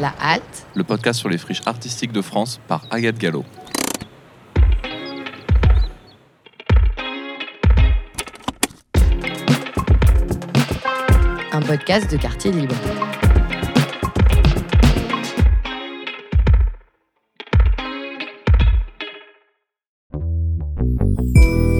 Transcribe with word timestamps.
La 0.00 0.14
Halte, 0.18 0.66
le 0.74 0.82
podcast 0.82 1.20
sur 1.20 1.28
les 1.28 1.36
friches 1.36 1.62
artistiques 1.66 2.12
de 2.12 2.22
France 2.22 2.58
par 2.66 2.86
Agathe 2.90 3.18
Gallo. 3.18 3.44
un 11.52 11.60
podcast 11.62 12.10
de 12.10 12.16
quartier 12.16 12.52
libre. 12.52 12.74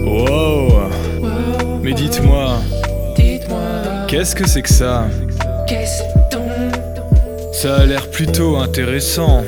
Wow 0.05 0.89
Mais 1.81 1.93
dites-moi, 1.93 2.57
qu'est-ce 4.07 4.35
que 4.35 4.47
c'est 4.47 4.61
que 4.61 4.69
ça? 4.69 5.07
Ça 7.61 7.75
a 7.75 7.85
l'air 7.85 8.09
plutôt 8.09 8.55
intéressant. 8.55 9.43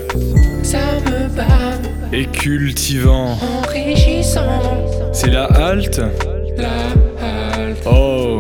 Ça 0.62 0.78
me 1.04 1.36
bat, 1.36 1.82
et 2.12 2.28
cultivant. 2.28 3.32
enrichissant. 3.42 5.12
C'est 5.12 5.32
la 5.32 5.46
halte? 5.46 6.00
La 6.56 7.56
halte, 7.56 7.82
Oh, 7.88 8.40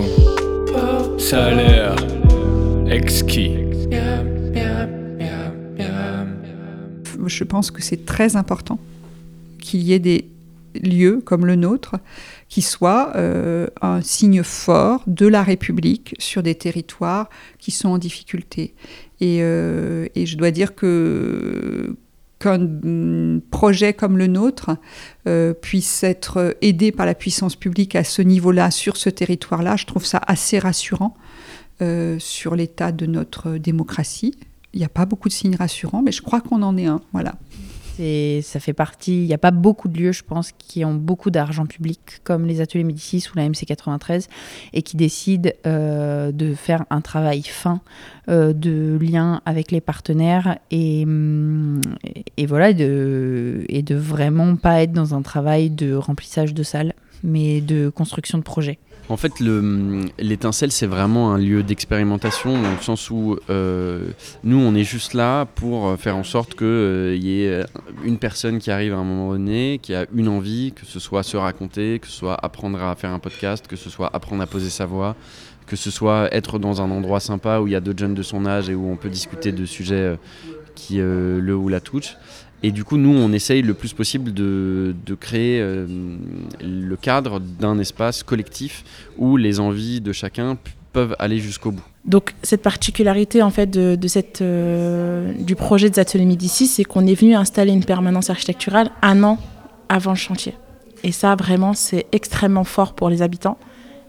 oh, 0.76 1.17
ça 1.17 1.45
a 1.45 1.52
l'air 1.55 1.95
exquis. 2.86 3.58
je 7.26 7.44
pense 7.44 7.72
que 7.72 7.81
c'est 7.81 8.05
très 8.05 8.36
important 8.36 8.78
qu'il 9.58 9.81
y 9.81 9.94
ait 9.94 9.98
des 10.00 10.28
lieux 10.84 11.20
comme 11.26 11.48
le 11.48 11.55
nôtre 11.55 11.95
qui 12.53 12.62
soient 12.62 13.13
euh, 13.16 13.66
un 13.81 14.02
signe 14.02 14.43
fort 14.43 15.02
de 15.07 15.25
la 15.25 15.41
République 15.41 16.13
sur 16.20 16.44
des 16.44 16.53
territoires 16.53 17.27
qui 17.57 17.71
sont 17.71 17.89
en 17.89 17.98
difficulté. 17.98 18.75
Et, 19.21 19.41
euh, 19.41 20.05
je 20.16 20.38
dois 20.38 20.52
dire 20.52 20.75
que 20.75 21.95
qu'un 22.38 23.39
projet 23.50 23.94
comme 23.94 24.19
le 24.19 24.28
nôtre 24.28 24.78
euh, 25.28 25.55
puisse 25.55 26.03
être 26.03 26.55
aidé 26.61 26.91
par 26.91 27.08
la 27.08 27.16
puissance 27.16 27.55
publique 27.55 27.95
à 27.95 28.03
ce 28.03 28.22
niveau-là, 28.22 28.69
sur 28.69 28.97
ce 28.97 29.09
territoire-là, 29.09 29.75
je 29.75 29.88
trouve 29.88 30.06
ça 30.06 30.22
assez 30.28 30.59
rassurant 30.59 31.16
sur 32.19 32.56
l'état 32.56 32.91
de 32.91 33.08
notre 33.08 33.58
démocratie. 33.58 34.35
Il 34.73 34.80
n'y 34.80 34.85
a 34.85 34.89
pas 34.89 35.06
beaucoup 35.06 35.28
de 35.28 35.33
signes 35.33 35.56
rassurants, 35.56 36.03
mais 36.03 36.11
je 36.11 36.22
crois 36.22 36.39
qu'on 36.39 36.61
en 36.61 36.78
est 36.78 36.85
un. 36.85 37.02
Voilà. 37.13 37.33
Ça 37.95 38.59
fait 38.59 38.73
partie. 38.73 39.23
Il 39.23 39.27
n'y 39.27 39.33
a 39.33 39.38
pas 39.38 39.52
beaucoup 39.52 39.88
de 39.88 39.99
lieux, 39.99 40.11
je 40.11 40.23
pense, 40.23 40.52
qui 40.52 40.83
ont 40.83 40.95
beaucoup 40.95 41.30
d'argent 41.30 41.67
public, 41.67 42.00
comme 42.23 42.47
les 42.47 42.59
ateliers 42.59 42.83
Médicis 42.83 43.25
ou 43.31 43.38
la 43.38 43.47
MC93, 43.47 44.27
et 44.73 44.81
qui 44.81 44.97
décident 44.97 45.52
euh, 45.67 46.31
de 46.31 46.55
faire 46.55 46.85
un 46.89 47.02
travail 47.02 47.44
fin 47.44 47.81
euh, 48.30 48.52
de 48.53 48.97
lien 49.00 49.41
avec 49.45 49.72
les 49.72 49.81
partenaires 49.81 50.58
et, 50.72 51.05
voilà, 52.47 52.69
et 52.72 52.73
de 52.73 53.95
vraiment 53.95 54.55
pas 54.55 54.81
être 54.81 54.94
dans 54.94 55.13
un 55.13 55.22
travail 55.22 55.69
de 55.69 55.94
remplissage 55.94 56.53
de 56.53 56.63
salles, 56.63 56.94
mais 57.23 57.61
de 57.61 57.89
construction 57.89 58.38
de 58.38 58.43
projets. 58.43 58.79
En 59.09 59.17
fait, 59.17 59.41
le- 59.41 60.05
l'étincelle, 60.17 60.71
c'est 60.71 60.85
vraiment 60.88 61.33
un 61.33 61.38
lieu 61.38 61.61
d'expérimentation, 61.61 62.53
dans 62.61 62.71
le 62.71 62.77
sens 62.81 63.09
où 63.09 63.38
euh, 63.49 64.07
nous, 64.45 64.57
on 64.57 64.73
est 64.75 64.85
juste 64.85 65.13
là 65.13 65.45
pour 65.45 65.88
euh, 65.88 65.97
faire 65.97 66.16
en 66.16 66.23
sorte 66.23 66.55
qu'il 66.55 67.21
y 67.21 67.44
ait 67.44 67.66
une 68.05 68.17
personne 68.17 68.59
qui 68.59 68.71
arrive 68.71 68.94
à 68.94 68.97
un 68.97 69.03
moment 69.03 69.31
donné, 69.33 69.79
qui 69.81 69.94
a 69.94 70.05
une 70.16 70.29
envie, 70.29 70.71
que 70.73 70.85
ce 70.85 70.99
soit 71.01 71.23
se 71.23 71.35
raconter, 71.35 71.99
que 71.99 72.07
ce 72.07 72.13
soit 72.13 72.35
apprendre 72.45 72.81
à 72.81 72.95
faire 72.95 73.09
un 73.11 73.19
podcast, 73.19 73.67
que 73.67 73.75
ce 73.75 73.89
soit 73.89 74.09
apprendre 74.16 74.41
à 74.41 74.47
poser 74.47 74.69
sa 74.69 74.85
voix, 74.85 75.17
que 75.67 75.75
ce 75.75 75.91
soit 75.91 76.33
être 76.33 76.57
dans 76.57 76.81
un 76.81 76.89
endroit 76.89 77.19
sympa 77.19 77.59
où 77.59 77.67
il 77.67 77.71
y 77.73 77.75
a 77.75 77.81
d'autres 77.81 77.99
jeunes 77.99 78.13
de 78.16 78.23
son 78.23 78.45
âge 78.45 78.69
et 78.69 78.75
où 78.75 78.89
on 78.89 78.95
peut 78.95 79.09
discuter 79.09 79.51
de 79.51 79.66
sujets 79.66 79.95
euh, 79.95 80.16
qui 80.75 80.99
euh, 80.99 81.39
le 81.41 81.55
ou 81.55 81.67
la 81.67 81.81
touchent. 81.81 82.16
Et 82.66 82.72
du 82.72 82.86
coup, 82.86 82.97
nous, 82.97 83.14
on 83.14 83.33
essaye 83.33 83.61
le 83.61 83.74
plus 83.74 83.91
possible 83.94 84.34
de, 84.34 84.96
de 85.06 85.16
créer 85.16 85.59
euh, 85.59 85.85
le 86.62 86.96
cadre 86.96 87.40
d'un 87.40 87.78
espace 87.78 88.24
collectif 88.24 88.85
où 89.18 89.35
les 89.35 89.59
envies 89.59 90.00
de 90.00 90.13
chacun 90.13 90.57
peuvent 90.94 91.16
aller 91.19 91.40
jusqu'au 91.40 91.72
bout. 91.72 91.84
Donc 92.06 92.34
cette 92.44 92.62
particularité 92.62 93.41
en 93.41 93.50
fait 93.50 93.69
de 93.69 94.07
cette, 94.07 94.41
euh, 94.41 95.34
du 95.40 95.56
projet 95.56 95.90
des 95.90 96.00
ateliers 96.00 96.25
Médicis, 96.25 96.68
c'est 96.68 96.84
qu'on 96.84 97.07
est 97.07 97.16
venu 97.16 97.34
installer 97.35 97.72
une 97.72 97.84
permanence 97.84 98.29
architecturale 98.29 98.91
un 99.01 99.24
an 99.24 99.40
avant 99.90 100.12
le 100.12 100.18
chantier. 100.18 100.53
Et 101.03 101.12
ça 101.12 101.35
vraiment 101.35 101.74
c'est 101.74 102.06
extrêmement 102.12 102.63
fort 102.63 102.94
pour 102.94 103.09
les 103.09 103.22
habitants 103.22 103.57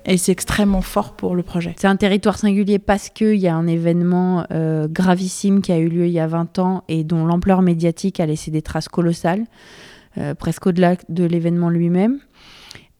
et 0.06 0.16
c'est 0.16 0.32
extrêmement 0.32 0.80
fort 0.82 1.14
pour 1.16 1.34
le 1.34 1.42
projet. 1.42 1.74
C'est 1.78 1.86
un 1.86 1.96
territoire 1.96 2.36
singulier 2.38 2.78
parce 2.78 3.08
qu'il 3.08 3.36
y 3.36 3.48
a 3.48 3.54
un 3.56 3.66
événement 3.66 4.46
euh, 4.50 4.86
gravissime 4.88 5.62
qui 5.62 5.72
a 5.72 5.78
eu 5.78 5.88
lieu 5.88 6.06
il 6.06 6.12
y 6.12 6.20
a 6.20 6.26
20 6.26 6.58
ans 6.58 6.84
et 6.88 7.04
dont 7.04 7.24
l'ampleur 7.26 7.62
médiatique 7.62 8.20
a 8.20 8.26
laissé 8.26 8.50
des 8.50 8.62
traces 8.62 8.88
colossales, 8.88 9.44
euh, 10.18 10.34
presque 10.34 10.66
au-delà 10.66 10.96
de 11.08 11.24
l'événement 11.24 11.70
lui-même. 11.70 12.18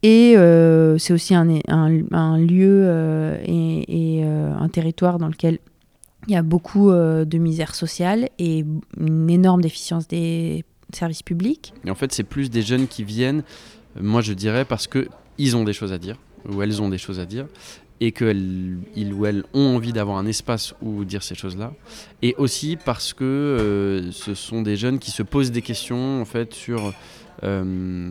Et 0.03 0.35
euh, 0.37 0.99
c'est 0.99 1.13
aussi 1.15 1.35
un, 1.35 1.49
un- 1.69 2.03
un 2.13 2.39
lieu 2.39 2.83
euh, 2.87 3.39
et, 3.45 4.19
et, 4.19 4.25
euh, 4.25 4.53
un 4.59 4.69
territoire 4.69 5.19
dans 5.19 5.29
lequel 5.29 5.59
il 6.27 6.33
y 6.33 6.37
a 6.37 6.43
beaucoup 6.43 6.91
euh, 6.91 7.25
de 7.25 7.39
misère 7.39 7.75
sociale 7.75 8.29
et 8.39 8.65
une 8.99 9.31
énorme 9.31 9.61
déficience 9.63 10.09
des 10.09 10.65
services 10.93 11.23
publics. 11.23 11.73
Et 11.87 11.91
en 11.91 11.95
fait, 11.95 12.13
c'est 12.13 12.23
plus 12.23 12.51
des 12.51 12.63
jeunes 12.63 12.87
qui 12.87 13.05
viennent, 13.05 13.43
moi 14.01 14.21
je 14.21 14.33
dirais, 14.33 14.65
parce 14.65 14.87
que 14.87 15.09
ils 15.39 15.57
ont 15.57 15.65
des 15.65 15.73
choses 15.73 15.93
à 15.93 15.99
dire, 15.99 16.17
ou 16.49 16.63
elles 16.63 16.83
ont 16.83 16.89
des 16.89 16.99
choses 16.99 17.21
à 17.21 17.27
dire, 17.27 17.47
et 18.01 18.13
qu'ils 18.13 19.13
ou 19.13 19.27
elles 19.27 19.45
ont 19.55 19.77
envie 19.77 19.93
d'avoir 19.93 20.19
un 20.19 20.27
espace 20.27 20.75
où 20.83 21.05
dire 21.05 21.23
ces 21.23 21.35
choses-là. 21.35 21.73
Et 22.23 22.35
aussi 22.39 22.77
parce 22.77 23.13
que 23.13 23.25
euh, 23.25 24.13
ce 24.13 24.35
sont 24.35 24.63
des 24.63 24.77
jeunes 24.77 24.99
qui 24.99 25.11
se 25.11 25.23
posent 25.23 25.53
des 25.53 25.63
questions 25.63 26.21
en 26.21 26.25
fait 26.25 26.53
sur 26.55 26.93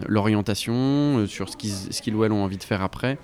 l'orientation, 0.07 0.73
euh, 0.73 1.27
sur 1.27 1.49
ce 1.49 1.57
qu'ils 1.57 1.71
ce 1.71 2.01
qu'ils 2.01 2.15
ou 2.15 2.23
elles 2.23 2.31
ont 2.31 2.43
envie 2.43 2.57
de 2.57 2.63
faire 2.63 2.81
après. 2.81 3.17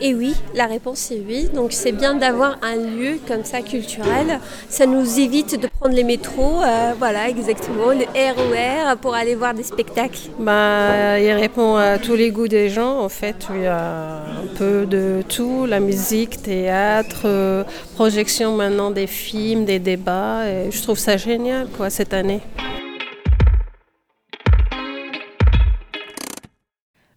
Et 0.00 0.14
oui, 0.14 0.34
la 0.54 0.66
réponse 0.66 1.10
est 1.10 1.22
oui. 1.26 1.48
Donc 1.54 1.72
c'est 1.72 1.92
bien 1.92 2.14
d'avoir 2.14 2.58
un 2.62 2.76
lieu 2.76 3.18
comme 3.26 3.44
ça 3.44 3.62
culturel. 3.62 4.40
Ça 4.68 4.86
nous 4.86 5.18
évite 5.18 5.60
de 5.60 5.66
prendre 5.66 5.94
les 5.94 6.04
métros, 6.04 6.62
euh, 6.62 6.92
voilà 6.98 7.28
exactement, 7.28 7.88
le 7.90 8.04
RER 8.14 8.96
pour 9.00 9.14
aller 9.14 9.34
voir 9.34 9.54
des 9.54 9.62
spectacles. 9.62 10.30
Bah, 10.38 11.18
il 11.18 11.32
répond 11.32 11.76
à 11.76 11.98
tous 11.98 12.14
les 12.14 12.30
goûts 12.30 12.48
des 12.48 12.68
gens. 12.68 13.00
En 13.00 13.08
fait, 13.08 13.46
il 13.54 13.62
y 13.62 13.66
a 13.66 14.16
un 14.16 14.56
peu 14.56 14.86
de 14.86 15.22
tout 15.28 15.66
la 15.66 15.80
musique, 15.80 16.42
théâtre, 16.42 17.22
euh, 17.24 17.64
projection 17.94 18.56
maintenant 18.56 18.90
des 18.90 19.06
films, 19.06 19.64
des 19.64 19.78
débats. 19.78 20.48
Et 20.48 20.70
je 20.70 20.82
trouve 20.82 20.98
ça 20.98 21.16
génial 21.16 21.68
quoi, 21.76 21.90
cette 21.90 22.14
année. 22.14 22.40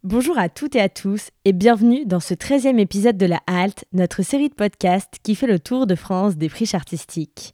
Bonjour 0.10 0.38
à 0.38 0.48
toutes 0.48 0.78
et 0.78 0.80
à 0.80 0.88
tous 0.88 1.32
et 1.44 1.52
bienvenue 1.52 2.06
dans 2.06 2.22
ce 2.22 2.34
13e 2.34 2.80
épisode 2.80 3.18
de 3.18 3.26
La 3.26 3.42
Halte, 3.46 3.84
notre 3.92 4.24
série 4.24 4.48
de 4.48 4.54
podcasts 4.54 5.16
qui 5.22 5.36
fait 5.36 5.48
le 5.48 5.60
tour 5.60 5.86
de 5.86 5.96
France 5.96 6.38
des 6.38 6.48
friches 6.48 6.76
artistiques. 6.76 7.54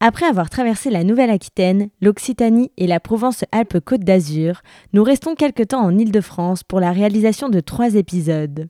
Après 0.00 0.26
avoir 0.26 0.50
traversé 0.50 0.90
la 0.90 1.04
Nouvelle-Aquitaine, 1.04 1.90
l'Occitanie 2.00 2.72
et 2.76 2.88
la 2.88 2.98
Provence-Alpes-Côte 2.98 4.00
d'Azur, 4.00 4.62
nous 4.92 5.04
restons 5.04 5.36
quelque 5.36 5.62
temps 5.62 5.84
en 5.84 5.96
Île-de-France 5.96 6.64
pour 6.64 6.80
la 6.80 6.90
réalisation 6.90 7.48
de 7.48 7.60
trois 7.60 7.94
épisodes. 7.94 8.66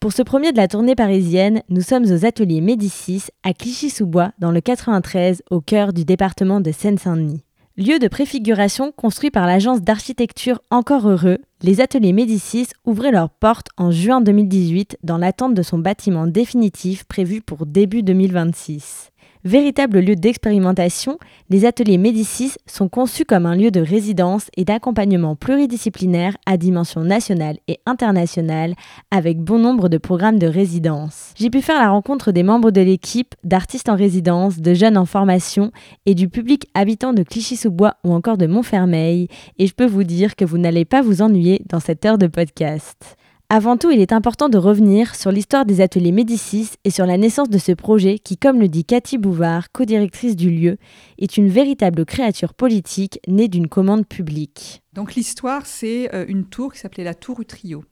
Pour 0.00 0.14
ce 0.14 0.22
premier 0.22 0.52
de 0.52 0.56
la 0.56 0.66
tournée 0.66 0.94
parisienne, 0.94 1.60
nous 1.68 1.82
sommes 1.82 2.10
aux 2.10 2.24
ateliers 2.24 2.62
Médicis 2.62 3.24
à 3.42 3.52
Clichy-sous-Bois 3.52 4.32
dans 4.38 4.52
le 4.52 4.62
93 4.62 5.42
au 5.50 5.60
cœur 5.60 5.92
du 5.92 6.06
département 6.06 6.62
de 6.62 6.72
Seine-Saint-Denis. 6.72 7.43
Lieu 7.76 7.98
de 7.98 8.06
préfiguration 8.06 8.92
construit 8.92 9.32
par 9.32 9.48
l'agence 9.48 9.82
d'architecture 9.82 10.60
Encore 10.70 11.08
Heureux, 11.08 11.38
les 11.60 11.80
ateliers 11.80 12.12
Médicis 12.12 12.68
ouvraient 12.84 13.10
leurs 13.10 13.30
portes 13.30 13.66
en 13.76 13.90
juin 13.90 14.20
2018 14.20 14.98
dans 15.02 15.18
l'attente 15.18 15.54
de 15.54 15.62
son 15.62 15.78
bâtiment 15.78 16.28
définitif 16.28 17.02
prévu 17.02 17.40
pour 17.40 17.66
début 17.66 18.04
2026. 18.04 19.10
Véritable 19.46 20.00
lieu 20.00 20.16
d'expérimentation, 20.16 21.18
les 21.50 21.66
ateliers 21.66 21.98
Médicis 21.98 22.54
sont 22.64 22.88
conçus 22.88 23.26
comme 23.26 23.44
un 23.44 23.54
lieu 23.54 23.70
de 23.70 23.82
résidence 23.82 24.48
et 24.56 24.64
d'accompagnement 24.64 25.36
pluridisciplinaire 25.36 26.34
à 26.46 26.56
dimension 26.56 27.02
nationale 27.02 27.58
et 27.68 27.78
internationale 27.84 28.74
avec 29.10 29.40
bon 29.40 29.58
nombre 29.58 29.90
de 29.90 29.98
programmes 29.98 30.38
de 30.38 30.46
résidence. 30.46 31.34
J'ai 31.36 31.50
pu 31.50 31.60
faire 31.60 31.78
la 31.78 31.90
rencontre 31.90 32.32
des 32.32 32.42
membres 32.42 32.70
de 32.70 32.80
l'équipe, 32.80 33.34
d'artistes 33.44 33.90
en 33.90 33.96
résidence, 33.96 34.60
de 34.60 34.72
jeunes 34.72 34.96
en 34.96 35.04
formation 35.04 35.72
et 36.06 36.14
du 36.14 36.30
public 36.30 36.66
habitant 36.72 37.12
de 37.12 37.22
Clichy-sous-Bois 37.22 37.96
ou 38.02 38.14
encore 38.14 38.38
de 38.38 38.46
Montfermeil 38.46 39.28
et 39.58 39.66
je 39.66 39.74
peux 39.74 39.84
vous 39.84 40.04
dire 40.04 40.36
que 40.36 40.46
vous 40.46 40.56
n'allez 40.56 40.86
pas 40.86 41.02
vous 41.02 41.20
ennuyer 41.20 41.60
dans 41.68 41.80
cette 41.80 42.06
heure 42.06 42.16
de 42.16 42.28
podcast. 42.28 43.18
Avant 43.50 43.76
tout, 43.76 43.90
il 43.90 44.00
est 44.00 44.12
important 44.12 44.48
de 44.48 44.56
revenir 44.56 45.14
sur 45.14 45.30
l'histoire 45.30 45.66
des 45.66 45.80
ateliers 45.82 46.12
Médicis 46.12 46.70
et 46.82 46.90
sur 46.90 47.04
la 47.04 47.18
naissance 47.18 47.50
de 47.50 47.58
ce 47.58 47.72
projet 47.72 48.18
qui, 48.18 48.38
comme 48.38 48.58
le 48.58 48.68
dit 48.68 48.84
Cathy 48.84 49.18
Bouvard, 49.18 49.70
co-directrice 49.70 50.34
du 50.34 50.50
lieu, 50.50 50.78
est 51.18 51.36
une 51.36 51.48
véritable 51.48 52.06
créature 52.06 52.54
politique 52.54 53.20
née 53.28 53.48
d'une 53.48 53.68
commande 53.68 54.06
publique. 54.08 54.82
Donc 54.94 55.14
l'histoire, 55.14 55.66
c'est 55.66 56.12
euh, 56.14 56.24
une 56.26 56.46
tour 56.46 56.72
qui 56.72 56.80
s'appelait 56.80 57.04
la 57.04 57.14
tour 57.14 57.38
Utrio. 57.40 57.84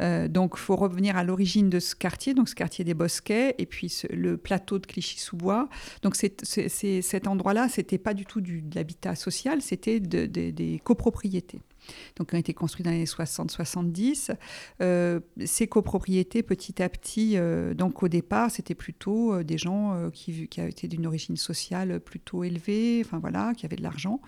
Euh, 0.00 0.28
donc 0.28 0.52
il 0.56 0.60
faut 0.60 0.76
revenir 0.76 1.16
à 1.16 1.24
l'origine 1.24 1.68
de 1.68 1.80
ce 1.80 1.94
quartier, 1.96 2.32
donc 2.32 2.48
ce 2.48 2.54
quartier 2.54 2.84
des 2.84 2.94
Bosquets, 2.94 3.56
et 3.58 3.66
puis 3.66 3.92
le 4.10 4.36
plateau 4.36 4.78
de 4.78 4.86
Clichy-sous-Bois. 4.86 5.68
Donc 6.02 6.14
cet 6.14 7.26
endroit-là, 7.26 7.68
c'était 7.68 7.98
pas 7.98 8.14
du 8.14 8.24
tout 8.24 8.40
de 8.40 8.60
l'habitat 8.74 9.16
social, 9.16 9.62
c'était 9.62 9.98
de- 9.98 10.26
de- 10.26 10.50
des 10.50 10.80
copropriétés. 10.84 11.60
Donc, 12.16 12.30
qui 12.30 12.34
ont 12.34 12.38
été 12.38 12.54
construites 12.54 12.84
dans 12.84 12.90
les 12.90 12.98
années 12.98 13.04
60-70. 13.04 14.36
Euh, 14.80 15.20
ces 15.44 15.66
copropriétés, 15.66 16.42
petit 16.42 16.82
à 16.82 16.88
petit, 16.88 17.36
euh, 17.36 17.74
donc 17.74 18.02
au 18.02 18.08
départ, 18.08 18.50
c'était 18.50 18.74
plutôt 18.74 19.34
euh, 19.34 19.44
des 19.44 19.58
gens 19.58 20.10
qui, 20.12 20.48
qui 20.48 20.60
étaient 20.60 20.88
d'une 20.88 21.06
origine 21.06 21.36
sociale 21.36 22.00
plutôt 22.00 22.44
élevée, 22.44 23.02
enfin 23.04 23.18
voilà, 23.18 23.52
qui 23.56 23.66
avaient 23.66 23.76
de 23.76 23.82
l'argent. 23.82 24.20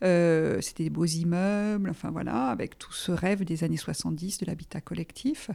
C'était 0.00 0.84
des 0.84 0.90
beaux 0.90 1.04
immeubles, 1.04 1.90
enfin 1.90 2.10
voilà, 2.10 2.48
avec 2.48 2.78
tout 2.78 2.92
ce 2.92 3.12
rêve 3.12 3.44
des 3.44 3.64
années 3.64 3.76
70 3.76 4.38
de 4.38 4.46
l'habitat 4.46 4.80
collectif. 4.80 5.50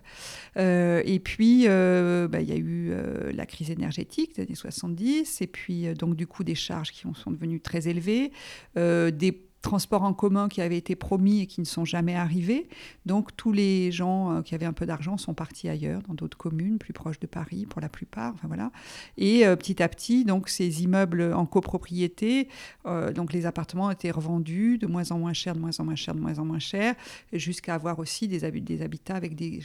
Et 0.57 1.21
puis, 1.23 1.65
bah, 1.67 2.41
il 2.41 2.49
y 2.49 2.51
a 2.51 2.57
eu 2.57 2.93
la 3.33 3.45
crise 3.45 3.71
énergétique 3.71 4.35
des 4.35 4.43
années 4.43 4.55
70, 4.55 5.41
et 5.41 5.47
puis 5.47 5.93
donc 5.93 6.15
du 6.15 6.27
coup 6.27 6.43
des 6.43 6.55
charges 6.55 6.91
qui 6.91 7.05
ont- 7.07 7.13
sont 7.13 7.31
devenues 7.31 7.61
très 7.61 7.87
élevées, 7.87 8.31
des 8.75 9.31
transports 9.65 10.03
en 10.03 10.13
commun 10.13 10.47
qui 10.47 10.61
avaient 10.61 10.77
été 10.77 10.95
promis 10.95 11.41
et 11.41 11.47
qui 11.47 11.59
ne 11.59 11.65
sont 11.65 11.85
jamais 11.85 12.15
arrivés. 12.15 12.69
Donc 13.05 13.35
tous 13.35 13.51
les 13.51 13.91
gens 13.91 14.31
euh, 14.31 14.41
qui 14.43 14.53
avaient 14.53 14.67
un 14.67 14.73
peu 14.73 14.85
d'argent 14.85 15.17
sont 15.17 15.33
partis 15.33 15.67
ailleurs, 15.67 16.01
dans 16.07 16.13
d'autres 16.13 16.37
communes, 16.37 16.77
plus 16.77 16.93
proches 16.93 17.19
de 17.19 17.25
Paris 17.25 17.65
pour 17.67 17.81
la 17.81 17.89
plupart. 17.89 18.33
Enfin, 18.35 18.47
voilà. 18.47 18.71
Et 19.17 19.45
euh, 19.45 19.55
petit 19.55 19.81
à 19.81 19.89
petit, 19.89 20.23
donc 20.23 20.49
ces 20.49 20.83
immeubles 20.83 21.33
en 21.33 21.47
copropriété, 21.47 22.47
euh, 22.85 23.11
donc 23.11 23.33
les 23.33 23.47
appartements 23.47 23.89
étaient 23.89 24.11
revendus 24.11 24.77
de 24.77 24.85
moins 24.85 25.11
en 25.11 25.17
moins 25.17 25.33
cher, 25.33 25.55
de 25.55 25.59
moins 25.59 25.77
en 25.79 25.83
moins 25.83 25.95
cher, 25.95 26.13
de 26.13 26.19
moins 26.19 26.37
en 26.37 26.45
moins 26.45 26.59
cher, 26.59 26.93
jusqu'à 27.33 27.73
avoir 27.73 27.97
aussi 27.97 28.27
des, 28.27 28.51
des 28.51 28.81
habitats 28.83 29.15
avec 29.15 29.35
des, 29.35 29.61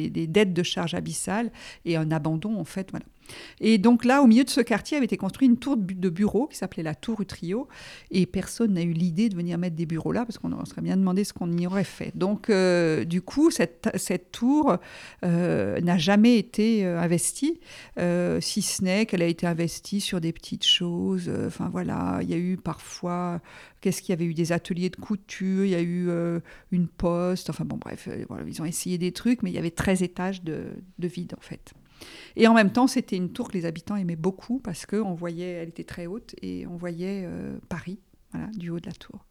des 0.00 0.26
dettes 0.26 0.54
de 0.54 0.62
charges 0.62 0.94
abyssales 0.94 1.52
et 1.84 1.96
un 1.96 2.10
abandon 2.10 2.58
en 2.58 2.64
fait. 2.64 2.90
Voilà. 2.90 3.04
Et 3.60 3.78
donc 3.78 4.04
là, 4.04 4.22
au 4.22 4.26
milieu 4.26 4.44
de 4.44 4.50
ce 4.50 4.60
quartier, 4.60 4.96
avait 4.96 5.06
été 5.06 5.16
construite 5.16 5.50
une 5.50 5.56
tour 5.58 5.76
de 5.76 5.82
bu- 5.82 5.94
de 5.94 6.08
bureaux 6.08 6.46
qui 6.46 6.56
s'appelait 6.56 6.82
la 6.82 6.94
tour 6.94 7.20
Utrio. 7.20 7.68
Et 8.10 8.26
personne 8.26 8.74
n'a 8.74 8.82
eu 8.82 8.92
l'idée 8.92 9.28
de 9.28 9.36
venir 9.36 9.58
mettre 9.58 9.76
des 9.76 9.86
bureaux 9.86 10.12
là 10.12 10.24
parce 10.24 10.38
qu'on 10.38 10.52
on 10.52 10.64
serait 10.64 10.82
bien 10.82 10.96
demandé 10.96 11.24
ce 11.24 11.32
qu'on 11.32 11.50
y 11.56 11.66
aurait 11.66 11.84
fait. 11.84 12.12
Donc, 12.16 12.50
euh, 12.50 13.04
du 13.04 13.22
coup, 13.22 13.50
cette, 13.50 13.88
cette 13.96 14.32
tour 14.32 14.76
euh, 15.24 15.80
n'a 15.80 15.98
jamais 15.98 16.38
été 16.38 16.84
euh, 16.86 17.00
investie, 17.00 17.60
si 18.40 18.62
ce 18.62 18.84
n'est 18.84 19.06
qu'elle 19.06 19.22
a 19.22 19.26
été 19.26 19.46
investie 19.46 20.00
sur 20.00 20.20
des 20.20 20.32
petites 20.32 20.64
choses. 20.66 21.30
Enfin 21.46 21.68
voilà, 21.70 22.18
il 22.22 22.30
y 22.30 22.34
a 22.34 22.38
eu 22.38 22.56
parfois, 22.56 23.40
qu'est-ce 23.80 24.02
qu'il 24.02 24.10
y 24.10 24.12
avait 24.14 24.24
eu? 24.24 24.34
Des 24.34 24.52
ateliers 24.52 24.90
de 24.90 24.96
couture, 24.96 25.64
il 25.64 25.70
y 25.70 25.74
a 25.74 25.82
eu 25.82 26.08
une 26.72 26.88
poste. 26.88 27.50
Enfin 27.50 27.64
bon, 27.64 27.76
bref, 27.76 28.08
voilà, 28.28 28.44
ils 28.46 28.60
ont 28.62 28.64
essayé 28.64 28.98
des 28.98 29.12
trucs, 29.12 29.42
mais 29.42 29.50
il 29.50 29.54
y 29.54 29.58
avait 29.58 29.70
13 29.70 30.02
étages 30.02 30.42
de, 30.42 30.64
de 30.98 31.08
vide 31.08 31.34
en 31.36 31.40
fait. 31.40 31.72
Et 32.36 32.46
en 32.46 32.54
même 32.54 32.72
temps, 32.72 32.86
c'était 32.86 33.16
une 33.16 33.32
tour 33.32 33.48
que 33.48 33.54
les 33.54 33.66
habitants 33.66 33.96
aimaient 33.96 34.16
beaucoup 34.16 34.58
parce 34.58 34.86
qu'on 34.86 35.14
voyait, 35.14 35.52
elle 35.52 35.68
était 35.68 35.84
très 35.84 36.06
haute 36.06 36.34
et 36.42 36.66
on 36.66 36.76
voyait 36.76 37.24
euh, 37.24 37.58
Paris. 37.68 37.98
Du 38.56 38.70
haut 38.70 38.78
de 38.78 38.86
la 38.86 38.92
tour. 38.92 39.26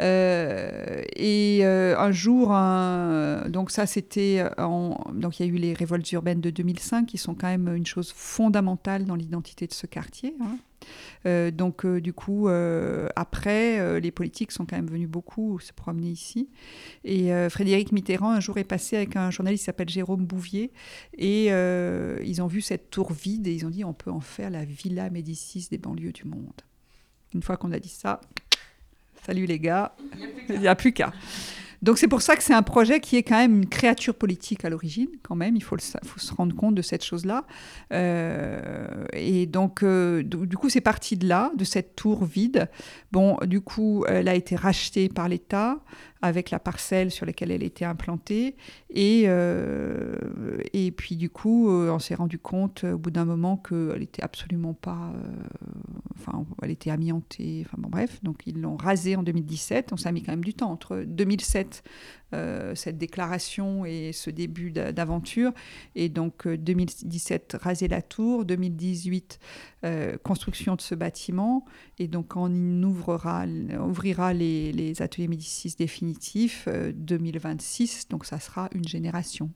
Euh, 0.00 1.02
et 1.16 1.60
euh, 1.62 1.96
un 1.98 2.12
jour, 2.12 2.48
donc 3.50 3.70
ça 3.70 3.86
c'était, 3.86 4.44
en- 4.58 4.98
donc 5.12 5.38
il 5.38 5.46
y 5.46 5.48
a 5.48 5.52
eu 5.52 5.56
les 5.56 5.74
révoltes 5.74 6.10
urbaines 6.12 6.40
de 6.40 6.50
2005 6.50 7.06
qui 7.06 7.18
sont 7.18 7.34
quand 7.34 7.48
même 7.48 7.74
une 7.74 7.86
chose 7.86 8.10
fondamentale 8.14 9.04
dans 9.04 9.14
l'identité 9.16 9.66
de 9.66 9.72
ce 9.72 9.86
quartier. 9.86 10.34
hein. 10.40 10.56
Euh, 11.26 11.52
donc 11.52 11.84
euh, 11.84 12.00
du 12.00 12.12
coup, 12.12 12.48
euh, 12.48 13.06
après, 13.14 13.78
euh, 13.78 14.00
les 14.00 14.10
politiques 14.10 14.50
sont 14.50 14.66
quand 14.66 14.74
même 14.74 14.88
venus 14.90 15.08
beaucoup 15.08 15.60
se 15.60 15.72
promener 15.72 16.08
ici. 16.08 16.48
Et 17.04 17.32
euh, 17.32 17.48
Frédéric 17.50 17.92
Mitterrand 17.92 18.32
un 18.32 18.40
jour 18.40 18.58
est 18.58 18.64
passé 18.64 18.96
avec 18.96 19.14
un 19.14 19.30
journaliste 19.30 19.62
qui 19.62 19.66
s'appelle 19.66 19.88
Jérôme 19.90 20.24
Bouvier 20.26 20.72
et 21.16 21.48
euh, 21.50 22.18
ils 22.24 22.42
ont 22.42 22.48
vu 22.48 22.60
cette 22.62 22.90
tour 22.90 23.12
vide 23.12 23.46
et 23.46 23.54
ils 23.54 23.64
ont 23.64 23.70
dit 23.70 23.84
on 23.84 23.92
peut 23.92 24.10
en 24.10 24.20
faire 24.20 24.50
la 24.50 24.64
Villa 24.64 25.08
Médicis 25.10 25.68
des 25.70 25.78
banlieues 25.78 26.12
du 26.12 26.24
monde. 26.24 26.62
Une 27.34 27.42
fois 27.42 27.56
qu'on 27.56 27.72
a 27.72 27.78
dit 27.78 27.88
ça, 27.88 28.20
salut 29.24 29.46
les 29.46 29.58
gars, 29.58 29.94
il 30.48 30.60
n'y 30.60 30.68
a 30.68 30.74
plus 30.74 30.92
qu'à. 30.92 31.12
Donc 31.82 31.98
c'est 31.98 32.06
pour 32.06 32.22
ça 32.22 32.36
que 32.36 32.44
c'est 32.44 32.54
un 32.54 32.62
projet 32.62 33.00
qui 33.00 33.16
est 33.16 33.24
quand 33.24 33.36
même 33.36 33.56
une 33.56 33.68
créature 33.68 34.14
politique 34.14 34.64
à 34.64 34.70
l'origine, 34.70 35.08
quand 35.22 35.34
même, 35.34 35.56
il 35.56 35.62
faut, 35.64 35.76
se 35.78 36.34
rendre 36.34 36.54
compte 36.54 36.76
de 36.76 36.82
cette 36.82 37.04
chose-là. 37.04 37.44
Euh, 37.92 39.04
et 39.12 39.46
donc 39.46 39.82
euh, 39.82 40.22
du 40.22 40.56
coup 40.56 40.70
c'est 40.70 40.80
parti 40.80 41.16
de 41.16 41.26
là, 41.26 41.50
de 41.56 41.64
cette 41.64 41.96
tour 41.96 42.24
vide. 42.24 42.68
Bon, 43.10 43.36
du 43.44 43.60
coup, 43.60 44.04
elle 44.08 44.28
a 44.28 44.34
été 44.34 44.54
rachetée 44.54 45.08
par 45.08 45.28
l'État 45.28 45.78
avec 46.22 46.50
la 46.50 46.60
parcelle 46.60 47.10
sur 47.10 47.26
laquelle 47.26 47.50
elle 47.50 47.64
était 47.64 47.84
implantée. 47.84 48.54
Et, 48.90 49.24
euh, 49.26 50.16
et 50.72 50.92
puis 50.92 51.16
du 51.16 51.30
coup, 51.30 51.68
on 51.68 51.98
s'est 51.98 52.14
rendu 52.14 52.38
compte 52.38 52.84
au 52.84 52.96
bout 52.96 53.10
d'un 53.10 53.24
moment 53.24 53.56
qu'elle 53.56 53.98
n'était 53.98 54.22
absolument 54.22 54.72
pas... 54.72 55.12
Enfin, 56.16 56.44
elle 56.62 56.70
était 56.70 56.90
amiantée. 56.90 57.64
Enfin 57.66 57.76
bon, 57.78 57.88
bref, 57.88 58.20
donc 58.22 58.42
ils 58.46 58.60
l'ont 58.60 58.76
rasée 58.76 59.16
en 59.16 59.24
2017. 59.24 59.88
Donc 59.90 59.98
ça 59.98 60.10
a 60.10 60.12
mis 60.12 60.22
quand 60.22 60.32
même 60.32 60.44
du 60.44 60.54
temps 60.54 60.70
entre 60.70 61.02
2007, 61.06 61.71
euh, 62.34 62.74
cette 62.74 62.98
déclaration 62.98 63.84
et 63.84 64.12
ce 64.12 64.30
début 64.30 64.70
d'a- 64.70 64.92
d'aventure. 64.92 65.52
Et 65.94 66.08
donc 66.08 66.46
euh, 66.46 66.56
2017, 66.56 67.56
raser 67.60 67.88
la 67.88 68.02
tour. 68.02 68.44
2018, 68.44 69.38
euh, 69.84 70.16
construction 70.22 70.76
de 70.76 70.80
ce 70.80 70.94
bâtiment. 70.94 71.64
Et 71.98 72.08
donc 72.08 72.36
on 72.36 72.82
ouvrira, 72.82 73.44
on 73.46 73.88
ouvrira 73.90 74.32
les, 74.32 74.72
les 74.72 75.02
ateliers 75.02 75.28
Médicis 75.28 75.74
définitifs 75.78 76.64
euh, 76.68 76.92
2026. 76.94 78.08
Donc 78.08 78.24
ça 78.24 78.38
sera 78.40 78.68
une 78.74 78.86
génération. 78.88 79.50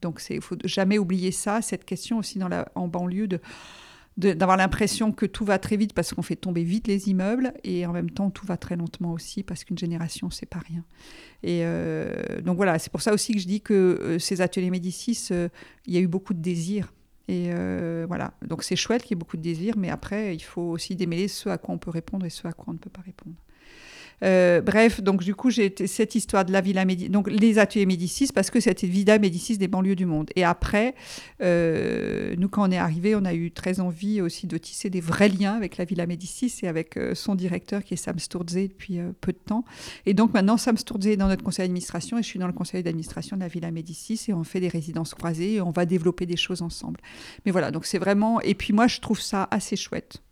Donc 0.00 0.22
il 0.30 0.40
faut 0.40 0.56
jamais 0.64 0.96
oublier 0.98 1.32
ça, 1.32 1.60
cette 1.60 1.84
question 1.84 2.18
aussi 2.18 2.38
dans 2.38 2.46
la, 2.48 2.70
en 2.76 2.86
banlieue 2.86 3.26
de- 3.26 3.40
d'avoir 4.18 4.56
l'impression 4.56 5.12
que 5.12 5.26
tout 5.26 5.44
va 5.44 5.58
très 5.60 5.76
vite 5.76 5.92
parce 5.92 6.12
qu'on 6.12 6.22
fait 6.22 6.36
tomber 6.36 6.64
vite 6.64 6.88
les 6.88 7.08
immeubles 7.08 7.52
et 7.62 7.86
en 7.86 7.92
même 7.92 8.10
temps 8.10 8.30
tout 8.30 8.44
va 8.46 8.56
très 8.56 8.74
lentement 8.74 9.12
aussi 9.12 9.44
parce 9.44 9.62
qu'une 9.62 9.78
génération 9.78 10.28
c'est 10.30 10.46
pas 10.46 10.58
rien. 10.58 10.84
Et 11.44 11.60
euh, 11.62 12.40
donc 12.40 12.56
voilà, 12.56 12.80
c'est 12.80 12.90
pour 12.90 13.00
ça 13.00 13.14
aussi 13.14 13.32
que 13.32 13.38
je 13.38 13.46
dis 13.46 13.60
que 13.60 13.74
euh, 13.74 14.18
ces 14.18 14.40
ateliers 14.40 14.70
Médicis, 14.70 15.28
euh, 15.30 15.48
il 15.86 15.94
y 15.94 15.96
a 15.96 16.00
eu 16.00 16.08
beaucoup 16.08 16.34
de 16.34 16.40
désirs. 16.40 16.92
Et 17.30 17.50
voilà, 18.06 18.32
donc 18.46 18.62
c'est 18.62 18.74
chouette 18.74 19.02
qu'il 19.02 19.10
y 19.10 19.12
ait 19.12 19.18
beaucoup 19.18 19.36
de 19.36 19.42
désirs, 19.42 19.74
mais 19.76 19.90
après 19.90 20.34
il 20.34 20.40
faut 20.40 20.62
aussi 20.62 20.96
démêler 20.96 21.28
ce 21.28 21.50
à 21.50 21.58
quoi 21.58 21.74
on 21.74 21.78
peut 21.78 21.90
répondre 21.90 22.24
et 22.24 22.30
ce 22.30 22.48
à 22.48 22.52
quoi 22.52 22.66
on 22.68 22.72
ne 22.72 22.78
peut 22.78 22.88
pas 22.88 23.02
répondre. 23.02 23.36
Euh, 24.24 24.60
bref, 24.60 25.00
donc 25.00 25.22
du 25.22 25.34
coup, 25.34 25.50
j'ai 25.50 25.74
cette 25.86 26.14
histoire 26.14 26.44
de 26.44 26.52
la 26.52 26.60
Villa 26.60 26.84
Médicis, 26.84 27.10
donc 27.10 27.30
les 27.30 27.58
ateliers 27.58 27.86
Médicis, 27.86 28.28
parce 28.34 28.50
que 28.50 28.60
c'était 28.60 28.86
Villa 28.86 29.18
Médicis 29.18 29.58
des 29.58 29.68
banlieues 29.68 29.96
du 29.96 30.06
monde. 30.06 30.30
Et 30.36 30.44
après, 30.44 30.94
euh, 31.42 32.34
nous, 32.38 32.48
quand 32.48 32.68
on 32.68 32.70
est 32.70 32.78
arrivé, 32.78 33.14
on 33.14 33.24
a 33.24 33.34
eu 33.34 33.50
très 33.50 33.80
envie 33.80 34.20
aussi 34.20 34.46
de 34.46 34.58
tisser 34.58 34.90
des 34.90 35.00
vrais 35.00 35.28
liens 35.28 35.54
avec 35.54 35.76
la 35.76 35.84
Villa 35.84 36.06
Médicis 36.06 36.52
et 36.62 36.68
avec 36.68 36.96
euh, 36.96 37.14
son 37.14 37.34
directeur 37.34 37.84
qui 37.84 37.94
est 37.94 37.96
Sam 37.96 38.18
Sturze 38.18 38.54
depuis 38.54 38.98
euh, 38.98 39.12
peu 39.20 39.32
de 39.32 39.38
temps. 39.38 39.64
Et 40.06 40.14
donc 40.14 40.34
maintenant, 40.34 40.56
Sam 40.56 40.76
Sturze 40.76 41.06
est 41.06 41.16
dans 41.16 41.28
notre 41.28 41.44
conseil 41.44 41.64
d'administration 41.64 42.18
et 42.18 42.22
je 42.22 42.28
suis 42.28 42.38
dans 42.38 42.46
le 42.46 42.52
conseil 42.52 42.82
d'administration 42.82 43.36
de 43.36 43.42
la 43.42 43.48
Villa 43.48 43.70
Médicis 43.70 44.20
et 44.28 44.32
on 44.32 44.44
fait 44.44 44.60
des 44.60 44.68
résidences 44.68 45.14
croisées 45.14 45.54
et 45.54 45.60
on 45.60 45.70
va 45.70 45.86
développer 45.86 46.26
des 46.26 46.36
choses 46.36 46.62
ensemble. 46.62 47.00
Mais 47.44 47.52
voilà, 47.52 47.70
donc 47.70 47.86
c'est 47.86 47.98
vraiment. 47.98 48.40
Et 48.40 48.54
puis 48.54 48.72
moi, 48.72 48.86
je 48.86 49.00
trouve 49.00 49.20
ça 49.20 49.48
assez 49.50 49.76
chouette 49.76 50.22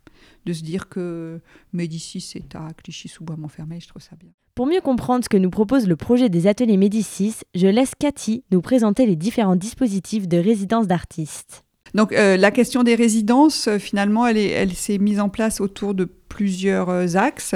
de 0.47 0.53
se 0.53 0.63
dire 0.63 0.87
que 0.87 1.41
Médicis 1.73 2.33
est 2.35 2.55
à 2.55 2.69
Clichy-sous-Bois-Montfermeil, 2.77 3.81
je 3.81 3.89
trouve 3.89 4.01
ça 4.01 4.15
bien. 4.15 4.29
Pour 4.55 4.65
mieux 4.65 4.81
comprendre 4.81 5.23
ce 5.23 5.29
que 5.29 5.37
nous 5.37 5.51
propose 5.51 5.87
le 5.87 5.95
projet 5.95 6.29
des 6.29 6.47
ateliers 6.47 6.77
Médicis, 6.77 7.35
je 7.53 7.67
laisse 7.67 7.91
Cathy 7.99 8.43
nous 8.51 8.61
présenter 8.61 9.05
les 9.05 9.15
différents 9.15 9.57
dispositifs 9.57 10.27
de 10.27 10.37
résidence 10.37 10.87
d'artistes. 10.87 11.66
Donc 11.93 12.11
euh, 12.13 12.37
la 12.37 12.51
question 12.51 12.83
des 12.83 12.95
résidences, 12.95 13.67
euh, 13.67 13.79
finalement, 13.79 14.27
elle, 14.27 14.37
est- 14.37 14.49
elle 14.49 14.73
s'est 14.73 14.97
mise 14.97 15.19
en 15.19 15.29
place 15.29 15.61
autour 15.61 15.93
de 15.93 16.07
plusieurs 16.29 16.89
euh, 16.89 17.05
axes. 17.15 17.55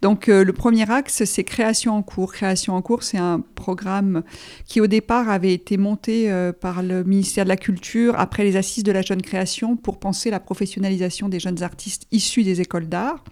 Donc 0.00 0.28
euh, 0.28 0.44
le 0.44 0.52
premier 0.52 0.88
axe, 0.90 1.24
c'est 1.24 1.44
création 1.44 1.94
en 1.96 2.02
cours. 2.02 2.32
Création 2.32 2.74
en 2.74 2.80
cours, 2.82 3.02
c'est 3.02 3.18
un 3.18 3.40
programme 3.54 4.22
qui 4.66 4.80
au 4.80 4.86
départ 4.86 5.28
avait 5.28 5.52
été 5.52 5.76
monté 5.76 6.30
euh, 6.30 6.52
par 6.52 6.82
le 6.82 7.02
ministère 7.04 7.44
de 7.44 7.48
la 7.48 7.56
Culture 7.56 8.14
après 8.18 8.44
les 8.44 8.56
assises 8.56 8.84
de 8.84 8.92
la 8.92 9.02
jeune 9.02 9.22
création 9.22 9.76
pour 9.76 9.98
penser 9.98 10.30
la 10.30 10.40
professionnalisation 10.40 11.28
des 11.28 11.40
jeunes 11.40 11.62
artistes 11.62 12.04
issus 12.12 12.44
des 12.44 12.60
écoles 12.60 12.88
d'art. 12.88 13.22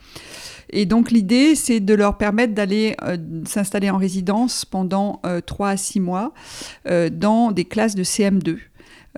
Et 0.73 0.87
donc 0.87 1.11
l'idée, 1.11 1.55
c'est 1.57 1.81
de 1.81 1.95
leur 1.95 2.17
permettre 2.17 2.55
d'aller 2.55 2.95
euh, 3.03 3.17
s'installer 3.45 3.91
en 3.91 3.97
résidence 3.97 4.65
pendant 4.65 5.21
euh, 5.25 5.41
3 5.41 5.71
à 5.71 5.77
6 5.77 5.99
mois 6.01 6.33
euh, 6.89 7.11
dans 7.11 7.51
des 7.51 7.65
classes 7.65 7.95
de 7.97 8.05
CM2. 8.05 8.59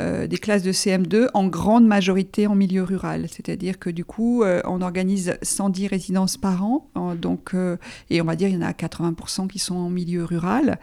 Euh, 0.00 0.26
des 0.26 0.38
classes 0.38 0.62
de 0.62 0.72
CM2 0.72 1.28
en 1.34 1.48
grande 1.48 1.86
majorité 1.86 2.46
en 2.46 2.54
milieu 2.54 2.82
rural. 2.82 3.26
C'est-à-dire 3.28 3.78
que 3.78 3.90
du 3.90 4.06
coup, 4.06 4.42
euh, 4.42 4.62
on 4.64 4.80
organise 4.80 5.36
110 5.42 5.86
résidences 5.86 6.38
par 6.38 6.64
an, 6.64 6.88
hein, 6.94 7.14
donc, 7.14 7.50
euh, 7.52 7.76
et 8.08 8.22
on 8.22 8.24
va 8.24 8.34
dire 8.34 8.48
il 8.48 8.54
y 8.54 8.56
en 8.56 8.62
a 8.62 8.72
80% 8.72 9.48
qui 9.48 9.58
sont 9.58 9.74
en 9.74 9.90
milieu 9.90 10.24
rural. 10.24 10.78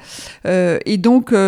Et 0.46 0.98
donc, 0.98 1.32
nous, 1.32 1.40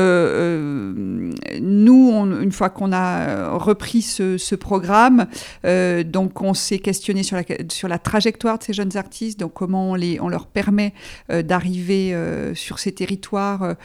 une 2.41 2.51
fois 2.51 2.70
qu'on 2.70 2.91
a 2.94 3.56
repris 3.58 4.01
ce, 4.01 4.38
ce 4.38 4.56
programme, 4.56 5.27
donc 5.63 6.41
on 6.41 6.53
s'est 6.53 6.80
questionné 6.80 7.22
sur 7.24 7.38
la, 7.38 7.44
sur 7.70 7.88
la 7.88 8.00
trajectoire 8.00 8.58
de 8.58 8.63
ces 8.63 8.74
jeunes 8.74 8.98
artistes, 8.98 9.39
donc 9.39 9.53
comment 9.53 9.91
on, 9.91 9.96
les, 9.96 10.20
on 10.20 10.30
leur 10.30 10.48
permet 10.48 10.94
d'arriver 11.30 12.15
sur 12.56 12.80
ces 12.80 12.91
territoires 12.91 13.75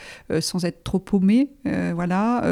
sans 0.40 0.64
être 0.64 0.82
trop 0.82 0.98
paumés, 0.98 1.50
voilà, 1.94 2.42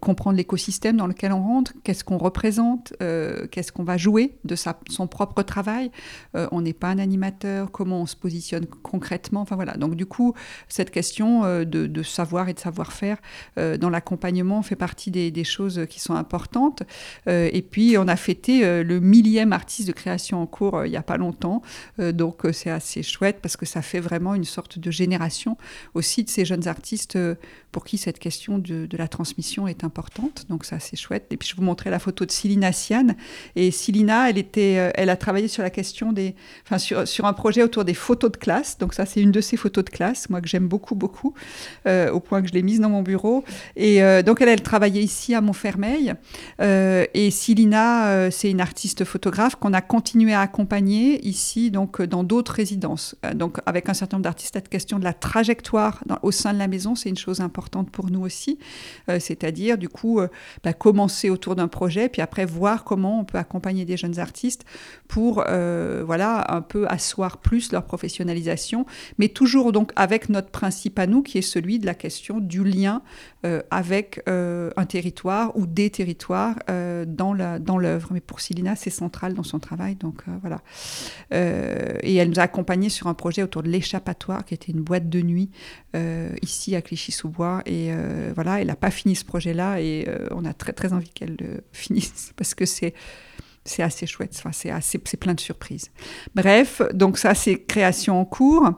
comprendre 0.00 0.36
l'écosystème 0.36 0.73
dans 0.80 1.06
lequel 1.06 1.32
on 1.32 1.42
rentre, 1.42 1.72
qu'est-ce 1.82 2.04
qu'on 2.04 2.18
représente, 2.18 2.92
euh, 3.02 3.46
qu'est-ce 3.50 3.72
qu'on 3.72 3.84
va 3.84 3.96
jouer 3.96 4.36
de 4.44 4.56
son 4.56 5.06
propre 5.06 5.42
travail. 5.42 5.90
Euh, 6.36 6.48
on 6.52 6.62
n'est 6.62 6.72
pas 6.72 6.88
un 6.88 6.98
animateur, 6.98 7.70
comment 7.70 8.02
on 8.02 8.06
se 8.06 8.16
positionne 8.16 8.66
concrètement, 8.66 9.40
enfin 9.40 9.56
voilà. 9.56 9.74
Donc 9.74 9.94
du 9.94 10.06
coup, 10.06 10.34
cette 10.68 10.90
question 10.90 11.44
euh, 11.44 11.64
de, 11.64 12.02
savoir 12.02 12.48
et 12.48 12.54
de 12.54 12.58
savoir-faire 12.58 13.18
dans 13.56 13.88
l'accompagnement 13.88 14.62
fait 14.62 14.76
partie 14.76 15.10
des, 15.10 15.30
des 15.30 15.44
choses 15.44 15.86
qui 15.88 16.00
sont 16.00 16.14
importantes. 16.14 16.82
Et 17.26 17.62
puis 17.62 17.96
on 17.98 18.08
a 18.08 18.16
fêté 18.16 18.82
le 18.82 19.00
millième 19.00 19.52
artiste 19.52 19.88
de 19.88 19.92
création 19.92 20.42
en 20.42 20.46
cours 20.46 20.84
il 20.84 20.90
n'y 20.90 20.96
a 20.96 21.02
pas 21.02 21.16
longtemps, 21.16 21.62
donc 21.98 22.42
c'est 22.52 22.70
assez 22.70 23.02
chouette 23.02 23.38
parce 23.40 23.56
que 23.56 23.66
ça 23.66 23.80
fait 23.80 24.00
vraiment 24.00 24.34
une 24.34 24.44
sorte 24.44 24.78
de 24.78 24.90
génération 24.90 25.56
aussi 25.94 26.24
de 26.24 26.30
ces 26.30 26.44
jeunes 26.44 26.68
artistes 26.68 27.18
pour 27.74 27.84
qui 27.84 27.98
cette 27.98 28.20
question 28.20 28.58
de, 28.58 28.86
la 28.96 29.08
transmission 29.08 29.66
est 29.66 29.82
importante. 29.82 30.46
Donc 30.48 30.64
ça 30.64 30.78
c'est 30.78 30.94
chouette. 30.94 31.26
Et 31.32 31.36
puis 31.36 31.48
je 31.48 31.56
vous 31.56 31.62
montrais 31.62 31.90
la 31.90 31.98
photo 31.98 32.24
de 32.24 32.30
Célina 32.30 32.70
Sian. 32.70 33.08
Et 33.56 33.72
Célina, 33.72 34.30
elle 34.30 34.38
était, 34.38 34.76
euh, 34.78 34.90
elle 34.94 35.10
a 35.10 35.16
travaillé 35.16 35.48
sur 35.48 35.64
la 35.64 35.70
question 35.70 36.12
des, 36.12 36.36
enfin 36.64 36.78
sur, 36.78 37.08
sur 37.08 37.26
un 37.26 37.32
projet 37.32 37.64
autour 37.64 37.84
des 37.84 37.92
photos 37.92 38.30
de 38.30 38.36
classe. 38.36 38.78
Donc 38.78 38.94
ça 38.94 39.06
c'est 39.06 39.20
une 39.20 39.32
de 39.32 39.40
ces 39.40 39.56
photos 39.56 39.84
de 39.84 39.90
classe, 39.90 40.30
moi 40.30 40.40
que 40.40 40.46
j'aime 40.46 40.68
beaucoup 40.68 40.94
beaucoup, 40.94 41.34
euh, 41.88 42.12
au 42.12 42.20
point 42.20 42.42
que 42.42 42.48
je 42.48 42.52
l'ai 42.52 42.62
mise 42.62 42.78
dans 42.78 42.90
mon 42.90 43.02
bureau. 43.02 43.42
Et 43.74 44.04
euh, 44.04 44.22
donc 44.22 44.40
elle, 44.40 44.50
elle 44.50 44.62
travaillait 44.62 45.02
ici 45.02 45.34
à 45.34 45.40
Montfermeil. 45.40 46.14
Et 46.60 46.62
euh, 46.62 48.30
c'est 48.30 48.50
une 48.50 48.60
artiste 48.60 49.04
photographe 49.04 49.56
qu'on 49.56 49.72
a 49.72 49.80
continué 49.80 50.32
à 50.32 50.42
accompagner 50.42 51.26
ici, 51.26 51.72
donc 51.72 52.00
dans 52.02 52.22
d'autres 52.22 52.52
résidences. 52.52 53.16
Donc 53.34 53.58
avec 53.66 53.88
un 53.88 53.94
certain 53.94 54.18
nombre 54.18 54.24
d'artistes, 54.24 54.54
cette 54.54 54.68
question 54.68 55.00
de 55.00 55.04
la 55.04 55.12
trajectoire 55.12 56.04
au 56.22 56.30
sein 56.30 56.52
de 56.52 56.58
la 56.58 56.68
maison, 56.68 56.94
c'est 56.94 57.08
une 57.08 57.16
chose 57.16 57.40
importante 57.40 57.63
pour 57.68 58.10
nous 58.10 58.20
aussi. 58.20 58.58
Euh, 59.08 59.18
C'est-à-dire, 59.20 59.78
du 59.78 59.88
coup, 59.88 60.20
euh, 60.20 60.28
bah, 60.62 60.72
commencer 60.72 61.30
autour 61.30 61.56
d'un 61.56 61.68
projet, 61.68 62.08
puis 62.08 62.22
après 62.22 62.44
voir 62.44 62.84
comment 62.84 63.20
on 63.20 63.24
peut 63.24 63.38
accompagner 63.38 63.84
des 63.84 63.96
jeunes 63.96 64.18
artistes 64.18 64.64
pour, 65.08 65.44
euh, 65.46 66.02
voilà, 66.04 66.44
un 66.48 66.60
peu 66.60 66.86
asseoir 66.88 67.38
plus 67.38 67.72
leur 67.72 67.84
professionnalisation, 67.84 68.86
mais 69.18 69.28
toujours 69.28 69.72
donc 69.72 69.92
avec 69.96 70.28
notre 70.28 70.50
principe 70.50 70.98
à 70.98 71.06
nous, 71.06 71.22
qui 71.22 71.38
est 71.38 71.42
celui 71.42 71.78
de 71.78 71.86
la 71.86 71.94
question 71.94 72.38
du 72.40 72.64
lien 72.64 73.02
avec 73.70 74.22
euh, 74.28 74.70
un 74.76 74.86
territoire 74.86 75.56
ou 75.56 75.66
des 75.66 75.90
territoires 75.90 76.56
euh, 76.70 77.04
dans 77.06 77.34
la 77.34 77.58
dans 77.58 77.78
l'œuvre. 77.78 78.08
Mais 78.12 78.20
pour 78.20 78.40
Célina, 78.40 78.76
c'est 78.76 78.90
central 78.90 79.34
dans 79.34 79.42
son 79.42 79.58
travail, 79.58 79.96
donc 79.96 80.22
euh, 80.28 80.32
voilà. 80.40 80.60
Euh, 81.32 81.98
et 82.02 82.14
elle 82.14 82.30
nous 82.30 82.38
a 82.38 82.42
accompagnés 82.42 82.88
sur 82.88 83.06
un 83.06 83.14
projet 83.14 83.42
autour 83.42 83.62
de 83.62 83.68
l'échappatoire, 83.68 84.44
qui 84.44 84.54
était 84.54 84.72
une 84.72 84.82
boîte 84.82 85.08
de 85.08 85.20
nuit 85.20 85.50
euh, 85.94 86.30
ici 86.42 86.74
à 86.74 86.82
Clichy-sous-Bois. 86.82 87.62
Et 87.66 87.88
euh, 87.90 88.32
voilà, 88.34 88.60
elle 88.60 88.68
n'a 88.68 88.76
pas 88.76 88.90
fini 88.90 89.14
ce 89.14 89.24
projet-là, 89.24 89.80
et 89.80 90.06
euh, 90.08 90.28
on 90.30 90.44
a 90.44 90.54
très 90.54 90.72
très 90.72 90.92
envie 90.92 91.10
qu'elle 91.10 91.36
le 91.38 91.62
finisse 91.72 92.32
parce 92.36 92.54
que 92.54 92.64
c'est 92.64 92.94
c'est 93.64 93.82
assez 93.82 94.06
chouette, 94.06 94.34
enfin, 94.38 94.50
c'est 94.52 94.70
assez, 94.70 95.00
c'est 95.04 95.16
plein 95.16 95.34
de 95.34 95.40
surprises. 95.40 95.90
Bref, 96.34 96.82
donc 96.92 97.16
ça 97.16 97.34
c'est 97.34 97.62
création 97.62 98.20
en 98.20 98.24
cours. 98.24 98.70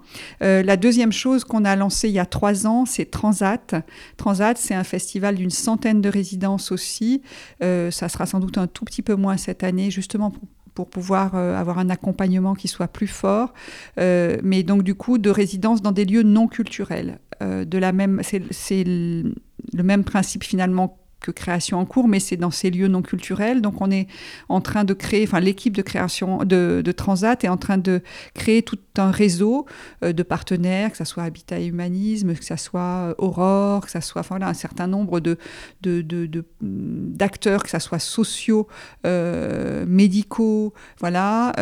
Euh, 0.43 0.63
la 0.63 0.77
deuxième 0.77 1.13
chose 1.13 1.45
qu'on 1.45 1.65
a 1.65 1.75
lancée 1.75 2.09
il 2.09 2.15
y 2.15 2.21
a 2.21 2.27
trois 2.27 2.67
ans, 2.67 2.87
c'est 2.87 3.07
Transat. 3.07 3.75
Transat, 4.17 4.57
c'est 4.57 4.75
un 4.75 4.85
festival 4.85 5.35
d'une 5.35 5.51
centaine 5.51 6.01
de 6.01 6.09
résidences 6.09 6.71
aussi. 6.71 7.23
Euh, 7.63 7.91
ça 7.91 8.09
sera 8.09 8.27
sans 8.27 8.39
doute 8.39 8.59
un 8.59 8.69
tout 8.69 8.85
petit 8.85 9.03
peu 9.03 9.15
moins 9.15 9.37
cette 9.37 9.65
année, 9.65 9.91
justement 9.91 10.33
pour 10.75 10.89
pouvoir 10.89 11.35
euh, 11.35 11.59
avoir 11.59 11.79
un 11.79 11.91
accompagnement 11.91 12.55
qui 12.55 12.69
soit 12.69 12.89
plus 12.89 13.07
fort, 13.07 13.55
mais 13.97 14.63
donc 14.63 14.83
du 14.83 14.95
coup 14.95 15.19
de 15.19 15.31
résidence 15.31 15.83
dans 15.83 15.93
des 15.93 16.05
lieux 16.05 16.23
non 16.23 16.49
culturels. 16.49 17.19
De 17.41 17.79
la 17.79 17.93
même, 17.93 18.21
c'est 18.23 18.85
le 18.85 19.35
même 19.83 20.05
principe 20.05 20.45
finalement 20.45 20.99
que 21.21 21.31
création 21.31 21.79
en 21.79 21.85
cours, 21.85 22.09
mais 22.09 22.21
c'est 22.21 22.37
dans 22.37 22.51
ces 22.51 22.71
lieux 22.71 22.89
non 22.89 23.03
culturels. 23.03 23.63
Donc 23.63 23.81
on 23.81 23.91
est 23.91 24.07
en 24.49 24.61
train 24.61 24.85
de 24.85 24.95
créer, 24.95 25.25
enfin 25.25 25.41
l'équipe 25.41 25.75
de 25.77 25.83
création 25.83 26.39
de, 26.45 26.83
Transat 26.97 27.45
est 27.45 27.49
en 27.49 27.57
train 27.57 27.79
de 27.79 28.03
créer 28.35 28.63
tout 28.63 28.79
un 28.97 29.11
réseau 29.11 29.67
euh, 30.03 30.13
de 30.13 30.23
partenaires, 30.23 30.91
que 30.91 30.97
ce 30.97 31.05
soit 31.05 31.25
Habitat 31.25 31.61
et 31.61 31.67
Humanisme, 31.67 32.35
que 32.35 32.45
ce 32.45 32.57
soit 32.57 32.81
euh, 32.81 33.15
Aurore, 33.19 33.85
que 33.85 33.91
ce 33.91 34.01
soit 34.01 34.23
voilà, 34.23 34.49
un 34.49 34.55
certain 34.55 34.87
nombre 34.87 35.21
de, 35.21 35.37
de- 35.83 36.45
d'acteurs, 36.61 37.63
que 37.63 37.71
ce 37.71 37.79
soit 37.79 37.99
sociaux, 37.99 38.67
euh, 39.07 39.85
médicaux, 39.87 40.73
voilà, 41.01 41.53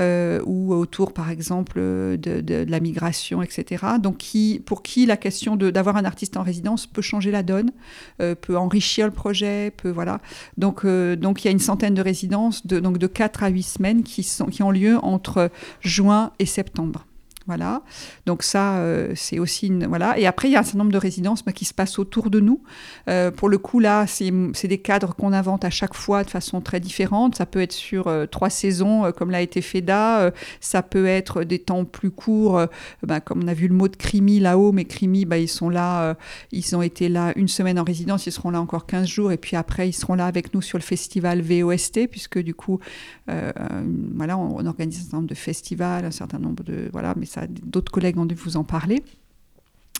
ou 0.44 0.74
autour 0.74 1.12
par 1.12 1.30
exemple 1.30 1.80
de, 1.80 2.64
la 2.68 2.80
migration, 2.80 3.42
etc. 3.42 3.84
Donc 4.00 4.18
qui, 4.18 4.62
pour 4.64 4.82
qui 4.82 5.06
la 5.06 5.16
question 5.16 5.56
d'avoir 5.56 5.96
un 5.96 6.04
artiste 6.04 6.36
en 6.36 6.42
résidence 6.42 6.86
peut 6.86 7.02
changer 7.02 7.30
la 7.30 7.42
donne, 7.42 7.70
peut 8.18 8.56
enrichir 8.56 9.06
le 9.06 9.12
projet, 9.12 9.43
peut 9.76 9.90
voilà. 9.90 10.20
Donc 10.58 10.84
euh, 10.84 11.16
donc 11.16 11.42
il 11.42 11.46
y 11.46 11.48
a 11.48 11.52
une 11.52 11.58
centaine 11.58 11.94
de 11.94 12.02
résidences 12.02 12.66
de 12.66 12.80
donc 12.80 12.98
de 12.98 13.06
4 13.06 13.42
à 13.42 13.48
8 13.48 13.62
semaines 13.62 14.02
qui 14.02 14.22
sont 14.22 14.46
qui 14.46 14.62
ont 14.62 14.70
lieu 14.70 14.98
entre 15.02 15.50
juin 15.80 16.32
et 16.38 16.46
septembre. 16.46 17.06
Voilà. 17.46 17.82
Donc 18.24 18.42
ça, 18.42 18.78
euh, 18.78 19.12
c'est 19.14 19.38
aussi 19.38 19.66
une 19.66 19.86
voilà. 19.86 20.18
Et 20.18 20.26
après, 20.26 20.48
il 20.48 20.52
y 20.52 20.56
a 20.56 20.60
un 20.60 20.62
certain 20.62 20.78
nombre 20.78 20.92
de 20.92 20.98
résidences 20.98 21.44
bah, 21.44 21.52
qui 21.52 21.66
se 21.66 21.74
passent 21.74 21.98
autour 21.98 22.30
de 22.30 22.40
nous. 22.40 22.62
Euh, 23.08 23.30
pour 23.30 23.50
le 23.50 23.58
coup, 23.58 23.80
là, 23.80 24.06
c'est 24.06 24.66
des 24.66 24.78
cadres 24.78 25.14
qu'on 25.14 25.32
invente 25.34 25.64
à 25.64 25.70
chaque 25.70 25.94
fois 25.94 26.24
de 26.24 26.30
façon 26.30 26.62
très 26.62 26.80
différente. 26.80 27.34
Ça 27.34 27.44
peut 27.44 27.60
être 27.60 27.72
sur 27.72 28.06
euh, 28.06 28.24
trois 28.24 28.48
saisons, 28.48 29.12
comme 29.12 29.30
l'a 29.30 29.42
été 29.42 29.60
FEDA. 29.60 30.32
Ça 30.60 30.82
peut 30.82 31.04
être 31.06 31.44
des 31.44 31.58
temps 31.58 31.84
plus 31.84 32.10
courts, 32.10 32.60
bah, 33.02 33.20
comme 33.20 33.44
on 33.44 33.48
a 33.48 33.54
vu 33.54 33.68
le 33.68 33.74
mot 33.74 33.88
de 33.88 33.96
Crimi 33.96 34.40
là-haut, 34.40 34.72
mais 34.72 34.86
Crimi, 34.86 35.26
bah, 35.26 35.36
ils 35.38 35.48
sont 35.48 35.68
là, 35.68 36.16
ils 36.50 36.74
ont 36.74 36.82
été 36.82 37.08
là 37.08 37.32
une 37.36 37.48
semaine 37.48 37.78
en 37.78 37.84
résidence, 37.84 38.26
ils 38.26 38.32
seront 38.32 38.50
là 38.50 38.60
encore 38.60 38.86
15 38.86 39.06
jours, 39.06 39.32
et 39.32 39.36
puis 39.36 39.56
après, 39.56 39.88
ils 39.88 39.92
seront 39.92 40.14
là 40.14 40.26
avec 40.26 40.54
nous 40.54 40.62
sur 40.62 40.78
le 40.78 40.82
festival 40.82 41.42
VOST, 41.42 42.06
puisque 42.10 42.38
du 42.38 42.54
coup, 42.54 42.78
voilà, 43.26 44.38
on, 44.38 44.56
on 44.56 44.66
organise 44.66 44.98
un 44.98 45.02
certain 45.02 45.16
nombre 45.18 45.28
de 45.28 45.34
festivals, 45.34 46.04
un 46.04 46.10
certain 46.10 46.38
nombre 46.38 46.64
de... 46.64 46.88
Voilà, 46.92 47.14
mais 47.16 47.26
d'autres 47.48 47.92
collègues 47.92 48.18
ont 48.18 48.26
dû 48.26 48.34
vous 48.34 48.56
en 48.56 48.64
parler. 48.64 49.02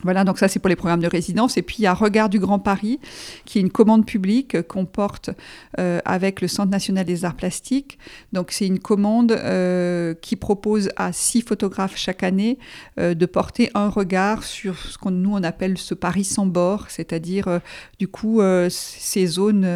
Voilà, 0.02 0.24
donc 0.24 0.38
ça 0.38 0.48
c'est 0.48 0.58
pour 0.58 0.68
les 0.68 0.76
programmes 0.76 1.00
de 1.00 1.06
résidence. 1.08 1.56
Et 1.56 1.62
puis 1.62 1.76
il 1.78 1.82
y 1.82 1.86
a 1.86 1.94
Regard 1.94 2.28
du 2.28 2.38
Grand 2.38 2.58
Paris, 2.58 3.00
qui 3.46 3.58
est 3.58 3.62
une 3.62 3.70
commande 3.70 4.04
publique 4.04 4.60
qu'on 4.68 4.84
porte 4.84 5.30
euh, 5.78 6.00
avec 6.04 6.42
le 6.42 6.48
Centre 6.48 6.70
national 6.70 7.06
des 7.06 7.24
arts 7.24 7.36
plastiques. 7.36 7.98
Donc 8.32 8.50
c'est 8.50 8.66
une 8.66 8.80
commande 8.80 9.32
euh, 9.32 10.12
qui 10.20 10.36
propose 10.36 10.90
à 10.96 11.12
six 11.12 11.40
photographes 11.40 11.96
chaque 11.96 12.22
année 12.22 12.58
euh, 13.00 13.14
de 13.14 13.24
porter 13.24 13.70
un 13.74 13.88
regard 13.88 14.42
sur 14.42 14.76
ce 14.78 14.98
qu'on 14.98 15.10
nous 15.10 15.32
on 15.32 15.42
appelle 15.42 15.78
ce 15.78 15.94
Paris 15.94 16.24
sans 16.24 16.44
bord, 16.44 16.86
c'est-à-dire 16.90 17.60
du 17.98 18.08
coup 18.08 18.42
ces 18.68 19.26
zones 19.26 19.66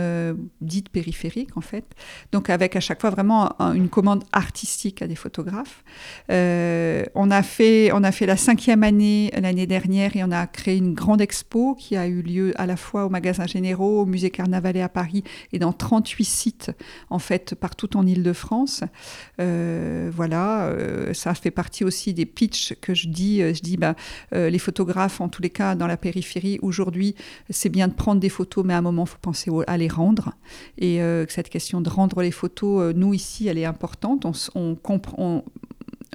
dites 0.60 0.90
périphériques 0.90 1.56
en 1.56 1.62
fait. 1.62 1.84
Donc 2.32 2.50
avec 2.50 2.76
à 2.76 2.80
chaque 2.80 3.00
fois 3.00 3.10
vraiment 3.10 3.54
un- 3.62 3.72
une 3.72 3.88
commande 3.88 4.24
artistique 4.32 5.00
à 5.00 5.06
des 5.06 5.14
photographes. 5.14 5.84
On 6.28 7.30
a 7.30 7.42
fait 7.42 7.92
on 7.94 8.04
a 8.04 8.12
fait 8.12 8.26
la 8.26 8.36
cinquième 8.36 8.82
année 8.82 9.32
l'année 9.40 9.66
dernière 9.66 10.07
et 10.16 10.24
on 10.24 10.30
a 10.30 10.46
créé 10.46 10.76
une 10.76 10.94
grande 10.94 11.20
expo 11.20 11.74
qui 11.74 11.96
a 11.96 12.06
eu 12.06 12.22
lieu 12.22 12.52
à 12.56 12.66
la 12.66 12.76
fois 12.76 13.06
au 13.06 13.08
magasin 13.08 13.46
Généraux, 13.46 14.02
au 14.02 14.06
musée 14.06 14.30
Carnavalet 14.30 14.82
à 14.82 14.88
Paris 14.88 15.24
et 15.52 15.58
dans 15.58 15.72
38 15.72 16.24
sites 16.24 16.70
en 17.10 17.18
fait 17.18 17.54
partout 17.54 17.96
en 17.96 18.06
Île-de-France. 18.06 18.84
Euh, 19.40 20.10
voilà, 20.12 20.66
euh, 20.66 21.12
ça 21.14 21.34
fait 21.34 21.50
partie 21.50 21.84
aussi 21.84 22.14
des 22.14 22.26
pitchs 22.26 22.74
que 22.80 22.94
je 22.94 23.08
dis. 23.08 23.42
euh, 23.42 23.54
Je 23.54 23.62
dis, 23.62 23.76
ben, 23.76 23.94
les 24.32 24.58
photographes, 24.58 25.20
en 25.20 25.28
tous 25.28 25.42
les 25.42 25.50
cas, 25.50 25.74
dans 25.74 25.86
la 25.86 25.96
périphérie, 25.96 26.58
aujourd'hui, 26.62 27.14
c'est 27.50 27.68
bien 27.68 27.88
de 27.88 27.94
prendre 27.94 28.20
des 28.20 28.28
photos, 28.28 28.64
mais 28.64 28.74
à 28.74 28.78
un 28.78 28.82
moment, 28.82 29.04
il 29.04 29.08
faut 29.08 29.18
penser 29.20 29.50
à 29.66 29.76
les 29.76 29.88
rendre. 29.88 30.34
Et 30.78 31.00
cette 31.28 31.48
question 31.48 31.80
de 31.80 31.88
rendre 31.88 32.22
les 32.22 32.30
photos, 32.30 32.94
nous, 32.94 33.14
ici, 33.14 33.48
elle 33.48 33.58
est 33.58 33.64
importante. 33.64 34.26
On, 34.54 34.74
comprend. 34.74 35.44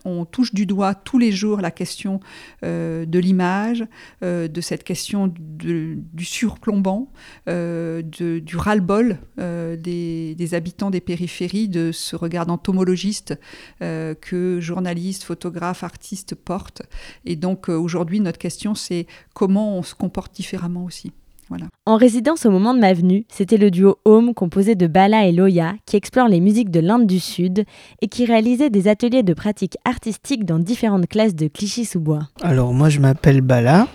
On 0.05 0.25
touche 0.25 0.53
du 0.53 0.65
doigt 0.65 0.95
tous 0.95 1.17
les 1.17 1.31
jours 1.31 1.61
la 1.61 1.71
question 1.71 2.19
euh, 2.63 3.05
de 3.05 3.19
l'image, 3.19 3.85
euh, 4.23 4.47
de 4.47 4.61
cette 4.61 4.83
question 4.83 5.33
du 5.33 6.25
surplombant, 6.25 7.11
euh, 7.47 8.01
du 8.01 8.57
ras-le-bol 8.57 9.19
des, 9.37 10.35
des 10.35 10.53
habitants 10.53 10.89
des 10.89 11.01
périphéries, 11.01 11.67
de 11.67 11.91
ce 11.91 12.15
regard 12.15 12.45
d'entomologiste 12.45 13.39
que 13.79 14.59
journalistes, 14.59 15.23
photographes, 15.23 15.83
artistes 15.83 16.35
portent. 16.35 16.83
Et 17.25 17.35
donc 17.35 17.69
aujourd'hui, 17.69 18.19
notre 18.19 18.39
question, 18.39 18.75
c'est 18.75 19.07
comment 19.33 19.77
on 19.77 19.83
se 19.83 19.95
comporte 19.95 20.35
différemment 20.35 20.83
aussi. 20.85 21.11
Voilà. 21.49 21.65
En 21.85 21.97
résidence 21.97 22.45
au 22.45 22.51
moment 22.51 22.73
de 22.73 22.79
ma 22.79 22.93
venue, 22.93 23.25
c'était 23.29 23.57
le 23.57 23.69
duo 23.69 23.97
Home 24.05 24.33
composé 24.33 24.75
de 24.75 24.87
Bala 24.87 25.27
et 25.27 25.31
Loya 25.31 25.73
qui 25.85 25.97
explore 25.97 26.27
les 26.27 26.39
musiques 26.39 26.71
de 26.71 26.79
l'Inde 26.79 27.05
du 27.05 27.19
Sud 27.19 27.65
et 28.01 28.07
qui 28.07 28.25
réalisait 28.25 28.69
des 28.69 28.87
ateliers 28.87 29.23
de 29.23 29.33
pratique 29.33 29.77
artistique 29.85 30.45
dans 30.45 30.59
différentes 30.59 31.07
classes 31.07 31.35
de 31.35 31.47
Clichy-sous-Bois. 31.47 32.29
Alors 32.41 32.73
moi 32.73 32.89
je 32.89 32.99
m'appelle 32.99 33.41
Bala 33.41 33.87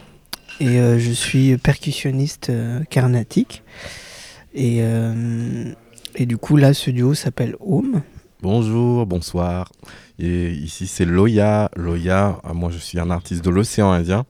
et 0.60 0.78
euh, 0.78 0.98
je 0.98 1.10
suis 1.10 1.56
percussionniste 1.56 2.50
euh, 2.50 2.82
carnatique. 2.90 3.62
Et, 4.54 4.78
euh, 4.80 5.72
et 6.14 6.26
du 6.26 6.36
coup 6.36 6.56
là 6.56 6.74
ce 6.74 6.90
duo 6.90 7.14
s'appelle 7.14 7.56
Home. 7.60 8.02
Bonjour, 8.42 9.04
bonsoir. 9.06 9.72
Et 10.18 10.50
ici 10.50 10.86
c'est 10.86 11.04
Loya. 11.04 11.70
Loya, 11.76 12.40
moi 12.54 12.70
je 12.70 12.78
suis 12.78 13.00
un 13.00 13.10
artiste 13.10 13.44
de 13.44 13.50
l'océan 13.50 13.90
Indien, 13.90 14.26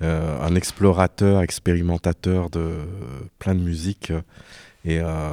euh, 0.00 0.40
un 0.40 0.54
explorateur, 0.54 1.42
expérimentateur 1.42 2.50
de 2.50 2.76
plein 3.38 3.54
de 3.54 3.60
musiques. 3.60 4.12
Et 4.84 5.00
euh, 5.00 5.32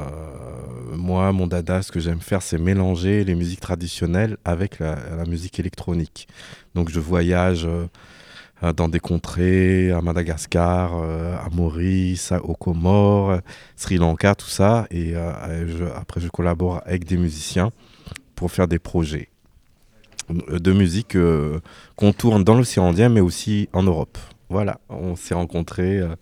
moi, 0.92 1.30
mon 1.32 1.46
dada, 1.46 1.82
ce 1.82 1.92
que 1.92 2.00
j'aime 2.00 2.20
faire, 2.20 2.42
c'est 2.42 2.58
mélanger 2.58 3.22
les 3.22 3.36
musiques 3.36 3.60
traditionnelles 3.60 4.36
avec 4.44 4.80
la, 4.80 4.96
musique 5.26 5.60
électronique. 5.60 6.26
Donc 6.74 6.90
je 6.90 6.98
voyage 6.98 7.64
euh, 7.64 8.72
dans 8.72 8.88
des 8.88 8.98
contrées, 8.98 9.92
à 9.92 10.00
Madagascar, 10.00 10.94
à 10.94 11.48
Maurice, 11.52 12.32
aux 12.42 12.54
Comores, 12.54 13.38
Sri 13.76 13.98
Lanka, 13.98 14.34
tout 14.34 14.48
ça. 14.48 14.86
Et 14.90 15.14
après, 15.14 16.20
je 16.20 16.28
collabore 16.28 16.82
avec 16.86 17.04
des 17.04 17.18
musiciens 17.18 17.70
pour 18.34 18.50
faire 18.50 18.66
des 18.66 18.78
projets 18.78 19.28
de 20.30 20.72
musique 20.72 21.16
qu'on 21.96 22.12
tourne 22.12 22.42
dans 22.42 22.54
l'océan 22.54 22.88
Indien, 22.88 23.10
mais 23.10 23.20
aussi 23.20 23.68
en 23.72 23.84
Europe. 23.84 24.18
Voilà, 24.48 24.80
on 24.88 25.16
s'est 25.16 25.34
rencontrés 25.34 25.98
euh, 25.98 26.14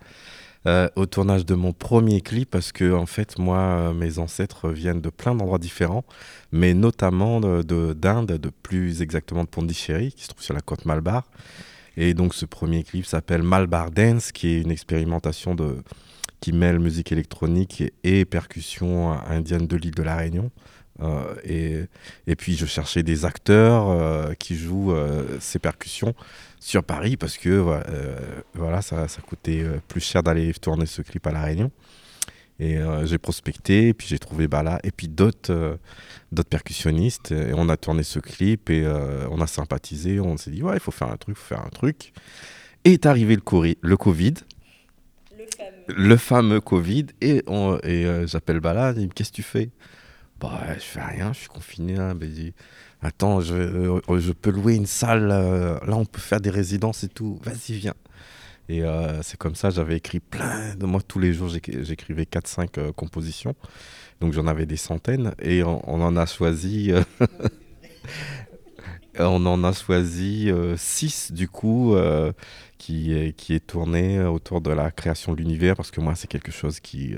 euh, 0.66 0.88
au 0.96 1.04
tournage 1.06 1.44
de 1.44 1.54
mon 1.54 1.72
premier 1.72 2.22
clip 2.22 2.50
parce 2.50 2.72
que, 2.72 2.92
en 2.94 3.06
fait, 3.06 3.38
moi, 3.38 3.58
euh, 3.58 3.92
mes 3.92 4.18
ancêtres 4.18 4.70
viennent 4.70 5.02
de 5.02 5.10
plein 5.10 5.34
d'endroits 5.34 5.58
différents, 5.58 6.04
mais 6.52 6.72
notamment 6.72 7.40
de- 7.40 7.62
de- 7.62 7.92
d'Inde, 7.92 8.32
de, 8.38 8.50
plus 8.62 9.02
exactement 9.02 9.44
de 9.44 9.48
Pondichéry, 9.48 10.12
qui 10.12 10.24
se 10.24 10.28
trouve 10.28 10.42
sur 10.42 10.54
la 10.54 10.62
côte 10.62 10.86
Malbar. 10.86 11.24
Et 11.96 12.14
donc, 12.14 12.34
ce 12.34 12.46
premier 12.46 12.82
clip 12.82 13.04
s'appelle 13.06 13.42
Malbar 13.42 13.90
Dance, 13.90 14.32
qui 14.32 14.48
est 14.48 14.62
une 14.62 14.70
expérimentation 14.70 15.54
de, 15.54 15.76
qui 16.40 16.52
mêle 16.52 16.78
musique 16.78 17.12
électronique 17.12 17.82
et, 17.82 17.92
et 18.20 18.24
percussion 18.24 19.12
indienne 19.28 19.66
de 19.66 19.76
l'île 19.76 19.94
de 19.94 20.02
la 20.02 20.16
Réunion. 20.16 20.50
Euh, 21.00 21.34
et, 21.44 21.84
et 22.26 22.36
puis 22.36 22.54
je 22.56 22.66
cherchais 22.66 23.02
des 23.02 23.24
acteurs 23.24 23.88
euh, 23.88 24.32
qui 24.34 24.56
jouent 24.56 24.92
euh, 24.92 25.38
ces 25.40 25.58
percussions 25.58 26.14
sur 26.60 26.84
Paris 26.84 27.16
parce 27.16 27.36
que 27.36 27.80
voilà, 28.54 28.80
ça, 28.80 29.08
ça 29.08 29.20
coûtait 29.20 29.64
plus 29.88 30.00
cher 30.00 30.22
d'aller 30.22 30.52
tourner 30.54 30.86
ce 30.86 31.02
clip 31.02 31.26
à 31.26 31.32
La 31.32 31.42
Réunion. 31.42 31.70
Et 32.60 32.78
j'ai 33.04 33.18
prospecté, 33.18 33.88
et 33.88 33.94
puis 33.94 34.06
j'ai 34.06 34.18
trouvé 34.20 34.46
Bala, 34.46 34.78
et 34.84 34.92
puis 34.92 35.08
d'autres 35.08 35.76
d'autres 36.30 36.48
percussionnistes. 36.48 37.32
Et 37.32 37.52
on 37.52 37.68
a 37.68 37.76
tourné 37.76 38.02
ce 38.04 38.20
clip, 38.20 38.70
et 38.70 38.86
on 39.30 39.40
a 39.40 39.46
sympathisé. 39.46 40.20
On 40.20 40.36
s'est 40.36 40.52
dit, 40.52 40.62
ouais, 40.62 40.74
il 40.74 40.80
faut 40.80 40.92
faire 40.92 41.10
un 41.10 41.16
truc, 41.16 41.36
il 41.36 41.40
faut 41.40 41.54
faire 41.56 41.66
un 41.66 41.70
truc. 41.70 42.12
Et 42.84 42.92
est 42.92 43.06
arrivé 43.06 43.36
le, 43.36 43.74
le 43.80 43.96
Covid. 43.96 44.34
Le 45.88 46.16
fameux 46.16 46.60
Covid. 46.60 47.06
Et, 47.20 47.42
on- 47.46 47.78
et 47.82 48.06
j'appelle 48.26 48.60
Bala, 48.60 48.92
il 48.96 49.02
me 49.02 49.06
dit, 49.08 49.08
qu'est-ce 49.14 49.30
que 49.32 49.36
tu 49.36 49.42
fais? 49.42 49.70
Bah, 50.40 50.60
je 50.74 50.80
fais 50.80 51.02
rien, 51.02 51.32
je 51.32 51.40
suis 51.40 51.48
confiné. 51.48 51.96
Hein. 51.98 52.14
Dit, 52.14 52.54
Attends, 53.02 53.40
je, 53.40 53.54
euh, 53.54 54.18
je 54.18 54.32
peux 54.32 54.50
louer 54.50 54.74
une 54.76 54.86
salle. 54.86 55.30
euh, 55.30 55.78
là, 55.86 55.96
on 55.96 56.04
peut 56.04 56.20
faire 56.20 56.40
des 56.40 56.50
résidences 56.50 57.04
et 57.04 57.08
tout. 57.08 57.38
Vas-y, 57.44 57.74
viens. 57.74 57.94
Et 58.68 58.82
euh, 58.82 59.22
c'est 59.22 59.36
comme 59.36 59.54
ça, 59.54 59.68
j'avais 59.70 59.96
écrit 59.96 60.20
plein 60.20 60.74
de 60.74 60.86
moi 60.86 61.00
tous 61.06 61.18
les 61.18 61.34
jours, 61.34 61.48
j'éc- 61.50 61.82
j'écrivais 61.84 62.24
4-5 62.24 62.78
euh, 62.78 62.92
compositions. 62.92 63.54
Donc 64.20 64.32
j'en 64.32 64.46
avais 64.46 64.64
des 64.64 64.76
centaines 64.78 65.34
et 65.42 65.62
on, 65.64 65.86
en 65.88 66.16
a 66.16 66.24
choisi. 66.24 66.92
on 69.18 69.44
en 69.46 69.64
a 69.64 69.72
choisi 69.72 70.50
6 70.76 71.32
du 71.32 71.48
coup 71.48 71.94
qui, 72.78 73.12
est, 73.14 73.32
qui 73.36 73.54
est 73.54 73.66
tourné 73.66 74.22
autour 74.24 74.60
de 74.60 74.70
la 74.70 74.90
création 74.90 75.32
de 75.32 75.38
l'univers 75.38 75.74
parce 75.76 75.90
que 75.90 76.00
moi 76.00 76.14
c'est 76.14 76.28
quelque 76.28 76.52
chose 76.52 76.80
qui, 76.80 77.14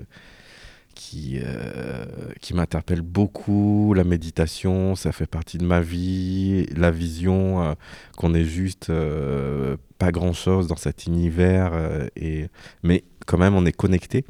qui, 0.97 1.39
euh, 1.45 2.05
qui 2.41 2.55
m'interpelle 2.55 3.03
beaucoup. 3.03 3.95
La 3.95 4.03
méditation, 4.03 4.97
ça 4.97 5.13
fait 5.13 5.27
partie 5.29 5.59
de 5.59 5.65
ma 5.65 5.81
vie. 5.81 6.67
La 6.75 6.91
vision 6.91 7.63
euh, 7.63 7.75
qu'on 8.17 8.35
est 8.35 8.45
juste 8.47 8.91
euh, 8.91 9.77
pas 9.99 10.11
grand-chose 10.11 10.67
dans 10.67 10.77
cet 10.77 11.07
univers, 11.07 11.73
et, 12.17 12.49
mais 12.83 13.05
quand 13.27 13.39
même 13.39 13.55
on 13.55 13.65
est 13.65 13.73
connecté. 13.77 14.25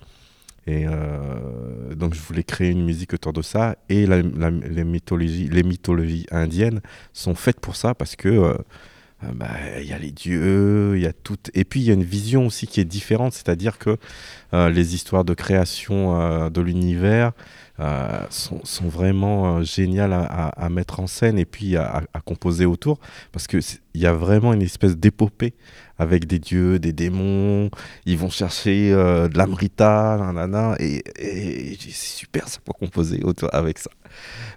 Et 0.69 0.85
donc 1.95 2.15
je 2.15 2.21
voulais 2.21 2.43
créer 2.43 2.71
une 2.73 2.85
musique 2.85 3.15
autour 3.15 3.33
de 3.33 3.41
ça. 3.43 3.77
Et 3.89 4.05
la- 4.05 4.21
les, 4.51 4.83
mythologies, 4.85 5.49
les 5.49 5.63
mythologies 5.63 6.27
indiennes 6.33 6.81
sont 7.13 7.37
faites 7.37 7.61
pour 7.61 7.77
ça 7.77 7.95
parce 7.95 8.17
que 8.17 8.57
euh, 9.27 9.33
bah, 9.35 9.49
il 9.81 9.87
y 9.87 9.93
a 9.93 9.99
les 9.99 10.11
dieux, 10.11 10.97
il 10.97 11.03
y 11.03 11.07
a 11.07 11.13
tout. 11.13 11.37
Et 11.55 11.65
puis 11.65 11.81
il 11.81 11.87
y 11.87 11.91
a 11.91 11.95
une 11.95 12.05
vision 12.05 12.47
aussi 12.47 12.67
qui 12.67 12.81
est 12.81 12.85
différente, 12.85 13.33
c'est-à-dire 13.33 13.79
que 13.79 13.97
euh, 14.55 14.71
les 14.71 14.95
histoires 14.95 15.25
de 15.25 15.35
création 15.35 16.21
euh, 16.21 16.51
de 16.51 16.61
l'univers 16.61 17.33
sont, 18.31 18.63
vraiment 18.89 19.63
géniales 19.63 20.15
à, 20.15 20.69
mettre 20.71 21.01
en 21.01 21.07
scène 21.07 21.39
et 21.39 21.45
puis 21.45 21.77
à, 21.77 22.03
composer 22.25 22.65
autour 22.65 22.99
parce 23.33 23.47
que 23.47 23.61
c'est- 23.61 23.81
il 23.93 24.01
y 24.01 24.07
a 24.07 24.15
vraiment 24.15 24.55
une 24.55 24.63
espèce 24.63 24.97
d'épopée 24.97 25.53
avec 25.99 26.27
des 26.27 26.39
dieux, 26.39 26.79
des 26.79 26.95
démons. 26.95 27.71
Ils 28.07 28.17
vont 28.17 28.31
chercher 28.31 28.93
de 28.93 29.37
l'amrita, 29.37 30.17
nanana, 30.19 30.75
et, 30.79 31.03
et 31.19 31.77
c'est 31.79 31.93
super 31.93 32.49
ça 32.49 32.61
pour 32.65 32.77
composer 32.79 33.23
autour 33.25 33.55
avec 33.55 33.79
ça. 33.79 33.91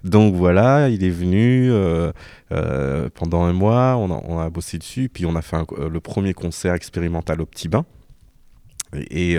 Donc 0.04 0.34
voilà, 0.34 0.88
il 0.88 1.04
est 1.04 1.10
venu 1.10 1.70
euh, 1.70 2.12
euh, 2.52 3.10
pendant 3.14 3.44
un 3.44 3.52
mois, 3.52 3.96
on 3.96 4.38
a, 4.38 4.50
bossé 4.50 4.78
dessus, 4.78 5.08
puis 5.12 5.26
on 5.26 5.34
a 5.36 5.42
fait 5.42 5.56
euh, 5.56 5.88
le 5.88 6.00
premier 6.00 6.34
concert 6.34 6.74
expérimental 6.74 7.40
au 7.40 7.46
Petit 7.46 7.68
Bain. 7.68 7.84
Et, 9.10 9.38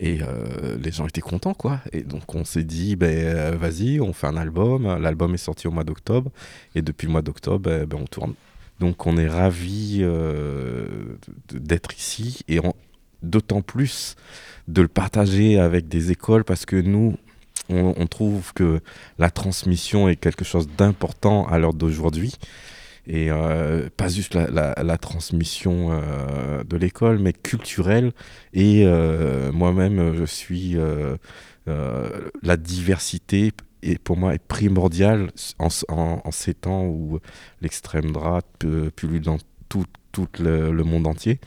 les 0.00 0.92
gens 0.92 1.06
étaient 1.06 1.20
contents, 1.20 1.54
quoi. 1.54 1.80
Et 1.92 2.02
donc 2.02 2.34
on 2.34 2.44
s'est 2.44 2.64
dit, 2.64 2.96
ben, 2.96 3.56
vas-y, 3.56 4.00
on 4.00 4.12
fait 4.12 4.26
un 4.26 4.36
album. 4.36 4.98
L'album 5.00 5.34
est 5.34 5.38
sorti 5.38 5.66
au 5.66 5.70
mois 5.70 5.84
d'octobre. 5.84 6.30
Et 6.74 6.82
depuis 6.82 7.06
le 7.06 7.12
mois 7.12 7.22
d'octobre, 7.22 7.60
ben, 7.60 7.86
ben, 7.86 7.98
on 8.02 8.06
tourne. 8.06 8.34
Donc 8.80 9.06
on 9.06 9.16
est 9.16 9.28
ravis 9.28 10.04
d'être 11.52 11.94
ici. 11.94 12.40
Et 12.48 12.60
d'autant 13.22 13.62
plus 13.62 14.16
de 14.68 14.82
le 14.82 14.88
partager 14.88 15.58
avec 15.58 15.88
des 15.88 16.10
écoles 16.10 16.44
parce 16.44 16.66
que 16.66 16.76
nous, 16.76 17.16
on, 17.68 18.06
trouve 18.06 18.52
que 18.52 18.80
la 19.18 19.30
transmission 19.30 20.08
est 20.08 20.16
quelque 20.16 20.44
chose 20.44 20.68
d'important 20.68 21.46
à 21.46 21.58
l'heure 21.58 21.74
d'aujourd'hui. 21.74 22.34
Et 23.06 23.30
euh, 23.30 23.88
pas 23.96 24.08
juste 24.08 24.34
la, 24.34 24.98
transmission 24.98 25.88
euh, 25.90 26.64
de 26.64 26.76
l'école, 26.76 27.18
mais 27.18 27.32
culturelle. 27.32 28.12
Et 28.54 28.84
euh, 28.86 29.52
moi-même, 29.52 30.14
je 30.14 30.24
suis. 30.24 30.76
la 31.66 32.56
diversité, 32.56 33.52
est, 33.82 33.98
pour 33.98 34.16
moi, 34.16 34.34
est 34.34 34.42
primordiale 34.42 35.30
en, 35.58 36.30
ces 36.30 36.54
temps 36.54 36.84
où 36.84 37.18
l'extrême 37.60 38.12
droite 38.12 38.46
pu- 38.58 38.90
pullule 38.94 39.22
dans 39.22 39.38
tout, 39.68 39.84
tout 40.12 40.28
le, 40.38 40.72
le 40.72 40.84
monde 40.84 41.06
entier. 41.06 41.40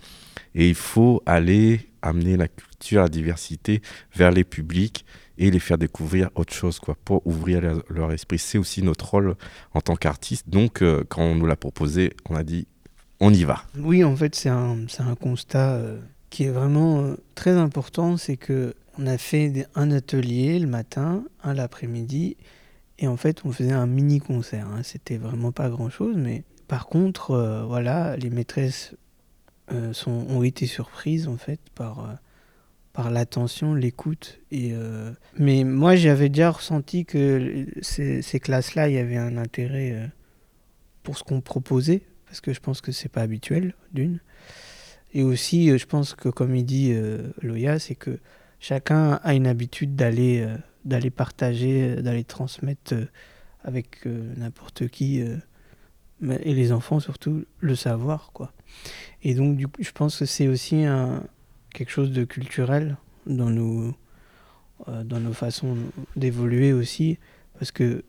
Et 0.53 0.69
il 0.69 0.75
faut 0.75 1.21
aller 1.25 1.89
amener 2.01 2.37
la 2.37 2.47
culture, 2.47 3.01
la 3.01 3.09
diversité 3.09 3.81
vers 4.15 4.31
les 4.31 4.43
publics 4.43 5.05
et 5.37 5.51
les 5.51 5.59
faire 5.59 5.77
découvrir 5.77 6.29
autre 6.35 6.53
chose, 6.53 6.79
quoi, 6.79 6.97
pour 7.05 7.25
ouvrir 7.25 7.61
leur, 7.89 8.11
esprit. 8.11 8.39
C'est 8.39 8.57
aussi 8.57 8.81
notre 8.81 9.09
rôle 9.09 9.35
en 9.73 9.81
tant 9.81 9.95
qu'artiste. 9.95 10.49
Donc, 10.49 10.81
euh, 10.81 11.03
quand 11.07 11.21
on 11.21 11.35
nous 11.35 11.45
l'a 11.45 11.55
proposé, 11.55 12.13
on 12.29 12.35
a 12.35 12.43
dit, 12.43 12.67
on 13.19 13.33
y 13.33 13.43
va. 13.43 13.63
Oui, 13.77 14.03
en 14.03 14.15
fait, 14.15 14.35
c'est 14.35 14.49
un, 14.49 14.77
un 14.99 15.15
constat 15.15 15.73
euh, 15.73 15.99
qui 16.29 16.43
est 16.43 16.49
vraiment 16.49 17.01
euh, 17.01 17.15
très 17.35 17.51
important. 17.51 18.17
C'est 18.17 18.37
que 18.37 18.73
on 18.99 19.05
a 19.05 19.17
fait 19.17 19.67
un 19.75 19.91
atelier 19.91 20.57
le 20.57 20.67
matin, 20.67 21.23
un 21.43 21.53
l'après-midi, 21.53 22.35
et 22.97 23.07
en 23.07 23.17
fait, 23.17 23.45
on 23.45 23.51
faisait 23.51 23.73
un 23.73 23.85
mini 23.85 24.19
concert. 24.19 24.67
hein. 24.67 24.81
C'était 24.81 25.17
vraiment 25.17 25.51
pas 25.51 25.69
grand-chose, 25.69 26.15
mais 26.17 26.43
par 26.67 26.87
contre, 26.87 27.63
voilà, 27.67 28.17
les 28.17 28.31
maîtresses 28.31 28.95
sont, 29.91 30.25
ont 30.29 30.41
été 30.41 30.65
surprises 30.65 31.27
en 31.27 31.37
fait 31.37 31.59
par 31.75 32.17
par 32.97 33.11
l'attention, 33.11 33.75
l'écoute. 33.75 34.39
Et 34.49 34.71
euh, 34.73 35.11
mais 35.37 35.63
moi, 35.63 35.95
j'avais 35.95 36.29
déjà 36.29 36.49
ressenti 36.49 37.05
que 37.05 37.67
ces, 37.81 38.39
classes-là, 38.39 38.89
il 38.89 38.95
y 38.95 38.97
avait 38.97 39.17
un 39.17 39.37
intérêt 39.37 39.91
euh, 39.91 40.07
pour 41.03 41.15
ce 41.15 41.23
qu'on 41.23 41.39
proposait, 41.39 42.01
parce 42.25 42.41
que 42.41 42.53
je 42.53 42.59
pense 42.59 42.81
que 42.81 42.91
c'est 42.91 43.07
pas 43.07 43.21
habituel, 43.21 43.75
d'une. 43.93 44.19
Et 45.13 45.21
aussi, 45.21 45.69
euh, 45.69 45.77
je 45.77 45.85
pense 45.85 46.15
que, 46.15 46.29
comme 46.29 46.55
il 46.55 46.65
dit 46.65 46.91
euh, 46.91 47.29
Loya, 47.43 47.77
c'est 47.77 47.93
que 47.93 48.17
chacun 48.59 49.19
a 49.23 49.35
une 49.35 49.45
habitude 49.45 49.95
d'aller 49.95 50.47
d'aller 50.83 51.11
partager, 51.11 51.97
d'aller 51.97 52.23
transmettre 52.23 52.95
avec 53.63 54.07
n'importe 54.07 54.87
qui, 54.87 55.19
et 55.19 56.53
les 56.55 56.71
enfants 56.71 56.99
surtout, 56.99 57.45
le 57.59 57.75
savoir. 57.75 58.31
quoi. 58.33 58.53
Et 59.21 59.35
donc, 59.35 59.59
je 59.77 59.91
pense 59.91 60.17
que 60.17 60.25
c'est 60.25 60.47
aussi 60.47 60.83
un, 60.83 61.21
quelque 61.77 61.91
chose 61.91 62.11
de 62.11 62.23
culturel 62.23 62.97
dans 63.27 63.51
nos, 63.51 63.93
euh, 64.87 65.03
dans 65.03 65.19
nos 65.19 65.33
façons 65.33 65.77
d'évoluer 66.15 66.73
aussi, 66.73 67.19
parce 67.59 67.71
que 67.71 68.03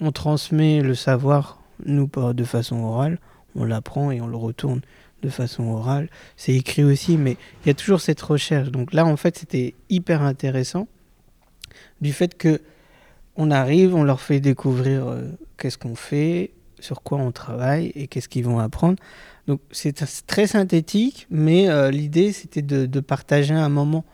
on 0.00 0.10
transmet 0.10 0.80
le 0.80 0.96
savoir, 0.96 1.62
nous, 1.86 2.10
de 2.34 2.44
façon 2.44 2.80
orale, 2.80 3.18
on 3.54 3.64
l'apprend 3.64 4.10
et 4.10 4.20
on 4.20 4.26
le 4.26 4.36
retourne 4.36 4.80
de 5.22 5.28
façon 5.28 5.62
orale. 5.68 6.08
C'est 6.36 6.54
écrit 6.54 6.82
aussi, 6.82 7.16
mais 7.16 7.36
il 7.62 7.68
y 7.68 7.70
a 7.70 7.74
toujours 7.74 8.00
cette 8.00 8.20
recherche. 8.20 8.70
Donc 8.70 8.92
là, 8.92 9.06
en 9.06 9.16
fait, 9.16 9.38
c'était 9.38 9.74
hyper 9.88 10.22
intéressant 10.22 10.88
du 12.00 12.12
fait 12.12 12.36
que 12.36 12.60
on 13.36 13.52
arrive, 13.52 13.94
on 13.94 14.02
leur 14.02 14.20
fait 14.20 14.40
découvrir 14.40 15.06
euh, 15.06 15.22
qu'est-ce 15.58 15.78
qu'on 15.78 15.94
fait, 15.94 16.50
sur 16.80 17.02
quoi 17.02 17.18
on 17.18 17.30
travaille 17.30 17.92
et 17.94 18.08
qu'est-ce 18.08 18.28
qu'ils 18.28 18.44
vont 18.44 18.58
apprendre. 18.58 18.98
Donc 19.46 19.60
c'est 19.70 20.04
très 20.26 20.46
synthétique, 20.46 21.26
mais 21.30 21.68
euh, 21.68 21.90
l'idée 21.90 22.32
c'était 22.32 22.62
de, 22.62 23.00
partager 23.00 23.54
un 23.54 23.68
moment. 23.68 24.04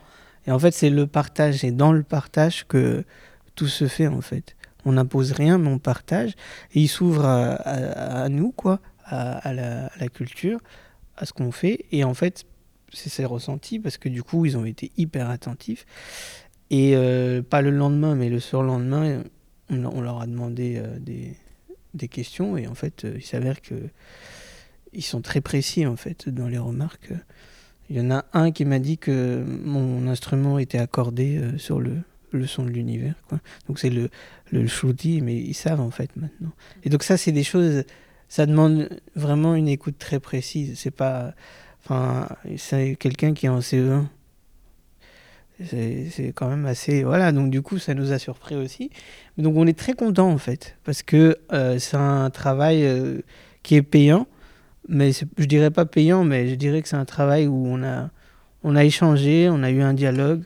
Et 0.47 0.51
en 0.51 0.59
fait, 0.59 0.71
c'est 0.71 0.89
le 0.89 1.07
partage 1.07 1.63
et 1.63 1.71
dans 1.71 1.93
le 1.93 2.03
partage 2.03 2.65
que 2.67 3.03
tout 3.55 3.67
se 3.67 3.87
fait 3.87 4.07
en 4.07 4.21
fait. 4.21 4.55
On 4.85 4.93
n'impose 4.93 5.31
rien, 5.31 5.57
mais 5.57 5.69
on 5.69 5.77
partage. 5.77 6.31
Et 6.73 6.81
ils 6.81 6.87
s'ouvrent 6.87 7.25
à, 7.25 8.27
nous, 8.29 8.51
quoi, 8.51 8.79
à, 9.05 9.53
la, 9.53 10.07
culture, 10.11 10.59
à 11.17 11.27
ce 11.27 11.33
qu'on 11.33 11.51
fait. 11.51 11.85
Et 11.91 12.03
en 12.03 12.15
fait, 12.15 12.45
c'est 12.91 13.25
ressenti 13.25 13.79
parce 13.79 13.99
que 13.99 14.09
du 14.09 14.23
coup, 14.23 14.45
ils 14.47 14.57
ont 14.57 14.65
été 14.65 14.91
hyper 14.97 15.29
attentifs. 15.29 15.85
Et 16.71 16.95
euh, 16.95 17.43
pas 17.43 17.61
le 17.61 17.69
lendemain, 17.69 18.15
mais 18.15 18.29
le 18.29 18.39
surlendemain, 18.39 19.21
on, 19.69 20.01
leur 20.01 20.19
a 20.19 20.25
demandé 20.25 20.77
euh, 20.77 20.97
des, 20.97 21.35
des, 21.93 22.07
questions. 22.07 22.57
Et 22.57 22.65
en 22.65 22.73
fait, 22.73 23.05
il 23.15 23.23
s'avère 23.23 23.61
que 23.61 23.75
ils 24.93 25.03
sont 25.03 25.21
très 25.21 25.41
précis 25.41 25.85
en 25.85 25.95
fait 25.95 26.29
dans 26.29 26.47
les 26.47 26.57
remarques. 26.57 27.13
Il 27.89 27.97
y 27.97 28.01
en 28.01 28.11
a 28.11 28.25
un 28.33 28.51
qui 28.51 28.65
m'a 28.65 28.79
dit 28.79 28.97
que 28.97 29.43
mon 29.45 30.07
instrument 30.07 30.59
était 30.59 30.77
accordé 30.77 31.37
euh, 31.37 31.57
sur 31.57 31.81
le, 31.81 31.97
son 32.47 32.63
de 32.63 32.69
l'univers. 32.69 33.15
Donc 33.67 33.79
c'est 33.79 33.89
le, 33.89 34.09
le 34.51 34.65
mais 35.21 35.35
ils 35.35 35.53
savent 35.53 35.81
en 35.81 35.91
fait 35.91 36.15
maintenant. 36.15 36.53
Et 36.83 36.89
donc 36.89 37.03
ça, 37.03 37.17
c'est 37.17 37.33
des 37.33 37.43
choses, 37.43 37.83
ça 38.29 38.45
demande 38.45 38.89
vraiment 39.15 39.55
une 39.55 39.67
écoute 39.67 39.97
très 39.99 40.21
précise. 40.21 40.79
C'est 40.79 40.91
pas, 40.91 41.33
enfin, 41.83 42.29
c'est 42.55 42.95
quelqu'un 42.95 43.33
qui 43.33 43.47
est 43.47 43.49
en 43.49 43.59
CE1. 43.59 44.05
C'est 45.65 46.31
quand 46.33 46.47
même 46.47 46.65
assez, 46.65 47.03
voilà. 47.03 47.33
Donc 47.33 47.51
du 47.51 47.61
coup, 47.61 47.77
ça 47.77 47.93
nous 47.93 48.13
a 48.13 48.19
surpris 48.19 48.55
aussi. 48.55 48.89
Donc 49.37 49.57
on 49.57 49.67
est 49.67 49.77
très 49.77 49.93
content 49.93 50.31
en 50.31 50.37
fait, 50.37 50.77
parce 50.85 51.03
que 51.03 51.37
euh, 51.51 51.77
c'est 51.77 51.97
un 51.97 52.29
travail 52.29 52.85
euh, 52.85 53.19
qui 53.63 53.75
est 53.75 53.83
payant 53.83 54.27
mais 54.87 55.11
je 55.13 55.45
dirais 55.45 55.71
pas 55.71 55.85
payant, 55.85 56.23
mais 56.23 56.49
je 56.49 56.55
dirais 56.55 56.81
que 56.81 56.87
c'est 56.87 56.95
un 56.95 57.05
travail 57.05 57.47
où 57.47 57.65
on 57.67 57.83
a, 57.83 58.09
on 58.63 58.75
a 58.75 58.83
échangé, 58.83 59.49
on 59.49 59.63
a 59.63 59.71
eu 59.71 59.81
un 59.81 59.93
dialogue, 59.93 60.43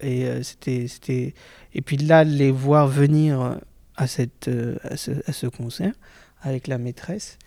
et 0.00 0.26
euh, 0.26 0.42
c'était, 0.42 0.88
c'était, 0.88 1.34
et 1.74 1.82
puis 1.82 1.96
là, 1.96 2.24
les 2.24 2.50
voir 2.50 2.88
venir 2.88 3.58
à 3.96 4.06
cette, 4.06 4.48
euh, 4.48 4.76
à 4.82 4.96
ce, 4.96 5.12
à 5.26 5.32
ce 5.32 5.46
concert 5.46 5.92
avec 6.42 6.66
la 6.68 6.78
maîtresse, 6.78 7.38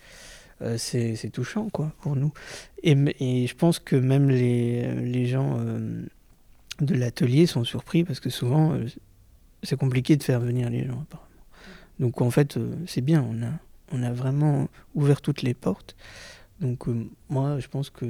euh, 0.62 0.76
c'est, 0.76 1.16
c'est 1.16 1.30
touchant, 1.30 1.68
quoi, 1.70 1.92
pour 2.00 2.16
nous. 2.16 2.32
Et, 2.82 2.96
et, 3.20 3.46
je 3.46 3.54
pense 3.54 3.78
que 3.78 3.96
même 3.96 4.28
les, 4.28 4.94
les 4.94 5.26
gens 5.26 5.56
euh, 5.60 6.04
de 6.80 6.94
l'atelier 6.94 7.46
sont 7.46 7.64
surpris 7.64 8.04
parce 8.04 8.20
que 8.20 8.30
souvent, 8.30 8.72
euh, 8.72 8.86
c'est 9.62 9.78
compliqué 9.78 10.16
de 10.16 10.22
faire 10.22 10.40
venir 10.40 10.70
les 10.70 10.86
gens, 10.86 11.00
apparemment. 11.02 11.28
Donc 11.98 12.20
en 12.20 12.30
fait, 12.30 12.56
euh, 12.56 12.74
c'est 12.86 13.00
bien, 13.00 13.22
on 13.22 13.42
a, 13.42 13.50
on 13.92 14.02
a 14.02 14.12
vraiment 14.12 14.68
ouvert 14.94 15.20
toutes 15.20 15.42
les 15.42 15.54
portes. 15.54 15.96
Donc 16.60 16.88
euh, 16.88 17.06
moi, 17.28 17.58
je 17.58 17.68
pense 17.68 17.90
que 17.90 18.06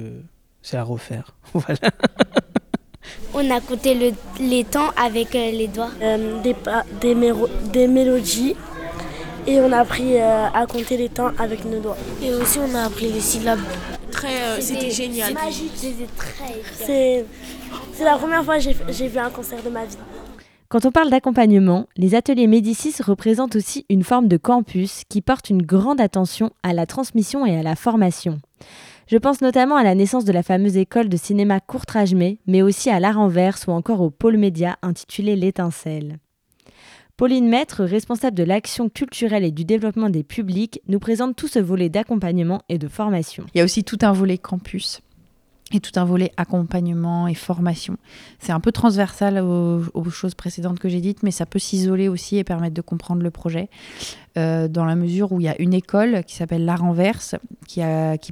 c'est 0.61 0.77
à 0.77 0.83
refaire. 0.83 1.35
voilà. 1.53 1.89
On 3.33 3.49
a 3.49 3.59
compté 3.61 3.93
le, 3.95 4.11
les 4.39 4.63
temps 4.63 4.89
avec 4.95 5.35
euh, 5.35 5.51
les 5.51 5.67
doigts, 5.67 5.91
euh, 6.01 6.41
des, 6.41 6.55
des, 6.99 7.33
des, 7.71 7.87
mélodies, 7.87 8.55
et 9.47 9.59
on 9.59 9.71
a 9.71 9.79
appris 9.79 10.19
euh, 10.19 10.47
à 10.53 10.65
compter 10.67 10.97
les 10.97 11.09
temps 11.09 11.31
avec 11.37 11.65
nos 11.65 11.79
doigts. 11.79 11.97
Et 12.21 12.33
aussi, 12.33 12.59
on 12.59 12.75
a 12.75 12.83
appris 12.83 13.11
les 13.11 13.21
syllabes. 13.21 13.61
Très, 14.11 14.61
c'était 14.61 14.91
génial. 14.91 15.29
C'est 15.29 15.33
magique. 15.33 15.71
C'est 17.93 18.03
la 18.03 18.17
première 18.17 18.43
fois 18.43 18.59
que 18.59 18.63
j'ai 18.89 19.07
vu 19.07 19.17
un 19.17 19.29
concert 19.29 19.63
de 19.63 19.69
ma 19.69 19.85
vie. 19.85 19.97
Quand 20.71 20.85
on 20.85 20.91
parle 20.91 21.09
d'accompagnement, 21.09 21.89
les 21.97 22.15
ateliers 22.15 22.47
Médicis 22.47 22.93
représentent 23.03 23.57
aussi 23.57 23.85
une 23.89 24.05
forme 24.05 24.29
de 24.29 24.37
campus 24.37 25.03
qui 25.09 25.21
porte 25.21 25.49
une 25.49 25.63
grande 25.63 25.99
attention 25.99 26.51
à 26.63 26.71
la 26.71 26.85
transmission 26.85 27.45
et 27.45 27.57
à 27.57 27.61
la 27.61 27.75
formation. 27.75 28.39
Je 29.07 29.17
pense 29.17 29.41
notamment 29.41 29.75
à 29.75 29.83
la 29.83 29.95
naissance 29.95 30.23
de 30.23 30.31
la 30.31 30.43
fameuse 30.43 30.77
école 30.77 31.09
de 31.09 31.17
cinéma 31.17 31.59
Courtrage-May, 31.59 32.37
mais 32.47 32.61
aussi 32.61 32.89
à 32.89 33.01
l'art 33.01 33.17
renverse 33.17 33.67
ou 33.67 33.71
encore 33.71 33.99
au 33.99 34.11
pôle 34.11 34.37
média 34.37 34.77
intitulé 34.81 35.35
L'étincelle. 35.35 36.19
Pauline 37.17 37.49
Maître, 37.49 37.83
responsable 37.83 38.37
de 38.37 38.43
l'action 38.43 38.87
culturelle 38.87 39.43
et 39.43 39.51
du 39.51 39.65
développement 39.65 40.09
des 40.09 40.23
publics, 40.23 40.81
nous 40.87 40.99
présente 40.99 41.35
tout 41.35 41.49
ce 41.49 41.59
volet 41.59 41.89
d'accompagnement 41.89 42.61
et 42.69 42.77
de 42.77 42.87
formation. 42.87 43.45
Il 43.53 43.57
y 43.57 43.61
a 43.61 43.65
aussi 43.65 43.83
tout 43.83 43.99
un 44.03 44.13
volet 44.13 44.37
campus 44.37 45.01
et 45.73 45.79
tout 45.79 45.99
un 45.99 46.05
volet 46.05 46.31
accompagnement 46.37 47.27
et 47.27 47.33
formation. 47.33 47.97
C'est 48.39 48.51
un 48.51 48.59
peu 48.59 48.71
transversal 48.71 49.39
aux, 49.39 50.09
choses 50.09 50.35
précédentes 50.35 50.79
que 50.79 50.89
j'ai 50.89 51.01
dites, 51.01 51.23
mais 51.23 51.31
ça 51.31 51.45
peut 51.45 51.59
s'isoler 51.59 52.07
aussi 52.07 52.37
et 52.37 52.43
permettre 52.43 52.73
de 52.73 52.81
comprendre 52.81 53.21
le 53.21 53.31
projet. 53.31 53.69
Euh, 54.37 54.69
dans 54.69 54.85
la 54.85 54.95
mesure 54.95 55.33
où 55.33 55.41
il 55.41 55.43
y 55.43 55.49
a 55.49 55.61
une 55.61 55.73
école 55.73 56.23
qui 56.23 56.35
s'appelle 56.35 56.63
La 56.63 56.77
Renverse, 56.77 57.35
qui, 57.67 57.81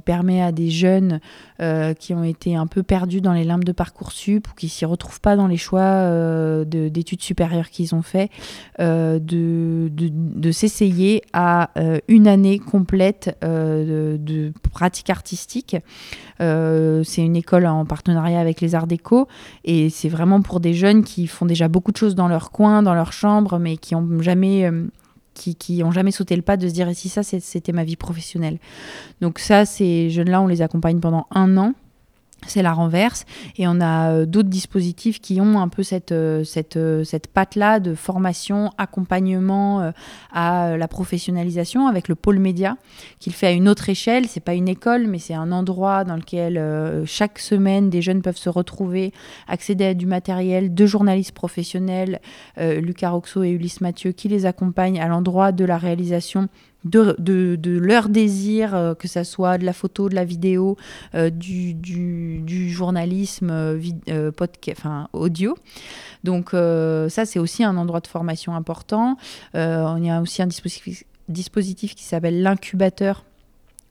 permet 0.02 0.40
à 0.40 0.50
des 0.50 0.70
jeunes 0.70 1.20
euh, 1.60 1.92
qui 1.92 2.14
ont 2.14 2.24
été 2.24 2.56
un 2.56 2.66
peu 2.66 2.82
perdus 2.82 3.20
dans 3.20 3.34
les 3.34 3.44
limbes 3.44 3.64
de 3.64 3.72
Parcoursup 3.72 4.48
ou 4.48 4.54
qui 4.54 4.70
s'y 4.70 4.86
retrouvent 4.86 5.20
pas 5.20 5.36
dans 5.36 5.46
les 5.46 5.58
choix 5.58 5.80
euh, 5.80 6.64
d'études 6.64 7.20
supérieures 7.20 7.68
qu'ils 7.68 7.94
ont 7.94 8.00
fait, 8.00 8.30
de 8.78 9.90
s'essayer 10.52 11.22
à 11.34 11.70
une 12.08 12.26
année 12.26 12.58
complète 12.58 13.36
de, 13.42 14.18
de 14.18 14.52
pratique 14.72 15.10
artistique. 15.10 15.76
c'est 16.38 17.22
une 17.22 17.36
école 17.36 17.66
en 17.66 17.84
partenariat 17.84 18.40
avec 18.40 18.62
les 18.62 18.74
Arts 18.74 18.86
Déco 18.86 19.28
et 19.64 19.90
c'est 19.90 20.08
vraiment 20.08 20.40
pour 20.40 20.60
des 20.60 20.72
jeunes 20.72 21.04
qui 21.04 21.26
font 21.26 21.44
déjà 21.44 21.68
beaucoup 21.68 21.92
de 21.92 21.98
choses 21.98 22.14
dans 22.14 22.28
leur 22.28 22.50
coin, 22.50 22.82
dans 22.82 22.94
leur 22.94 23.12
chambre, 23.12 23.58
mais 23.58 23.76
qui 23.76 23.94
n'ont 23.94 24.22
jamais 24.22 24.70
qui, 25.34 25.54
qui 25.54 25.82
ont 25.82 25.92
jamais 25.92 26.10
sauté 26.10 26.36
le 26.36 26.42
pas 26.42 26.56
de 26.56 26.68
se 26.68 26.72
dire 26.72 26.88
si 26.94 27.08
ça 27.08 27.22
c'était 27.22 27.72
ma 27.72 27.84
vie 27.84 27.96
professionnelle. 27.96 28.58
Donc 29.20 29.38
ça, 29.38 29.64
ces 29.64 30.10
jeunes-là, 30.10 30.40
on 30.40 30.46
les 30.46 30.62
accompagne 30.62 31.00
pendant 31.00 31.26
un 31.30 31.56
an. 31.56 31.74
C'est 32.46 32.62
la 32.62 32.72
renverse. 32.72 33.26
Et 33.56 33.68
on 33.68 33.80
a 33.80 34.12
euh, 34.12 34.26
d'autres 34.26 34.48
dispositifs 34.48 35.20
qui 35.20 35.40
ont 35.40 35.60
un 35.60 35.68
peu 35.68 35.82
cette, 35.82 36.12
euh, 36.12 36.42
cette, 36.42 36.76
euh, 36.76 37.04
cette 37.04 37.28
patte-là 37.28 37.80
de 37.80 37.94
formation, 37.94 38.70
accompagnement 38.78 39.92
à 40.32 40.76
la 40.76 40.88
professionnalisation 40.88 41.86
avec 41.86 42.08
le 42.08 42.14
pôle 42.14 42.38
média, 42.38 42.76
qu'il 43.18 43.32
fait 43.32 43.48
à 43.48 43.52
une 43.52 43.68
autre 43.68 43.88
échelle. 43.88 44.26
C'est 44.26 44.40
pas 44.40 44.54
une 44.54 44.68
école, 44.68 45.06
mais 45.06 45.18
c'est 45.18 45.34
un 45.34 45.52
endroit 45.52 46.04
dans 46.04 46.16
lequel 46.16 47.02
chaque 47.06 47.38
semaine 47.38 47.90
des 47.90 48.02
jeunes 48.02 48.22
peuvent 48.22 48.36
se 48.36 48.48
retrouver, 48.48 49.12
accéder 49.48 49.86
à 49.86 49.94
du 49.94 50.06
matériel, 50.06 50.74
de 50.74 50.86
journalistes 50.86 51.32
professionnels, 51.32 52.20
Lucas 52.58 53.10
Roxo 53.10 53.42
et 53.42 53.50
Ulysse 53.50 53.80
Mathieu, 53.80 54.12
qui 54.12 54.28
les 54.28 54.46
accompagnent 54.46 55.00
à 55.00 55.08
l'endroit 55.08 55.52
de 55.52 55.64
la 55.64 55.78
réalisation 55.78 56.48
de, 56.84 57.78
leur 57.78 58.08
désir, 58.08 58.74
euh, 58.74 58.94
que 58.94 59.08
ça 59.08 59.24
soit 59.24 59.58
de 59.58 59.64
la 59.64 59.72
photo, 59.72 60.08
de 60.08 60.14
la 60.14 60.24
vidéo, 60.24 60.76
euh, 61.14 61.30
du, 61.30 62.70
journalisme 62.70 63.50
euh, 63.50 64.32
podcast, 64.32 64.82
audio. 65.12 65.56
Donc 66.24 66.50
ça, 66.50 67.24
c'est 67.26 67.38
aussi 67.38 67.64
un 67.64 67.76
endroit 67.76 68.00
de 68.00 68.06
formation 68.06 68.54
important. 68.54 69.16
on 69.54 70.02
y 70.02 70.10
a 70.10 70.20
aussi 70.20 70.42
un 70.42 70.48
dispositif 71.28 71.94
qui 71.94 72.04
s'appelle 72.04 72.42
l'incubateur 72.42 73.24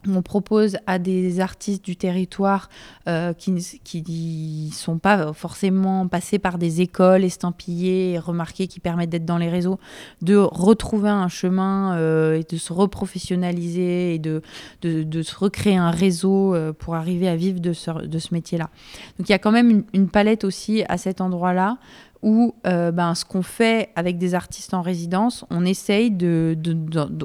on 0.08 0.22
propose 0.22 0.78
à 0.88 0.98
des 0.98 1.42
artistes 1.42 1.84
du 1.84 1.98
territoire 1.98 2.70
euh, 3.08 3.34
qui 3.34 3.52
ne 3.52 4.72
sont 4.72 4.98
pas 4.98 5.34
forcément 5.34 6.08
passés 6.08 6.40
par 6.40 6.58
des 6.58 6.80
écoles 6.80 7.26
estampillées 7.26 8.14
et 8.14 8.20
remarquées 8.20 8.68
qui 8.68 8.80
permettent 8.80 9.10
d'être 9.10 9.26
dans 9.26 9.38
les 9.38 9.50
réseaux, 9.50 9.78
de 10.22 10.38
retrouver 10.38 11.10
un 11.10 11.28
chemin 11.28 11.98
euh, 11.98 12.40
et 12.40 12.44
de 12.50 12.58
se 12.58 12.72
reprofessionnaliser 12.72 14.16
et 14.16 14.20
de, 14.20 14.42
de, 14.82 15.04
de, 15.04 15.22
se 15.22 15.36
recréer 15.36 15.76
un 15.76 15.92
réseau 15.92 16.56
euh, 16.56 16.72
pour 16.72 16.96
arriver 16.96 17.28
à 17.28 17.36
vivre 17.36 17.60
de 17.60 17.74
ce, 17.74 17.92
de 18.06 18.20
ce 18.20 18.34
métier-là. 18.34 18.70
Donc 19.18 19.28
il 19.28 19.32
y 19.34 19.36
a 19.36 19.40
quand 19.40 19.52
même 19.52 19.70
une, 19.70 19.84
une 19.94 20.08
palette 20.08 20.46
aussi 20.46 20.84
à 20.88 20.98
cet 20.98 21.20
endroit-là 21.20 21.78
où 22.22 22.54
euh, 22.68 22.92
ben, 22.92 23.16
ce 23.16 23.24
qu'on 23.24 23.42
fait 23.42 23.90
avec 23.96 24.18
des 24.18 24.36
artistes 24.36 24.74
en 24.74 24.82
résidence, 24.82 25.46
on 25.50 25.66
essaye 25.66 26.12
de, 26.12 26.58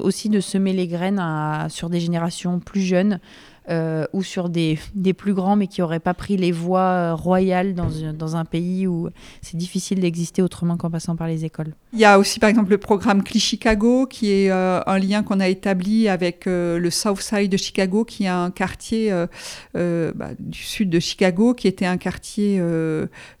aussi 0.01 0.29
de 0.29 0.39
semer 0.39 0.73
les 0.73 0.87
graines 0.87 1.21
sur 1.69 1.89
des 1.89 1.99
générations 1.99 2.59
plus 2.59 2.81
jeunes 2.81 3.19
euh, 3.69 4.05
ou 4.13 4.21
sur 4.21 4.49
des, 4.49 4.77
plus 5.17 5.33
grands 5.33 5.55
mais 5.55 5.65
qui 5.65 5.81
n'auraient 5.81 5.99
pas 5.99 6.13
pris 6.13 6.37
les 6.37 6.51
voies 6.51 7.13
royales 7.13 7.73
dans, 7.73 8.35
un 8.35 8.45
pays 8.45 8.85
où 8.85 9.09
c'est 9.41 9.57
difficile 9.57 9.99
d'exister 9.99 10.41
autrement 10.41 10.77
qu'en 10.77 10.91
passant 10.91 11.15
par 11.15 11.27
les 11.27 11.45
écoles. 11.45 11.73
Il 11.93 11.99
y 11.99 12.05
a 12.05 12.19
aussi 12.19 12.39
par 12.39 12.49
exemple 12.49 12.69
le 12.69 12.77
programme 12.77 13.23
CLI 13.23 13.39
Chicago 13.39 14.05
qui 14.05 14.31
est 14.31 14.51
euh, 14.51 14.81
un 14.85 14.99
lien 14.99 15.23
qu'on 15.23 15.39
a 15.39 15.47
établi 15.47 16.07
avec 16.07 16.45
euh, 16.45 16.77
le 16.77 16.89
South 16.91 17.21
Side 17.21 17.51
de 17.51 17.57
Chicago 17.57 18.03
qui 18.03 18.25
est 18.25 18.27
un 18.27 18.51
quartier 18.51 19.11
euh, 19.75 20.11
bah, 20.13 20.29
du 20.37 20.59
sud 20.61 20.89
de 20.89 20.99
Chicago 20.99 21.53
qui 21.53 21.67
était 21.67 21.85
un 21.85 21.97
quartier 21.97 22.61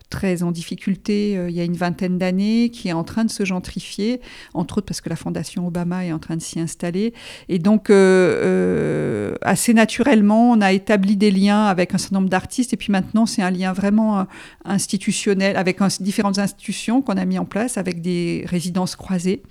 très 0.09 0.43
en 0.43 0.51
difficulté 0.51 1.37
euh, 1.37 1.49
il 1.49 1.55
y 1.55 1.61
a 1.61 1.63
une 1.63 1.75
vingtaine 1.75 2.17
d'années, 2.17 2.69
qui 2.69 2.89
est 2.89 2.93
en 2.93 3.03
train 3.03 3.25
de 3.25 3.29
se 3.29 3.45
gentrifier, 3.45 4.21
entre 4.53 4.77
autres 4.77 4.87
parce 4.87 5.01
que 5.01 5.09
la 5.09 5.15
Fondation 5.15 5.67
Obama 5.67 6.05
est 6.05 6.11
en 6.11 6.19
train 6.19 6.35
de 6.35 6.41
s'y 6.41 6.59
installer. 6.59 7.13
Et 7.49 7.59
donc, 7.59 7.89
euh, 7.89 7.93
euh, 7.95 9.35
assez 9.41 9.73
naturellement, 9.73 10.51
on 10.51 10.61
a 10.61 10.71
établi 10.73 11.17
des 11.17 11.31
liens 11.31 11.65
avec 11.65 11.93
un 11.93 11.97
certain 11.97 12.17
nombre 12.17 12.29
d'artistes. 12.29 12.73
Et 12.73 12.77
puis 12.77 12.91
maintenant, 12.91 13.25
c'est 13.25 13.41
un 13.41 13.51
lien 13.51 13.73
vraiment 13.73 14.27
institutionnel 14.63 15.57
avec 15.57 15.79
différentes 15.99 16.39
institutions 16.39 17.01
qu'on 17.01 17.17
a 17.17 17.25
mis 17.25 17.39
en 17.39 17.45
place, 17.45 17.77
avec 17.77 18.01
des 18.01 18.45
résidences 18.47 18.95
croisées. 18.95 19.41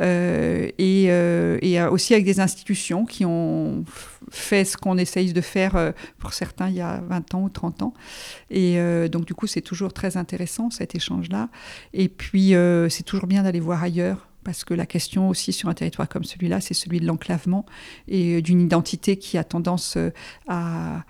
Euh, 0.00 0.68
et, 0.78 1.06
euh, 1.10 1.58
et, 1.60 1.80
aussi 1.82 2.14
avec 2.14 2.24
des 2.24 2.40
institutions 2.40 3.04
qui 3.04 3.24
ont 3.24 3.84
fait 4.30 4.64
ce 4.64 4.76
qu'on 4.76 4.96
essaye 4.96 5.32
de 5.32 5.40
faire 5.40 5.76
euh, 5.76 5.92
pour 6.18 6.32
certains 6.32 6.68
il 6.68 6.76
y 6.76 6.80
a 6.80 7.00
20 7.00 7.34
ans 7.34 7.42
ou 7.42 7.48
30 7.48 7.82
ans. 7.82 7.94
Et 8.50 8.78
donc 9.08 9.24
du 9.24 9.34
coup, 9.34 9.46
c'est 9.46 9.60
toujours 9.60 9.92
très 9.92 10.16
intéressant 10.16 10.70
cet 10.70 10.94
échange-là. 10.94 11.48
Et 11.92 12.08
puis, 12.08 12.54
c'est 12.88 13.02
toujours 13.02 13.26
bien 13.26 13.42
d'aller 13.42 13.60
voir 13.60 13.82
ailleurs 13.82 14.28
parce 14.44 14.64
que 14.64 14.74
la 14.74 14.86
question 14.86 15.28
aussi 15.28 15.52
sur 15.52 15.68
un 15.68 15.74
territoire 15.74 16.08
comme 16.08 16.24
celui-là, 16.24 16.60
c'est 16.60 16.74
celui 16.74 17.00
de 17.00 17.06
l'enclavement 17.06 17.64
et 18.08 18.42
d'une 18.42 18.60
identité 18.60 19.16
qui 19.16 19.38
a 19.38 19.44
tendance 19.44 19.96
à, 20.48 21.04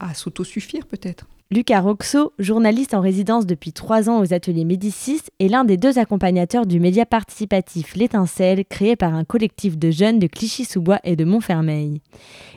à 0.00 0.14
s'autosuffire 0.14 0.86
peut-être. 0.86 1.26
Lucas 1.52 1.82
Roxo, 1.82 2.32
journaliste 2.38 2.94
en 2.94 3.02
résidence 3.02 3.44
depuis 3.44 3.74
trois 3.74 4.08
ans 4.08 4.22
aux 4.22 4.32
ateliers 4.32 4.64
Médicis, 4.64 5.20
est 5.38 5.48
l'un 5.48 5.64
des 5.64 5.76
deux 5.76 5.98
accompagnateurs 5.98 6.64
du 6.64 6.80
média 6.80 7.04
participatif 7.04 7.94
L'Étincelle, 7.94 8.64
créé 8.64 8.96
par 8.96 9.12
un 9.12 9.24
collectif 9.24 9.76
de 9.76 9.90
jeunes 9.90 10.18
de 10.18 10.26
Clichy-sous-Bois 10.28 11.00
et 11.04 11.14
de 11.14 11.26
Montfermeil. 11.26 12.00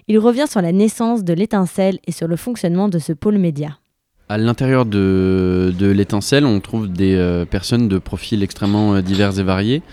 Il 0.08 0.18
revient 0.18 0.46
sur 0.48 0.62
la 0.62 0.72
naissance 0.72 1.26
de 1.26 1.34
L'Étincelle 1.34 2.00
et 2.08 2.14
sur 2.14 2.30
le 2.30 2.38
fonctionnement 2.38 2.88
de 2.88 2.98
ce 2.98 3.12
pôle 3.12 3.38
média. 3.38 3.80
À 4.28 4.40
l'intérieur 4.40 4.88
de, 4.88 5.72
l'étincelle, 5.80 6.46
on 6.46 6.60
trouve 6.60 6.92
des 6.92 7.14
euh, 7.14 7.46
personnes 7.46 7.88
de 7.88 8.00
profils 8.00 8.42
extrêmement 8.42 8.96
euh, 8.96 9.02
divers 9.04 9.38
et 9.38 9.44
variés. 9.44 9.84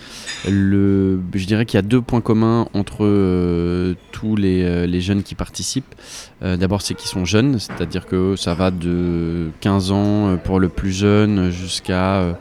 Je 0.46 1.18
dirais 1.44 1.66
qu'il 1.66 1.76
y 1.76 1.78
a 1.78 1.82
deux 1.82 2.00
points 2.00 2.22
communs 2.22 2.66
entre 2.72 3.04
euh, 3.04 3.92
tous 4.10 4.34
les, 4.36 5.00
jeunes 5.02 5.22
qui 5.22 5.34
participent. 5.34 5.94
D'abord, 6.40 6.80
c'est 6.80 6.94
qu'ils 6.94 7.10
sont 7.10 7.26
jeunes, 7.26 7.58
c'est-à-dire 7.58 8.06
que 8.06 8.34
ça 8.36 8.54
va 8.54 8.70
de 8.70 9.50
15 9.60 9.92
ans 9.92 10.38
pour 10.42 10.60
le 10.60 10.70
plus 10.70 10.92
jeune 10.92 11.50
jusqu'à 11.50 12.38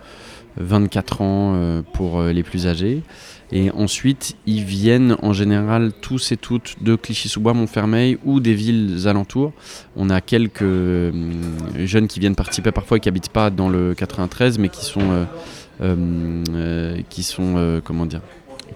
24 0.57 1.21
ans 1.21 1.83
pour 1.93 2.21
les 2.23 2.43
plus 2.43 2.67
âgés. 2.67 3.03
Et 3.53 3.69
ensuite, 3.71 4.37
ils 4.45 4.63
viennent 4.63 5.17
en 5.21 5.33
général 5.33 5.91
tous 6.01 6.31
et 6.31 6.37
toutes 6.37 6.81
de 6.81 6.95
Clichy-sous-Bois, 6.95 7.53
Montfermeil 7.53 8.17
ou 8.23 8.39
des 8.39 8.53
villes 8.53 9.07
alentours. 9.07 9.51
On 9.97 10.09
a 10.09 10.21
quelques 10.21 10.61
euh, 10.61 11.11
jeunes 11.75 12.07
qui 12.07 12.21
viennent 12.21 12.35
participer 12.35 12.71
parfois 12.71 12.97
et 12.97 12.99
qui 13.01 13.09
n'habitent 13.09 13.29
pas 13.29 13.49
dans 13.49 13.67
le 13.67 13.93
93, 13.93 14.57
mais 14.57 14.69
qui 14.69 14.85
sont, 14.85 15.01
euh, 15.01 15.25
euh, 15.81 17.01
qui 17.09 17.23
sont 17.23 17.81
comment 17.83 18.05
dire, 18.05 18.21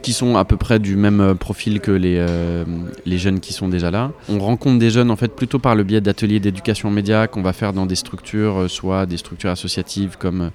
qui 0.06 0.14
sont 0.14 0.38
à 0.38 0.46
peu 0.46 0.56
près 0.56 0.78
du 0.78 0.96
même 0.96 1.20
euh, 1.20 1.34
profil 1.34 1.80
que 1.80 1.90
les, 1.90 2.18
euh, 2.20 2.64
les 3.08 3.18
jeunes 3.18 3.40
qui 3.40 3.54
sont 3.54 3.68
déjà 3.68 3.90
là. 3.90 4.12
On 4.30 4.38
rencontre 4.38 4.78
des 4.78 4.92
jeunes 4.92 5.10
en 5.10 5.16
fait 5.16 5.36
plutôt 5.36 5.58
par 5.58 5.74
le 5.74 5.84
biais 5.84 6.00
d'ateliers 6.00 6.40
d'éducation 6.40 6.92
média 6.92 7.26
qu'on 7.26 7.42
va 7.42 7.54
faire 7.54 7.74
dans 7.74 7.88
des 7.88 7.96
structures, 7.96 8.60
euh, 8.60 8.68
soit 8.68 9.08
des 9.08 9.18
structures 9.18 9.50
associatives 9.50 10.18
comme 10.20 10.52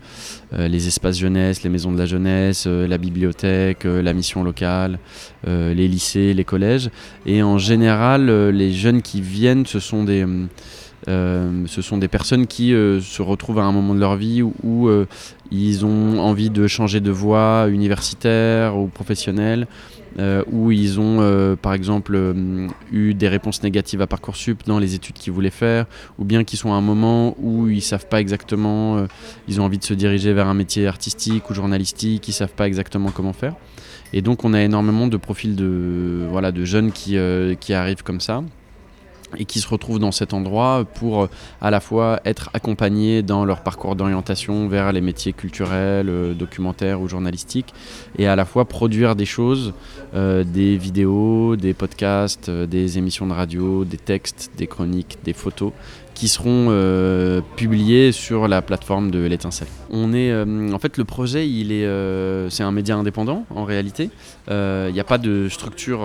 les 0.53 0.87
espaces 0.87 1.19
jeunesse, 1.19 1.65
les 1.65 1.71
maisons 1.71 1.91
de 1.91 1.99
la 1.99 2.07
jeunesse, 2.07 2.67
la 2.67 2.99
bibliothèque, 2.99 3.85
la 3.85 4.13
mission 4.13 4.43
locale, 4.43 4.99
les 5.47 5.87
lycées, 5.87 6.35
les 6.35 6.45
collèges. 6.45 6.91
Et 7.25 7.43
en 7.43 7.57
général, 7.57 8.51
les 8.51 8.73
jeunes 8.73 9.01
qui 9.01 9.21
viennent, 9.21 9.65
ce 9.67 9.79
sont 9.79 10.03
des... 10.03 10.27
ce 11.07 11.83
sont 11.83 11.99
des 11.99 12.09
personnes 12.09 12.47
qui 12.47 12.71
se 12.71 13.23
retrouvent 13.23 13.59
à 13.59 13.65
un 13.65 13.73
moment 13.73 13.95
de 13.95 14.01
leur 14.01 14.17
vie 14.17 14.43
où, 14.43 14.91
ils 15.53 15.85
ont 15.85 16.21
envie 16.21 16.51
de 16.51 16.67
changer 16.69 17.01
de 17.01 17.11
voie 17.11 17.67
universitaire 17.69 18.77
ou 18.77 18.87
professionnelle, 18.87 19.67
euh, 20.19 20.43
où 20.51 20.73
ils 20.73 20.99
ont 20.99 21.19
euh, 21.21 21.55
par 21.55 21.73
exemple 21.73 22.15
euh, 22.17 22.67
eu 22.91 23.15
des 23.15 23.29
réponses 23.29 23.63
négatives 23.63 24.03
à 24.03 24.09
Parcoursup 24.09 24.63
dans 24.67 24.81
les 24.81 24.95
études 24.97 25.15
qu'ils 25.15 25.33
voulaient 25.33 25.51
faire, 25.51 25.87
ou 26.19 26.25
bien 26.25 26.43
qu'ils 26.43 26.59
sont 26.59 26.73
à 26.73 26.77
un 26.77 26.81
moment 26.81 27.37
où 27.39 27.69
ils 27.69 27.81
savent 27.81 28.07
pas 28.07 28.21
exactement, 28.21 29.07
ils 29.47 29.61
ont 29.61 29.65
envie 29.65 29.79
de 29.79 29.85
se 29.85 29.95
diriger 29.95 30.33
vers 30.33 30.49
un 30.49 30.55
métier 30.55 30.87
artistique 30.89 31.49
ou 31.49 31.55
journalistique, 31.55 32.27
ils 32.27 32.33
savent 32.33 32.55
pas 32.55 32.67
exactement 32.67 33.11
comment 33.11 33.33
faire. 33.33 33.55
Et 34.13 34.23
donc 34.23 34.45
on 34.45 34.53
a 34.53 34.61
énormément 34.61 35.07
de 35.07 35.17
profils 35.17 35.55
de, 35.55 36.27
voilà, 36.29 36.51
de 36.51 36.65
jeunes 36.65 36.91
qui, 36.91 37.17
qui 37.61 37.73
arrivent 37.73 38.03
comme 38.03 38.21
ça 38.21 38.43
et 39.39 39.45
qui 39.45 39.61
se 39.61 39.69
retrouvent 39.69 39.99
dans 39.99 40.13
cet 40.13 40.35
endroit 40.35 40.85
pour 40.95 41.23
euh, 41.23 41.27
à 41.61 41.71
la 41.71 41.81
fois 41.81 42.21
être 42.25 42.51
accompagnés 42.55 43.23
dans 43.23 43.45
leur 43.45 43.63
parcours 43.63 43.97
d'orientation 43.97 44.69
vers 44.69 44.93
les 44.93 45.01
métiers 45.01 45.33
culturels, 45.33 46.09
euh, 46.09 46.35
documentaires 46.35 47.01
ou 47.01 47.09
journalistiques, 47.09 47.75
et 48.19 48.27
à 48.27 48.37
la 48.37 48.45
fois 48.45 48.65
produire 48.65 49.17
des 49.17 49.27
choses, 49.27 49.73
euh, 50.15 50.45
des 50.45 50.77
vidéos, 50.77 51.57
des 51.57 51.75
podcasts, 51.75 52.51
des 52.51 52.99
émissions 52.99 53.27
de 53.27 53.33
radio, 53.33 53.85
des 53.85 53.97
textes, 53.97 54.51
des 54.57 54.67
chroniques, 54.67 55.19
des 55.25 55.33
photos 55.33 55.73
qui 56.15 56.29
seront 56.29 56.67
publiés 57.57 58.13
sur 58.13 58.47
la 58.47 58.61
plateforme 58.61 59.11
de 59.11 59.21
l'étincelle. 59.21 59.69
On 59.91 60.13
est, 60.13 60.31
en 60.71 60.79
fait, 60.79 60.99
le 60.99 61.05
projet, 61.05 61.49
il 61.49 61.73
est, 61.73 61.89
c'est 62.51 62.63
un 62.63 62.73
média 62.73 62.95
indépendant 62.95 63.47
en 63.49 63.65
réalité. 63.65 64.11
Il 64.49 64.93
n'y 64.93 65.01
a 65.01 65.05
pas 65.05 65.17
de 65.17 65.49
structure 65.49 66.01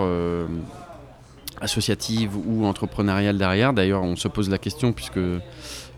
associative 1.60 2.36
ou 2.36 2.64
entrepreneuriale 2.66 3.38
derrière. 3.38 3.72
D'ailleurs, 3.72 4.02
on 4.02 4.16
se 4.16 4.28
pose 4.28 4.50
la 4.50 4.58
question 4.58 4.92
puisque 4.92 5.18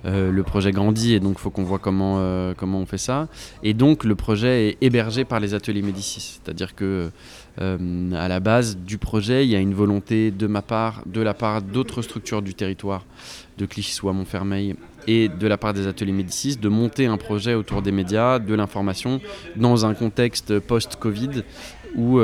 euh, 0.04 0.30
le 0.30 0.42
projet 0.44 0.70
grandit 0.70 1.14
et 1.14 1.20
donc 1.20 1.36
il 1.38 1.40
faut 1.40 1.50
qu'on 1.50 1.64
voit 1.64 1.80
comment, 1.80 2.16
euh, 2.18 2.54
comment 2.56 2.78
on 2.78 2.86
fait 2.86 2.98
ça. 2.98 3.28
Et 3.62 3.74
donc 3.74 4.04
le 4.04 4.14
projet 4.14 4.68
est 4.68 4.78
hébergé 4.80 5.24
par 5.24 5.40
les 5.40 5.54
ateliers 5.54 5.82
Médicis. 5.82 6.40
C'est-à-dire 6.40 6.74
que 6.74 7.10
euh, 7.60 8.12
à 8.12 8.28
la 8.28 8.40
base 8.40 8.76
du 8.76 8.98
projet, 8.98 9.44
il 9.44 9.50
y 9.50 9.56
a 9.56 9.58
une 9.58 9.74
volonté 9.74 10.30
de 10.30 10.46
ma 10.46 10.62
part, 10.62 11.02
de 11.06 11.20
la 11.20 11.34
part 11.34 11.62
d'autres 11.62 12.02
structures 12.02 12.42
du 12.42 12.54
territoire, 12.54 13.04
de 13.58 13.66
Clichy 13.66 13.98
ou 14.02 14.12
Montfermeil, 14.12 14.76
et 15.08 15.28
de 15.28 15.46
la 15.48 15.56
part 15.56 15.74
des 15.74 15.88
ateliers 15.88 16.12
Médicis, 16.12 16.56
de 16.56 16.68
monter 16.68 17.06
un 17.06 17.16
projet 17.16 17.54
autour 17.54 17.82
des 17.82 17.92
médias, 17.92 18.38
de 18.38 18.54
l'information, 18.54 19.20
dans 19.56 19.86
un 19.86 19.94
contexte 19.94 20.60
post-Covid 20.60 21.42
où 21.96 22.20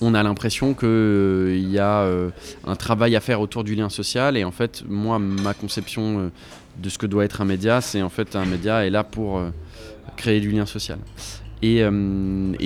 on 0.00 0.14
a 0.14 0.22
l'impression 0.22 0.74
qu'il 0.74 0.88
euh, 0.88 1.56
y 1.56 1.78
a 1.78 2.00
euh, 2.00 2.30
un 2.66 2.76
travail 2.76 3.16
à 3.16 3.20
faire 3.20 3.40
autour 3.40 3.64
du 3.64 3.74
lien 3.74 3.88
social. 3.88 4.36
Et 4.36 4.44
en 4.44 4.50
fait, 4.50 4.84
moi, 4.88 5.18
ma 5.18 5.54
conception 5.54 6.18
euh, 6.18 6.28
de 6.78 6.88
ce 6.88 6.98
que 6.98 7.06
doit 7.06 7.24
être 7.24 7.40
un 7.40 7.44
média, 7.44 7.80
c'est 7.80 8.02
en 8.02 8.08
fait 8.08 8.36
un 8.36 8.44
média 8.44 8.84
est 8.84 8.90
là 8.90 9.04
pour 9.04 9.40
créer 10.16 10.40
du 10.40 10.50
lien 10.50 10.66
social. 10.66 10.98
Et, 11.62 11.82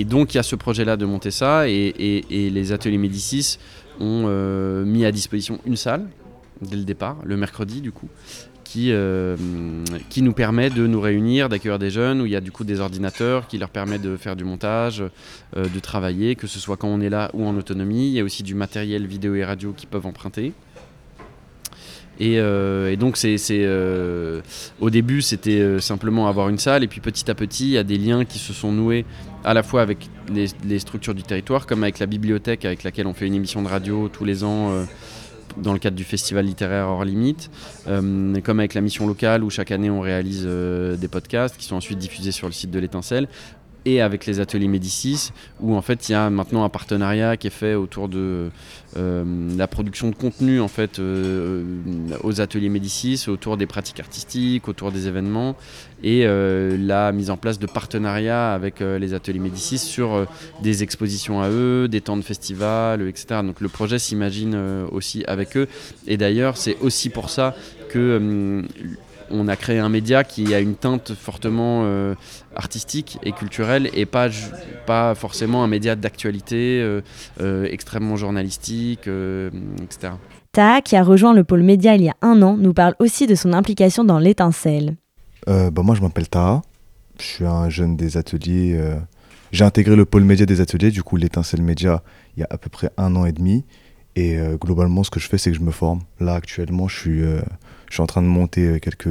donc, 0.03 0.33
il 0.33 0.37
y 0.37 0.39
a 0.39 0.43
ce 0.43 0.55
projet-là 0.55 0.97
de 0.97 1.05
monter 1.05 1.31
ça. 1.31 1.69
Et, 1.69 2.25
et 2.29 2.49
les 2.49 2.71
ateliers 2.71 2.97
Médicis 2.97 3.59
ont 3.99 4.27
mis 4.83 5.05
à 5.05 5.11
disposition 5.11 5.59
une 5.65 5.77
salle 5.77 6.07
dès 6.61 6.75
le 6.75 6.83
départ, 6.83 7.17
le 7.23 7.37
mercredi 7.37 7.81
du 7.81 7.91
coup, 7.91 8.09
qui, 8.69 8.91
euh, 8.91 9.35
qui 10.09 10.21
nous 10.21 10.33
permet 10.33 10.69
de 10.69 10.85
nous 10.85 11.01
réunir, 11.01 11.49
d'accueillir 11.49 11.79
des 11.79 11.89
jeunes, 11.89 12.21
où 12.21 12.27
il 12.27 12.31
y 12.31 12.35
a 12.35 12.41
du 12.41 12.51
coup 12.51 12.63
des 12.63 12.79
ordinateurs 12.79 13.47
qui 13.47 13.57
leur 13.57 13.69
permettent 13.69 14.03
de 14.03 14.15
faire 14.15 14.35
du 14.35 14.43
montage, 14.43 15.03
euh, 15.57 15.65
de 15.67 15.79
travailler, 15.79 16.35
que 16.35 16.45
ce 16.45 16.59
soit 16.59 16.77
quand 16.77 16.87
on 16.87 17.01
est 17.01 17.09
là 17.09 17.31
ou 17.33 17.47
en 17.47 17.57
autonomie. 17.57 18.09
Il 18.09 18.13
y 18.13 18.19
a 18.19 18.23
aussi 18.23 18.43
du 18.43 18.53
matériel 18.53 19.07
vidéo 19.07 19.33
et 19.33 19.43
radio 19.43 19.73
qui 19.75 19.87
peuvent 19.87 20.05
emprunter. 20.05 20.53
Et, 22.19 22.39
euh, 22.39 22.95
donc, 22.95 23.17
c'est, 23.17 23.37
au 24.79 24.89
début, 24.91 25.23
c'était 25.23 25.79
simplement 25.81 26.27
avoir 26.27 26.49
une 26.49 26.59
salle, 26.59 26.83
et 26.83 26.87
puis 26.87 27.01
petit 27.01 27.31
à 27.31 27.33
petit, 27.33 27.69
il 27.69 27.71
y 27.71 27.77
a 27.79 27.83
des 27.83 27.97
liens 27.97 28.23
qui 28.23 28.37
se 28.37 28.53
sont 28.53 28.71
noués 28.71 29.03
à 29.43 29.55
la 29.55 29.63
fois 29.63 29.81
avec 29.81 29.97
les 30.31 30.77
structures 30.77 31.15
du 31.15 31.23
territoire, 31.23 31.65
comme 31.65 31.81
avec 31.81 31.97
la 31.97 32.05
bibliothèque 32.05 32.65
avec 32.65 32.83
laquelle 32.83 33.07
on 33.07 33.15
fait 33.15 33.25
une 33.25 33.33
émission 33.33 33.63
de 33.63 33.67
radio 33.67 34.09
tous 34.09 34.25
les 34.25 34.43
ans 34.43 34.85
dans 35.57 35.73
le 35.73 35.79
cadre 35.79 35.95
du 35.95 36.03
festival 36.03 36.45
littéraire 36.45 36.87
hors 36.87 37.05
limite, 37.05 37.49
euh, 37.87 38.39
comme 38.41 38.59
avec 38.59 38.73
la 38.73 38.81
mission 38.81 39.07
locale 39.07 39.43
où 39.43 39.49
chaque 39.49 39.71
année 39.71 39.89
on 39.89 40.01
réalise 40.01 40.43
euh, 40.45 40.95
des 40.95 41.07
podcasts 41.07 41.57
qui 41.57 41.65
sont 41.65 41.75
ensuite 41.75 41.99
diffusés 41.99 42.31
sur 42.31 42.47
le 42.47 42.53
site 42.53 42.71
de 42.71 42.79
l'étincelle 42.79 43.27
et 43.89 44.01
avec 44.01 44.25
les 44.25 44.39
ateliers 44.39 44.67
Médicis, 44.67 45.31
où 45.59 45.75
en 45.75 45.81
fait 45.81 46.09
il 46.09 46.13
y 46.13 46.15
a 46.15 46.29
maintenant 46.29 46.63
un 46.63 46.69
partenariat 46.69 47.37
qui 47.37 47.47
est 47.47 47.51
fait 47.51 47.75
autour 47.75 48.07
de 48.09 48.49
euh, 48.97 49.23
la 49.57 49.67
production 49.67 50.09
de 50.09 50.15
contenu 50.15 50.59
en 50.61 50.67
fait 50.67 50.99
euh, 50.99 51.63
aux 52.23 52.41
ateliers 52.41 52.69
Médicis, 52.69 53.25
autour 53.27 53.57
des 53.57 53.65
pratiques 53.65 53.99
artistiques, 53.99 54.67
autour 54.67 54.91
des 54.91 55.07
événements, 55.07 55.55
et 56.03 56.23
euh, 56.25 56.77
la 56.77 57.11
mise 57.11 57.29
en 57.29 57.37
place 57.37 57.59
de 57.59 57.67
partenariats 57.67 58.53
avec 58.53 58.79
les 58.79 59.13
ateliers 59.13 59.39
Médicis 59.39 59.79
sur 59.79 60.27
des 60.61 60.83
expositions 60.83 61.41
à 61.41 61.49
eux, 61.49 61.87
des 61.87 62.01
temps 62.01 62.17
de 62.17 62.21
festival, 62.21 63.07
etc. 63.07 63.41
Donc 63.43 63.61
le 63.61 63.69
projet 63.69 63.99
s'imagine 63.99 64.55
aussi 64.91 65.23
avec 65.27 65.57
eux, 65.57 65.67
et 66.07 66.17
d'ailleurs 66.17 66.57
c'est 66.57 66.77
aussi 66.81 67.09
pour 67.09 67.29
ça 67.29 67.55
que 67.89 68.63
on 69.31 69.47
a 69.47 69.55
créé 69.55 69.79
un 69.79 69.89
média 69.89 70.23
qui 70.23 70.53
a 70.53 70.59
une 70.59 70.75
teinte 70.75 71.13
fortement 71.13 71.81
euh, 71.83 72.15
artistique 72.55 73.17
et 73.23 73.31
culturelle 73.31 73.89
et 73.93 74.05
pas, 74.05 74.27
pas 74.85 75.15
forcément 75.15 75.63
un 75.63 75.67
média 75.67 75.95
d'actualité 75.95 76.79
euh, 76.81 77.01
euh, 77.41 77.67
extrêmement 77.69 78.15
journalistique, 78.15 79.07
etc. 79.83 80.13
Taha, 80.51 80.81
qui 80.81 80.95
a 80.95 81.03
rejoint 81.03 81.33
le 81.33 81.43
pôle 81.43 81.61
média 81.63 81.95
il 81.95 82.03
y 82.03 82.09
a 82.09 82.15
un 82.21 82.41
an, 82.41 82.57
nous 82.57 82.73
parle 82.73 82.95
aussi 82.99 83.27
de 83.27 83.35
son 83.35 83.53
implication 83.53 84.03
dans 84.03 84.19
l'étincelle. 84.19 84.95
Euh, 85.47 85.69
bah, 85.71 85.83
moi, 85.83 85.95
je 85.95 86.01
m'appelle 86.01 86.27
Taha. 86.27 86.61
Je 87.19 87.23
suis 87.25 87.45
un 87.45 87.69
jeune 87.69 87.95
des 87.95 88.17
ateliers. 88.17 88.75
euh, 88.79 88.95
J'ai 89.51 89.63
intégré 89.63 89.95
le 89.95 90.05
pôle 90.05 90.23
média 90.23 90.45
des 90.45 90.59
ateliers, 90.61 90.91
du 90.91 91.03
coup, 91.03 91.17
l'étincelle 91.17 91.61
média, 91.61 92.01
il 92.35 92.41
y 92.41 92.43
a 92.43 92.47
à 92.49 92.57
peu 92.57 92.69
près 92.69 92.89
un 92.97 93.15
an 93.15 93.25
et 93.25 93.31
demi. 93.31 93.63
Et 94.19 94.37
euh, 94.37 94.57
globalement, 94.57 95.05
ce 95.05 95.11
que 95.11 95.19
je 95.21 95.29
fais, 95.29 95.37
c'est 95.37 95.49
que 95.49 95.55
je 95.57 95.61
me 95.63 95.71
forme. 95.71 96.01
Là, 96.19 96.33
actuellement, 96.33 96.89
je 96.89 96.99
suis, 96.99 97.23
euh, 97.23 97.39
je 97.87 97.93
suis 97.93 98.01
en 98.03 98.05
train 98.05 98.21
de 98.21 98.27
monter 98.27 98.65
euh, 98.67 98.77
quelques, 98.79 99.07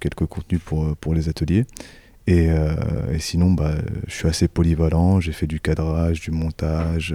quelques 0.00 0.26
contenus 0.26 0.60
pour, 0.62 0.94
pour 0.96 1.14
les 1.14 1.30
ateliers. 1.30 1.64
Et, 2.26 2.48
et 3.12 3.18
sinon, 3.18 3.52
bah, 3.52 3.74
je 4.06 4.14
suis 4.14 4.28
assez 4.28 4.48
polyvalent. 4.48 5.20
J'ai 5.20 5.32
fait 5.32 5.46
du 5.46 5.60
cadrage, 5.60 6.20
du 6.20 6.30
montage. 6.30 7.14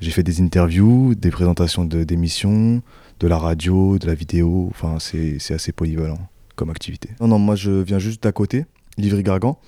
J'ai 0.00 0.10
fait 0.12 0.22
des 0.24 0.40
interviews, 0.40 1.14
des 1.14 1.30
présentations 1.30 1.84
de- 1.84 2.04
d'émissions, 2.04 2.82
de 3.20 3.28
la 3.28 3.38
radio, 3.38 3.98
de 3.98 4.06
la 4.06 4.14
vidéo. 4.14 4.68
Enfin, 4.70 4.98
c'est 4.98 5.54
assez 5.54 5.72
polyvalent 5.72 6.18
comme 6.56 6.70
activité. 6.70 7.10
Non, 7.20 7.28
non, 7.28 7.38
moi, 7.38 7.54
je 7.56 7.70
viens 7.70 7.98
juste 8.00 8.22
d'à 8.24 8.32
côté, 8.32 8.66
Livry-Gargan. 8.98 9.58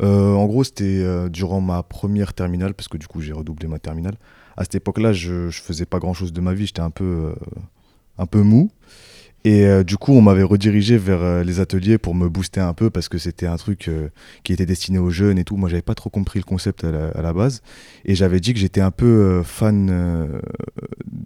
En 0.00 0.46
gros, 0.46 0.62
c'était 0.64 1.04
durant 1.28 1.60
ma 1.60 1.82
première 1.82 2.32
terminale, 2.32 2.74
parce 2.74 2.88
que 2.88 2.98
du 2.98 3.08
coup, 3.08 3.20
j'ai 3.20 3.32
redoublé 3.32 3.66
ma 3.68 3.80
terminale. 3.80 4.14
À 4.60 4.64
cette 4.64 4.74
époque-là, 4.74 5.14
je, 5.14 5.48
je 5.48 5.62
faisais 5.62 5.86
pas 5.86 5.98
grand-chose 5.98 6.34
de 6.34 6.40
ma 6.42 6.52
vie. 6.52 6.66
J'étais 6.66 6.82
un 6.82 6.90
peu, 6.90 7.04
euh, 7.04 7.34
un 8.18 8.26
peu 8.26 8.42
mou. 8.42 8.70
Et 9.42 9.64
euh, 9.64 9.84
du 9.84 9.96
coup, 9.96 10.12
on 10.12 10.20
m'avait 10.20 10.42
redirigé 10.42 10.98
vers 10.98 11.22
euh, 11.22 11.42
les 11.42 11.60
ateliers 11.60 11.96
pour 11.96 12.14
me 12.14 12.28
booster 12.28 12.60
un 12.60 12.74
peu 12.74 12.90
parce 12.90 13.08
que 13.08 13.16
c'était 13.16 13.46
un 13.46 13.56
truc 13.56 13.90
qui 14.44 14.52
était 14.52 14.66
destiné 14.66 14.98
aux 14.98 15.08
jeunes 15.08 15.38
et 15.38 15.44
tout. 15.44 15.56
Moi, 15.56 15.70
j'avais 15.70 15.80
pas 15.80 15.94
trop 15.94 16.10
compris 16.10 16.40
le 16.40 16.44
concept 16.44 16.84
à 16.84 16.90
la, 16.90 17.08
à 17.08 17.22
la 17.22 17.32
base. 17.32 17.62
Et 18.04 18.14
j'avais 18.14 18.38
dit 18.38 18.52
que 18.52 18.60
j'étais 18.60 18.82
un 18.82 18.90
peu 18.90 19.42
fan 19.42 19.86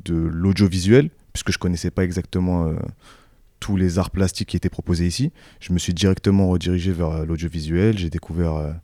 de 0.04 0.14
l'audiovisuel, 0.14 1.10
puisque 1.32 1.50
je 1.50 1.58
connaissais 1.58 1.90
pas 1.90 2.04
exactement 2.04 2.72
tous 3.58 3.76
les 3.76 3.98
arts 3.98 4.10
plastiques 4.10 4.50
qui 4.50 4.56
étaient 4.56 4.68
proposés 4.68 5.08
ici. 5.08 5.32
Je 5.58 5.72
me 5.72 5.78
suis 5.78 5.92
directement 5.92 6.48
redirigé 6.50 6.92
vers 6.92 7.26
l'audiovisuel. 7.26 7.98
J'ai 7.98 8.10
découvert 8.10 8.76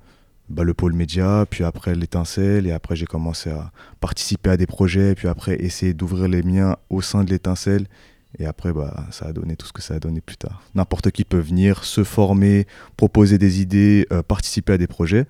bah, 0.50 0.64
le 0.64 0.74
pôle 0.74 0.92
média, 0.92 1.46
puis 1.48 1.64
après 1.64 1.94
l'étincelle, 1.94 2.66
et 2.66 2.72
après 2.72 2.96
j'ai 2.96 3.06
commencé 3.06 3.50
à 3.50 3.70
participer 4.00 4.50
à 4.50 4.56
des 4.56 4.66
projets, 4.66 5.14
puis 5.14 5.28
après 5.28 5.62
essayer 5.62 5.94
d'ouvrir 5.94 6.28
les 6.28 6.42
miens 6.42 6.76
au 6.90 7.00
sein 7.00 7.24
de 7.24 7.30
l'étincelle. 7.30 7.86
Et 8.38 8.46
après, 8.46 8.72
bah, 8.72 9.06
ça 9.10 9.26
a 9.26 9.32
donné 9.32 9.56
tout 9.56 9.66
ce 9.66 9.72
que 9.72 9.82
ça 9.82 9.94
a 9.94 9.98
donné 9.98 10.20
plus 10.20 10.36
tard. 10.36 10.62
N'importe 10.74 11.10
qui 11.10 11.24
peut 11.24 11.40
venir, 11.40 11.84
se 11.84 12.04
former, 12.04 12.66
proposer 12.96 13.38
des 13.38 13.60
idées, 13.60 14.06
euh, 14.12 14.22
participer 14.22 14.74
à 14.74 14.78
des 14.78 14.86
projets. 14.86 15.26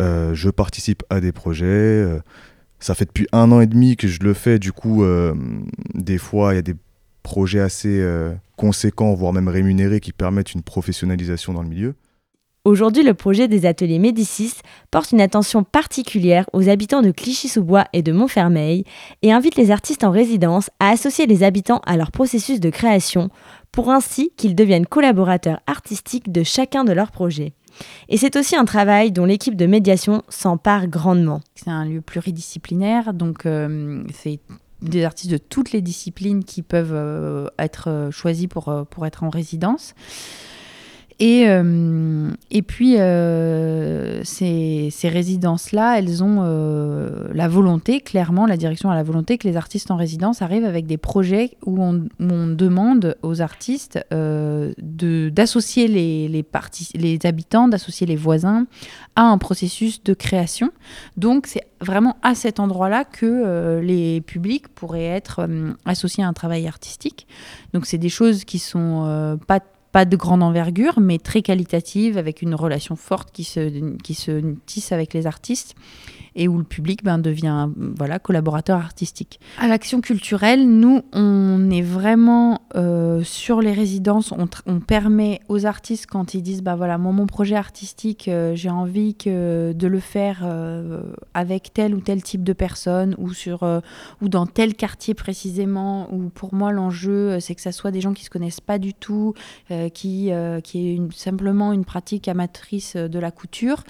Euh, 0.00 0.34
je 0.34 0.48
participe 0.48 1.02
à 1.10 1.20
des 1.20 1.32
projets. 1.32 1.66
euh, 1.66 2.20
ça 2.78 2.94
fait 2.94 3.04
depuis 3.04 3.26
un 3.32 3.52
an 3.52 3.60
et 3.60 3.66
demi 3.66 3.96
que 3.96 4.08
je 4.08 4.20
le 4.20 4.32
fais. 4.32 4.58
Du 4.58 4.72
coup, 4.72 5.04
des 5.94 6.16
fois, 6.16 6.54
il 6.54 6.56
y 6.56 6.58
a 6.58 6.62
des 6.62 6.76
projets 7.22 7.60
assez 7.60 8.02
conséquents, 8.56 9.12
voire 9.12 9.34
même 9.34 9.48
rémunérés, 9.48 10.00
qui 10.00 10.12
permettent 10.12 10.54
une 10.54 10.62
professionnalisation 10.62 11.52
dans 11.52 11.62
le 11.62 11.68
milieu. 11.68 11.94
Aujourd'hui, 12.66 13.02
le 13.02 13.14
projet 13.14 13.48
des 13.48 13.64
ateliers 13.64 13.98
Médicis 13.98 14.52
porte 14.90 15.12
une 15.12 15.22
attention 15.22 15.64
particulière 15.64 16.44
aux 16.52 16.68
habitants 16.68 17.00
de 17.00 17.10
Clichy-sous-Bois 17.10 17.86
et 17.94 18.02
de 18.02 18.12
Montfermeil 18.12 18.84
et 19.22 19.32
invite 19.32 19.56
les 19.56 19.70
artistes 19.70 20.04
en 20.04 20.10
résidence 20.10 20.68
à 20.78 20.90
associer 20.90 21.26
les 21.26 21.42
habitants 21.42 21.80
à 21.86 21.96
leur 21.96 22.10
processus 22.10 22.60
de 22.60 22.68
création 22.68 23.30
pour 23.72 23.90
ainsi 23.90 24.30
qu'ils 24.36 24.54
deviennent 24.54 24.84
collaborateurs 24.84 25.60
artistiques 25.66 26.30
de 26.30 26.42
chacun 26.42 26.84
de 26.84 26.92
leurs 26.92 27.12
projets. 27.12 27.54
Et 28.10 28.18
c'est 28.18 28.36
aussi 28.36 28.56
un 28.56 28.66
travail 28.66 29.10
dont 29.10 29.24
l'équipe 29.24 29.56
de 29.56 29.64
médiation 29.64 30.22
s'empare 30.28 30.86
grandement. 30.86 31.40
C'est 31.54 31.70
un 31.70 31.86
lieu 31.86 32.02
pluridisciplinaire, 32.02 33.14
donc 33.14 33.46
euh, 33.46 34.04
c'est 34.12 34.38
des 34.82 35.04
artistes 35.04 35.32
de 35.32 35.38
toutes 35.38 35.72
les 35.72 35.80
disciplines 35.80 36.44
qui 36.44 36.60
peuvent 36.60 36.92
euh, 36.92 37.46
être 37.58 37.88
euh, 37.88 38.10
choisis 38.10 38.48
pour, 38.48 38.86
pour 38.90 39.06
être 39.06 39.24
en 39.24 39.30
résidence. 39.30 39.94
Et, 41.22 41.44
euh, 41.48 42.30
et 42.50 42.62
puis, 42.62 42.98
euh, 42.98 44.24
ces, 44.24 44.88
ces 44.90 45.10
résidences-là, 45.10 45.98
elles 45.98 46.24
ont 46.24 46.38
euh, 46.40 47.28
la 47.34 47.46
volonté, 47.46 48.00
clairement, 48.00 48.46
la 48.46 48.56
direction 48.56 48.90
a 48.90 48.94
la 48.94 49.02
volonté 49.02 49.36
que 49.36 49.46
les 49.46 49.58
artistes 49.58 49.90
en 49.90 49.96
résidence 49.96 50.40
arrivent 50.40 50.64
avec 50.64 50.86
des 50.86 50.96
projets 50.96 51.58
où 51.66 51.82
on, 51.82 52.08
demande 52.20 53.16
aux 53.22 53.42
artistes 53.42 53.98
d'associer 54.10 55.88
les, 55.88 56.28
les, 56.28 56.44
les 56.94 57.18
habitants, 57.24 57.68
d'associer 57.68 58.06
les 58.06 58.16
voisins 58.16 58.66
à 59.14 59.24
un 59.24 59.36
processus 59.36 60.02
de 60.02 60.14
création. 60.14 60.70
Donc, 61.18 61.46
c'est 61.46 61.64
vraiment 61.82 62.16
à 62.22 62.34
cet 62.34 62.60
endroit-là 62.60 63.04
que 63.04 63.80
les 63.80 64.22
publics 64.22 64.68
pourraient 64.68 65.04
être 65.04 65.46
associés 65.84 66.24
à 66.24 66.28
un 66.28 66.32
travail 66.32 66.66
artistique. 66.66 67.26
Donc, 67.72 67.86
c'est 67.86 67.98
des 67.98 68.08
choses 68.08 68.44
qui 68.44 68.58
sont 68.58 69.04
euh, 69.06 69.36
pas 69.36 69.60
pas 69.92 70.04
de 70.04 70.16
grande 70.16 70.42
envergure, 70.42 71.00
mais 71.00 71.18
très 71.18 71.42
qualitative, 71.42 72.16
avec 72.16 72.42
une 72.42 72.54
relation 72.54 72.96
forte 72.96 73.30
qui 73.32 73.44
se, 73.44 73.96
qui 73.98 74.14
se 74.14 74.54
tisse 74.66 74.92
avec 74.92 75.14
les 75.14 75.26
artistes 75.26 75.74
et 76.40 76.48
où 76.48 76.56
le 76.56 76.64
public 76.64 77.04
ben, 77.04 77.18
devient 77.18 77.68
voilà, 77.98 78.18
collaborateur 78.18 78.78
artistique. 78.78 79.40
À 79.58 79.68
l'action 79.68 80.00
culturelle, 80.00 80.66
nous, 80.66 81.02
on 81.12 81.68
est 81.70 81.82
vraiment 81.82 82.62
euh, 82.76 83.22
sur 83.22 83.60
les 83.60 83.74
résidences, 83.74 84.32
on, 84.32 84.80
permet 84.80 85.40
aux 85.48 85.66
artistes 85.66 86.06
quand 86.06 86.32
ils 86.32 86.40
disent, 86.40 86.62
bah 86.62 86.76
voilà, 86.76 86.96
moi, 86.96 87.12
mon 87.12 87.26
projet 87.26 87.56
artistique, 87.56 88.26
euh, 88.28 88.54
j'ai 88.54 88.70
envie 88.70 89.14
de 89.22 89.86
le 89.86 90.00
faire 90.00 90.40
euh, 90.44 91.02
avec 91.34 91.74
tel 91.74 91.94
ou 91.94 92.00
tel 92.00 92.22
type 92.22 92.42
de 92.42 92.54
personne 92.54 93.14
ou, 93.18 93.34
sur, 93.34 93.62
euh, 93.62 93.80
ou 94.22 94.30
dans 94.30 94.46
tel 94.46 94.74
quartier 94.74 95.12
précisément, 95.12 96.08
où 96.10 96.30
pour 96.30 96.54
moi, 96.54 96.72
l'enjeu, 96.72 97.32
euh, 97.32 97.40
c'est 97.40 97.54
que 97.54 97.60
ça 97.60 97.72
soit 97.72 97.90
des 97.90 98.00
gens 98.00 98.14
qui 98.14 98.22
ne 98.22 98.26
se 98.26 98.30
connaissent 98.30 98.60
pas 98.60 98.78
du 98.78 98.94
tout, 98.94 99.34
euh, 99.70 99.90
qui, 99.90 100.32
euh, 100.32 100.62
qui 100.62 100.88
est 100.88 101.12
simplement 101.12 101.74
une 101.74 101.84
pratique 101.84 102.28
amatrice 102.28 102.96
euh, 102.96 103.08
de 103.08 103.18
la 103.18 103.30
couture, 103.30 103.84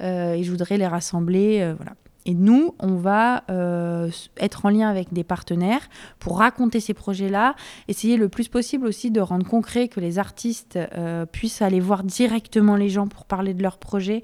euh, 0.00 0.34
et 0.34 0.42
je 0.42 0.50
voudrais 0.50 0.78
les 0.78 0.88
rassembler. 0.88 1.60
euh, 1.60 1.74
voilà. 1.76 1.91
Et 2.24 2.34
nous, 2.34 2.74
on 2.78 2.94
va 2.96 3.44
euh, 3.50 4.08
être 4.36 4.66
en 4.66 4.68
lien 4.68 4.88
avec 4.88 5.12
des 5.12 5.24
partenaires 5.24 5.88
pour 6.18 6.38
raconter 6.38 6.78
ces 6.78 6.94
projets-là, 6.94 7.56
essayer 7.88 8.16
le 8.16 8.28
plus 8.28 8.48
possible 8.48 8.86
aussi 8.86 9.10
de 9.10 9.20
rendre 9.20 9.46
concret 9.46 9.88
que 9.88 9.98
les 9.98 10.18
artistes 10.18 10.78
euh, 10.96 11.26
puissent 11.26 11.62
aller 11.62 11.80
voir 11.80 12.04
directement 12.04 12.76
les 12.76 12.88
gens 12.88 13.08
pour 13.08 13.24
parler 13.24 13.54
de 13.54 13.62
leurs 13.62 13.78
projets, 13.78 14.22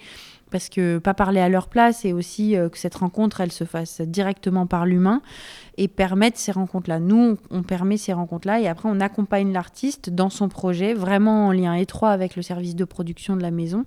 parce 0.50 0.68
que 0.68 0.98
pas 0.98 1.14
parler 1.14 1.40
à 1.40 1.48
leur 1.48 1.68
place 1.68 2.04
et 2.04 2.12
aussi 2.12 2.56
euh, 2.56 2.68
que 2.68 2.78
cette 2.78 2.94
rencontre, 2.94 3.40
elle 3.40 3.52
se 3.52 3.64
fasse 3.64 4.00
directement 4.00 4.66
par 4.66 4.86
l'humain 4.86 5.22
et 5.76 5.88
permettre 5.88 6.38
ces 6.38 6.52
rencontres-là. 6.52 6.98
Nous, 6.98 7.38
on, 7.50 7.62
permet 7.62 7.96
ces 7.96 8.12
rencontres-là 8.12 8.60
et 8.60 8.68
après, 8.68 8.88
on 8.90 9.00
accompagne 9.00 9.52
l'artiste 9.52 10.10
dans 10.10 10.30
son 10.30 10.48
projet, 10.48 10.94
vraiment 10.94 11.48
en 11.48 11.52
lien 11.52 11.74
étroit 11.74 12.10
avec 12.10 12.36
le 12.36 12.42
service 12.42 12.74
de 12.74 12.84
production 12.84 13.36
de 13.36 13.42
la 13.42 13.50
maison, 13.50 13.84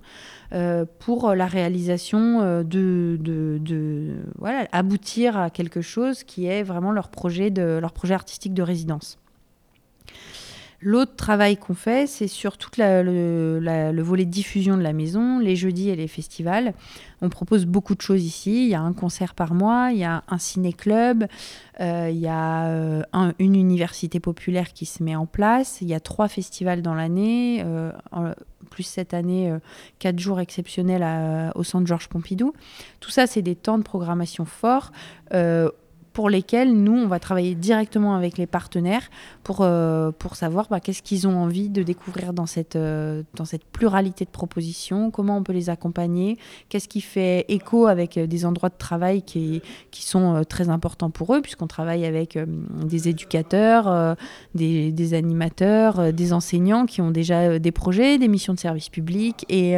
euh, 0.52 0.84
pour 1.00 1.34
la 1.34 1.46
réalisation 1.46 2.40
euh, 2.40 2.62
de, 2.62 3.18
de, 3.20 3.58
de- 3.60 4.16
voilà, 4.38 4.66
aboutir 4.72 5.36
à 5.36 5.50
quelque 5.50 5.80
chose 5.80 6.24
qui 6.24 6.46
est 6.46 6.62
vraiment 6.62 6.92
leur 6.92 7.08
projet, 7.08 7.50
de, 7.50 7.78
leur 7.80 7.92
projet 7.92 8.14
artistique 8.14 8.54
de 8.54 8.62
résidence. 8.62 9.18
L'autre 10.84 11.14
travail 11.14 11.56
qu'on 11.56 11.74
fait, 11.74 12.08
c'est 12.08 12.26
sur 12.26 12.58
tout 12.58 12.70
le, 12.76 14.02
volet 14.02 14.24
diffusion 14.24 14.76
de 14.76 14.82
la 14.82 14.92
maison, 14.92 15.38
les 15.38 15.54
jeudis 15.54 15.90
et 15.90 15.96
les 15.96 16.08
festivals. 16.08 16.74
On 17.20 17.28
propose 17.28 17.66
beaucoup 17.66 17.94
de 17.94 18.00
choses 18.00 18.24
ici. 18.24 18.64
Il 18.64 18.68
y 18.70 18.74
a 18.74 18.80
un 18.80 18.92
concert 18.92 19.34
par 19.34 19.54
mois, 19.54 19.90
il 19.92 19.98
y 19.98 20.04
a 20.04 20.24
un 20.26 20.38
ciné-club, 20.38 21.26
euh, 21.80 22.08
il 22.10 22.18
y 22.18 22.26
a 22.26 22.66
euh, 22.66 23.02
un- 23.12 23.32
une 23.38 23.54
université 23.54 24.18
populaire 24.18 24.72
qui 24.72 24.84
se 24.84 25.04
met 25.04 25.14
en 25.14 25.26
place, 25.26 25.80
il 25.82 25.88
y 25.88 25.94
a 25.94 26.00
trois 26.00 26.26
festivals 26.26 26.82
dans 26.82 26.94
l'année, 26.94 27.62
euh, 27.64 27.92
plus 28.70 28.82
cette 28.82 29.14
année, 29.14 29.54
quatre 30.00 30.18
jours 30.18 30.40
exceptionnels 30.40 31.52
au 31.54 31.62
Centre 31.62 31.86
Georges 31.86 32.08
Pompidou. 32.08 32.54
Tout 33.00 33.10
ça, 33.10 33.26
c'est 33.28 33.42
des 33.42 33.54
temps 33.54 33.78
de 33.78 33.82
programmation 33.84 34.46
forts. 34.46 34.90
Pour 36.12 36.28
lesquels 36.28 36.74
nous, 36.74 36.92
on 36.92 37.06
va 37.06 37.18
travailler 37.18 37.54
directement 37.54 38.14
avec 38.14 38.36
les 38.36 38.46
partenaires 38.46 39.08
pour, 39.44 39.58
euh, 39.60 40.10
pour 40.12 40.36
savoir 40.36 40.66
bah, 40.70 40.80
qu'est-ce 40.80 41.02
qu'ils 41.02 41.26
ont 41.26 41.36
envie 41.36 41.70
de 41.70 41.82
découvrir 41.82 42.32
dans 42.32 42.46
cette, 42.46 42.76
euh, 42.76 43.22
dans 43.34 43.44
cette 43.44 43.64
pluralité 43.64 44.24
de 44.24 44.30
propositions, 44.30 45.10
comment 45.10 45.36
on 45.38 45.42
peut 45.42 45.52
les 45.52 45.70
accompagner, 45.70 46.38
qu'est-ce 46.68 46.88
qui 46.88 47.00
fait 47.00 47.46
écho 47.48 47.86
avec 47.86 48.18
euh, 48.18 48.26
des 48.26 48.44
endroits 48.44 48.68
de 48.68 48.76
travail 48.76 49.22
qui, 49.22 49.62
qui 49.90 50.04
sont 50.04 50.44
très 50.48 50.68
importants 50.68 51.10
pour 51.10 51.34
eux, 51.34 51.40
puisqu'on 51.40 51.66
travaille 51.66 52.04
avec 52.04 52.38
des 52.84 53.08
éducateurs, 53.08 54.16
des, 54.54 55.14
animateurs, 55.14 56.12
des 56.12 56.32
enseignants 56.32 56.86
qui 56.86 57.00
ont 57.00 57.10
déjà 57.10 57.58
des 57.58 57.72
projets, 57.72 58.18
des 58.18 58.28
missions 58.28 58.54
de 58.54 58.58
service 58.58 58.88
public 58.88 59.44
et, 59.48 59.76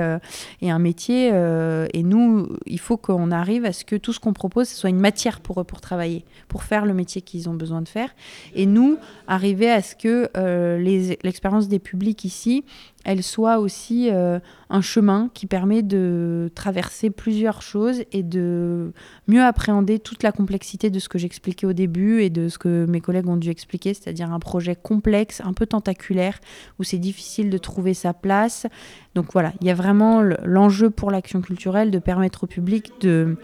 et 0.61 0.71
un 0.71 0.79
métier. 0.79 1.29
et 1.29 2.03
nous, 2.03 2.49
il 2.67 2.79
faut 2.79 2.97
qu'on 2.97 3.31
arrive 3.31 3.65
à 3.65 3.73
ce 3.73 3.85
que 3.85 3.97
tout 3.97 4.13
ce 4.13 4.21
qu'on 4.21 4.33
propose, 4.33 4.69
soit 4.69 4.91
une 4.91 5.01
matière 5.01 5.41
pour 5.41 5.61
eux 5.61 5.65
pour 5.65 5.81
travailler. 5.81 6.24
Pour 6.49 6.63
faire 6.63 6.87
le 6.87 6.95
métier 6.95 7.23
qu'ils 7.23 7.49
ont 7.49 7.55
besoin 7.55 7.83
de 7.83 7.89
faire. 7.89 8.15
Et 8.55 8.67
nous, 8.67 8.99
arriver 9.27 9.71
à 9.71 9.83
ce 9.83 9.95
que 9.95 10.29
euh, 10.37 10.79
l'expérience 11.23 11.69
des 11.69 11.79
publics 11.79 12.25
ici, 12.25 12.65
elle 13.05 13.23
soit 13.23 13.59
aussi 13.59 14.09
euh, 14.11 14.39
un 14.71 14.81
chemin 14.81 15.31
qui 15.35 15.47
permet 15.47 15.83
de 15.83 16.51
traverser 16.55 17.11
plusieurs 17.11 17.61
choses 17.61 18.03
et 18.13 18.23
de 18.23 18.93
mieux 19.29 19.43
appréhender 19.43 19.99
toute 19.99 20.23
la 20.23 20.33
complexité 20.33 20.89
de 20.89 20.99
ce 20.99 21.09
que 21.11 21.19
j'expliquais 21.19 21.67
au 21.67 21.75
début 21.75 22.23
et 22.23 22.31
de 22.31 22.49
ce 22.49 22.57
que 22.57 22.87
mes 22.87 23.01
collègues 23.01 23.29
ont 23.29 23.37
dû 23.37 23.51
expliquer, 23.51 23.93
c'est-à-dire 23.93 24.33
un 24.33 24.39
projet 24.39 24.75
complexe, 24.75 25.43
un 25.45 25.53
peu 25.53 25.67
tentaculaire, 25.67 26.39
où 26.79 26.83
c'est 26.85 26.99
difficile 26.99 27.51
de 27.51 27.59
trouver 27.59 27.93
sa 27.93 28.15
place. 28.15 28.67
Donc 29.15 29.27
voilà, 29.35 29.53
il 29.61 29.67
y 29.67 29.71
a 29.71 29.75
vraiment 29.75 30.23
le- 30.23 30.39
l'enjeu 30.45 30.89
pour 30.89 31.11
l'action 31.11 31.43
culturelle 31.43 31.91
de 31.91 31.99
permettre 31.99 32.45
au 32.45 32.47
public 32.47 32.91
de 33.03 33.37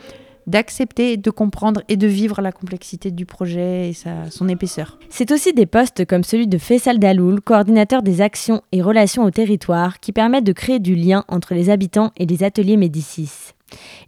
d'accepter, 0.47 1.17
de 1.17 1.31
comprendre 1.31 1.83
et 1.89 1.97
de 1.97 2.07
vivre 2.07 2.41
la 2.41 2.53
complexité 2.53 3.11
du 3.11 3.27
projet 3.27 3.91
et 3.91 3.93
sa, 3.93 4.31
son 4.31 4.49
épaisseur. 4.49 4.99
C'est 5.09 5.31
aussi 5.33 5.53
des 5.53 5.67
postes 5.67 6.05
comme 6.07 6.25
celui 6.25 6.47
de 6.47 6.59
Faisal 6.59 6.99
Daloul, 6.99 7.41
coordinateur 7.41 8.03
des 8.03 8.21
actions 8.21 8.63
et 8.73 8.83
relations 8.83 9.25
au 9.25 9.31
territoire, 9.31 10.01
qui 10.01 10.13
permettent 10.13 10.45
de 10.45 10.53
créer 10.53 10.79
du 10.79 10.95
lien 10.95 11.25
entre 11.29 11.55
les 11.55 11.71
habitants 11.71 12.13
et 12.17 12.27
les 12.27 12.43
ateliers 12.43 12.77
Médicis. 12.77 13.31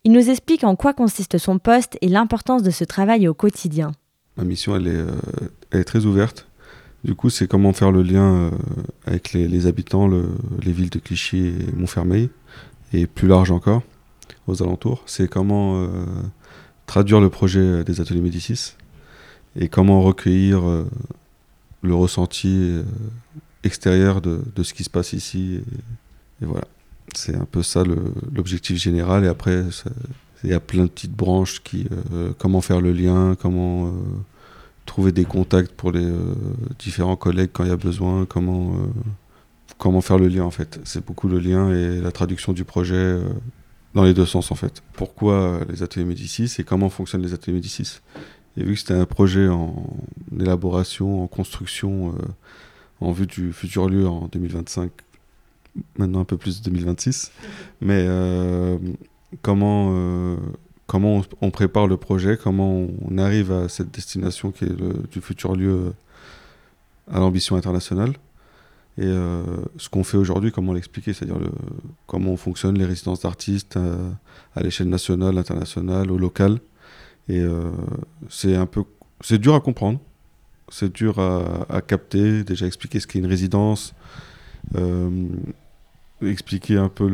Il 0.05 0.13
nous 0.13 0.29
explique 0.31 0.65
en 0.65 0.75
quoi 0.75 0.93
consiste 0.93 1.39
son 1.39 1.59
poste 1.59 1.97
et 2.01 2.09
l'importance 2.09 2.63
de 2.63 2.71
ce 2.71 2.85
travail 2.85 3.29
au 3.29 3.35
quotidien. 3.35 3.93
Ma 4.37 4.45
mission, 4.45 4.75
elle 4.75 4.89
est, 4.89 4.91
euh, 4.97 5.11
elle 5.71 5.81
est 5.81 5.85
très 5.85 6.05
ouverte. 6.07 6.49
Du 7.05 7.15
coup, 7.15 7.31
c'est 7.31 7.47
comment 7.49 7.73
faire 7.73 7.91
le 7.93 8.03
lien 8.03 8.35
euh, 8.35 8.51
avec 9.07 9.33
les, 9.33 9.47
les 9.49 9.67
habitants, 9.67 10.07
le- 10.09 10.31
les 10.65 10.73
villes 10.73 10.91
de 10.91 10.99
Clichy 10.99 11.47
et 11.49 11.73
Montfermeil, 11.77 12.31
et 12.93 13.07
plus 13.07 13.29
large 13.29 13.51
encore, 13.51 13.83
aux 14.47 14.63
alentours. 14.63 15.03
C'est 15.07 15.29
comment 15.29 15.83
euh, 15.83 15.89
traduire 16.87 17.21
le 17.21 17.31
projet 17.31 17.85
des 17.85 18.01
ateliers 18.01 18.21
Médicis 18.21 18.75
et 19.57 19.69
comment 19.69 20.01
recueillir 20.03 20.67
euh, 20.67 20.87
le 21.83 21.95
ressenti 21.95 22.49
euh, 22.49 22.83
extérieur 23.65 24.21
de, 24.21 24.41
de 24.55 24.63
ce 24.63 24.75
qui 24.75 24.85
se 24.85 24.91
passe 24.91 25.13
ici. 25.13 25.61
Et, 26.41 26.45
voilà. 26.45 26.65
C'est 27.15 27.37
un 27.37 27.45
peu 27.45 27.63
ça 27.63 27.85
l'objectif 28.33 28.79
général. 28.79 29.25
Et 29.25 29.29
après, 29.29 29.65
il 30.45 30.51
y 30.51 30.55
a 30.55 30.61
plein 30.61 30.85
de 30.85 30.89
petites 30.89 31.13
branches 31.13 31.63
qui. 31.63 31.87
comment 32.39 32.63
faire 32.63 32.81
le 32.81 32.93
lien, 32.93 33.37
comment. 33.39 33.93
trouver 34.87 35.13
des 35.13 35.27
contacts 35.27 35.73
pour 35.73 35.93
les 35.93 36.11
différents 36.79 37.17
collègues 37.17 37.51
quand 37.53 37.65
il 37.65 37.69
y 37.69 37.73
a 37.73 37.77
besoin, 37.77 38.25
comment, 38.25 38.75
comment 39.77 40.01
faire 40.01 40.17
le 40.17 40.29
lien 40.29 40.45
en 40.45 40.51
fait. 40.51 40.81
C'est 40.85 41.05
beaucoup 41.05 41.29
le 41.29 41.39
lien 41.39 41.71
et 41.71 42.01
la 42.01 42.13
traduction 42.13 42.55
du 42.55 42.65
projet 42.65 43.19
dans 43.95 44.05
les 44.05 44.15
deux 44.15 44.27
sens 44.27 44.51
en 44.51 44.55
fait. 44.55 44.83
Pourquoi 44.95 45.61
les 45.69 45.83
ateliers 45.83 46.05
Médicis 46.05 46.55
et 46.59 46.65
comment 46.65 46.89
fonctionnent 46.89 47.23
les 47.23 47.35
ateliers 47.35 47.55
Médicis? 47.55 48.01
Et 48.57 48.65
vu 48.65 48.75
que 48.75 48.81
c'était 48.81 48.95
un 48.95 49.07
projet 49.07 49.49
en 49.49 49.87
élaboration, 50.39 51.23
en 51.23 51.27
construction, 51.27 52.11
euh, 52.11 52.23
en 53.01 53.13
vue 53.13 53.27
du 53.27 53.53
futur 53.53 53.89
lieu 53.89 54.07
en 54.07 54.29
2025, 54.29 54.91
maintenant 55.97 56.21
un 56.21 56.25
peu 56.25 56.37
plus 56.37 56.63
2026, 56.63 57.33
mais 57.81 58.05
euh, 58.07 58.79
comment, 59.41 59.93
euh, 59.93 60.37
comment 60.87 61.23
on, 61.41 61.51
prépare 61.51 61.87
le 61.87 61.97
projet, 61.97 62.37
comment 62.37 62.87
on 63.03 63.19
arrive 63.19 63.53
à 63.53 63.69
cette 63.69 63.91
destination 63.91 64.51
qui 64.51 64.65
est 64.65 64.79
le, 64.79 65.03
du 65.11 65.21
futur 65.23 65.57
lieu 65.57 65.95
à 67.11 67.21
l'ambition 67.21 67.57
internationale? 67.57 68.13
Et 68.99 69.07
euh, 69.07 69.43
ce 69.79 69.89
qu'on 69.89 70.05
fait 70.05 70.19
aujourd'hui, 70.19 70.53
comment 70.53 70.75
l'expliquer, 70.75 71.15
c'est-à-dire 71.15 71.39
comment 72.07 72.33
on 72.33 72.37
fonctionne, 72.37 72.77
les 72.77 72.85
résidences 72.85 73.21
d'artistes 73.21 73.79
euh, 73.79 74.11
à 74.55 74.63
l'échelle 74.63 74.91
nationale, 74.91 75.39
internationale, 75.39 76.11
au 76.11 76.19
local. 76.19 76.59
Et 77.29 77.41
euh, 77.41 77.71
c'est 78.29 78.55
un 78.55 78.67
peu, 78.67 78.85
c'est 79.23 79.39
dur 79.39 79.55
à 79.55 79.61
comprendre, 79.61 79.99
c'est 80.69 80.93
dur 80.93 81.19
à, 81.19 81.81
capter, 81.81 82.45
déjà 82.45 82.67
expliquer 82.67 83.01
ce 83.01 83.07
qu'est 83.07 83.19
une 83.19 83.27
résidence, 83.27 83.95
expliquer 86.23 86.77
un 86.77 86.89
peu 86.89 87.09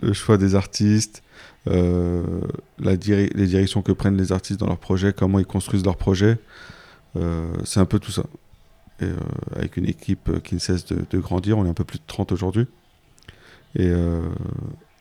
le, 0.00 0.12
choix 0.12 0.38
des 0.38 0.54
artistes, 0.54 1.22
les 1.66 2.96
directions 2.96 3.82
que 3.82 3.92
prennent 3.92 4.16
les 4.16 4.32
artistes 4.32 4.60
dans 4.60 4.66
leurs 4.66 4.78
projets, 4.78 5.12
comment 5.12 5.38
ils 5.38 5.46
construisent 5.46 5.84
leurs 5.84 5.96
projets. 5.96 6.38
C'est 7.64 7.80
un 7.80 7.86
peu 7.86 7.98
tout 7.98 8.12
ça. 8.12 8.24
Euh, 9.00 9.16
avec 9.56 9.76
une 9.76 9.86
équipe 9.86 10.42
qui 10.42 10.54
ne 10.54 10.60
cesse 10.60 10.84
de, 10.86 11.18
grandir, 11.18 11.58
on 11.58 11.64
est 11.64 11.68
un 11.68 11.74
peu 11.74 11.84
plus 11.84 11.98
de 11.98 12.04
30 12.06 12.32
aujourd'hui. 12.32 12.66
Et 13.74 13.86
euh, 13.86 14.20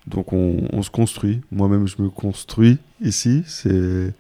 donc 0.08 0.34
on, 0.34 0.82
se 0.82 0.90
construit. 0.90 1.42
Moi-même, 1.52 1.88
je 1.88 2.02
me 2.02 2.10
construis 2.10 2.78
ici. 3.02 3.44
C'est 3.48 4.14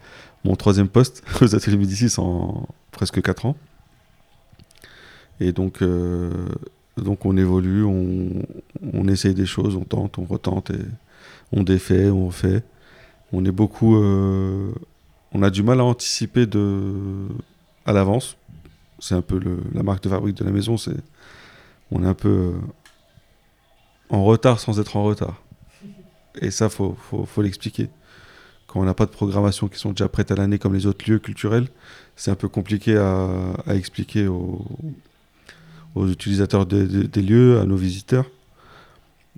mon 0.43 0.55
troisième 0.55 0.87
poste 0.87 1.23
aux 1.41 1.55
ateliers 1.55 1.77
Médicis 1.77 2.13
en 2.19 2.67
presque 2.91 3.21
4 3.21 3.45
ans. 3.45 3.55
Et 5.39 5.51
donc, 5.51 5.81
euh, 5.81 6.31
donc 6.97 7.25
on 7.25 7.35
évolue, 7.35 7.83
on, 7.83 9.07
essaye 9.07 9.33
des 9.33 9.47
choses, 9.47 9.75
on 9.75 9.83
tente, 9.83 10.19
on 10.19 10.25
retente, 10.25 10.69
et 10.69 10.85
on 11.51 11.63
défait, 11.63 12.09
on 12.09 12.27
refait. 12.27 12.63
On 13.33 13.43
est 13.45 13.51
beaucoup... 13.51 13.95
on 13.95 15.41
a 15.41 15.49
du 15.49 15.63
mal 15.63 15.79
à 15.79 15.85
anticiper 15.85 16.45
à 17.85 17.93
l'avance. 17.93 18.35
C'est 19.01 19.15
un 19.15 19.23
peu 19.23 19.39
la 19.73 19.81
marque 19.81 20.03
de 20.03 20.09
fabrique 20.09 20.37
de 20.37 20.45
la 20.45 20.51
maison. 20.51 20.77
C'est, 20.77 20.95
on 21.89 22.03
est 22.03 22.07
un 22.07 22.13
peu 22.13 22.29
euh, 22.29 22.51
en 24.09 24.23
retard 24.23 24.59
sans 24.59 24.79
être 24.79 24.95
en 24.95 25.03
retard. 25.03 25.41
Et 26.39 26.51
ça, 26.51 26.69
faut, 26.69 26.95
faut, 27.09 27.25
faut 27.25 27.41
l'expliquer. 27.41 27.89
Quand 28.67 28.79
on 28.79 28.85
n'a 28.85 28.93
pas 28.93 29.07
de 29.07 29.11
programmation 29.11 29.67
qui 29.67 29.79
sont 29.79 29.89
déjà 29.89 30.07
prêtes 30.07 30.31
à 30.31 30.35
l'année 30.35 30.59
comme 30.59 30.75
les 30.75 30.85
autres 30.85 31.09
lieux 31.09 31.17
culturels, 31.17 31.67
c'est 32.15 32.29
un 32.29 32.35
peu 32.35 32.47
compliqué 32.47 32.95
à, 32.95 33.55
expliquer 33.69 34.27
aux, 34.27 34.63
utilisateurs 36.07 36.67
des, 36.67 37.21
lieux, 37.21 37.59
à 37.59 37.65
nos 37.65 37.75
visiteurs. 37.75 38.29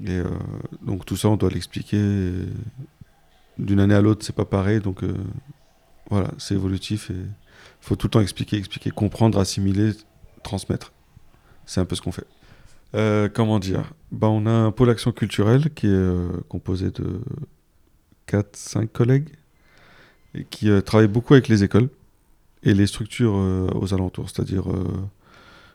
Et 0.05 0.11
euh, 0.11 0.25
donc 0.81 1.05
tout 1.05 1.15
ça, 1.15 1.29
on 1.29 1.37
doit 1.37 1.49
l'expliquer. 1.49 1.99
D'une 3.57 3.79
année 3.79 3.95
à 3.95 4.01
l'autre, 4.01 4.25
c'est 4.25 4.35
pas 4.35 4.45
pareil. 4.45 4.81
Donc 4.81 5.03
euh, 5.03 5.13
voilà, 6.09 6.31
c'est 6.37 6.53
évolutif 6.53 7.09
faut 7.83 7.97
tout 7.97 8.07
le 8.07 8.11
temps 8.11 8.21
expliquer, 8.21 8.57
expliquer, 8.57 8.91
comprendre, 8.91 9.37
assimiler, 9.37 9.91
transmettre. 10.41 10.93
C'est 11.65 11.81
un 11.81 11.85
peu 11.85 11.95
ce 11.95 12.01
qu'on 12.01 12.13
fait. 12.13 12.25
Euh, 12.95 13.27
comment 13.27 13.59
dire? 13.59 13.93
Bah, 14.11 14.29
On 14.29 14.45
a 14.45 14.51
un 14.51 14.71
pôle 14.71 14.89
action 14.89 15.11
culturelle 15.11 15.69
qui 15.73 15.87
est 15.87 15.89
euh, 15.89 16.29
composé 16.47 16.91
de 16.91 17.19
4-5 18.29 18.87
collègues 18.87 19.29
et 20.33 20.45
qui 20.45 20.69
euh, 20.69 20.79
travaillent 20.79 21.07
beaucoup 21.09 21.33
avec 21.33 21.49
les 21.49 21.63
écoles 21.63 21.89
et 22.63 22.73
les 22.73 22.87
structures 22.87 23.33
aux 23.33 23.93
alentours, 23.93 24.29
c'est-à-dire 24.29 24.63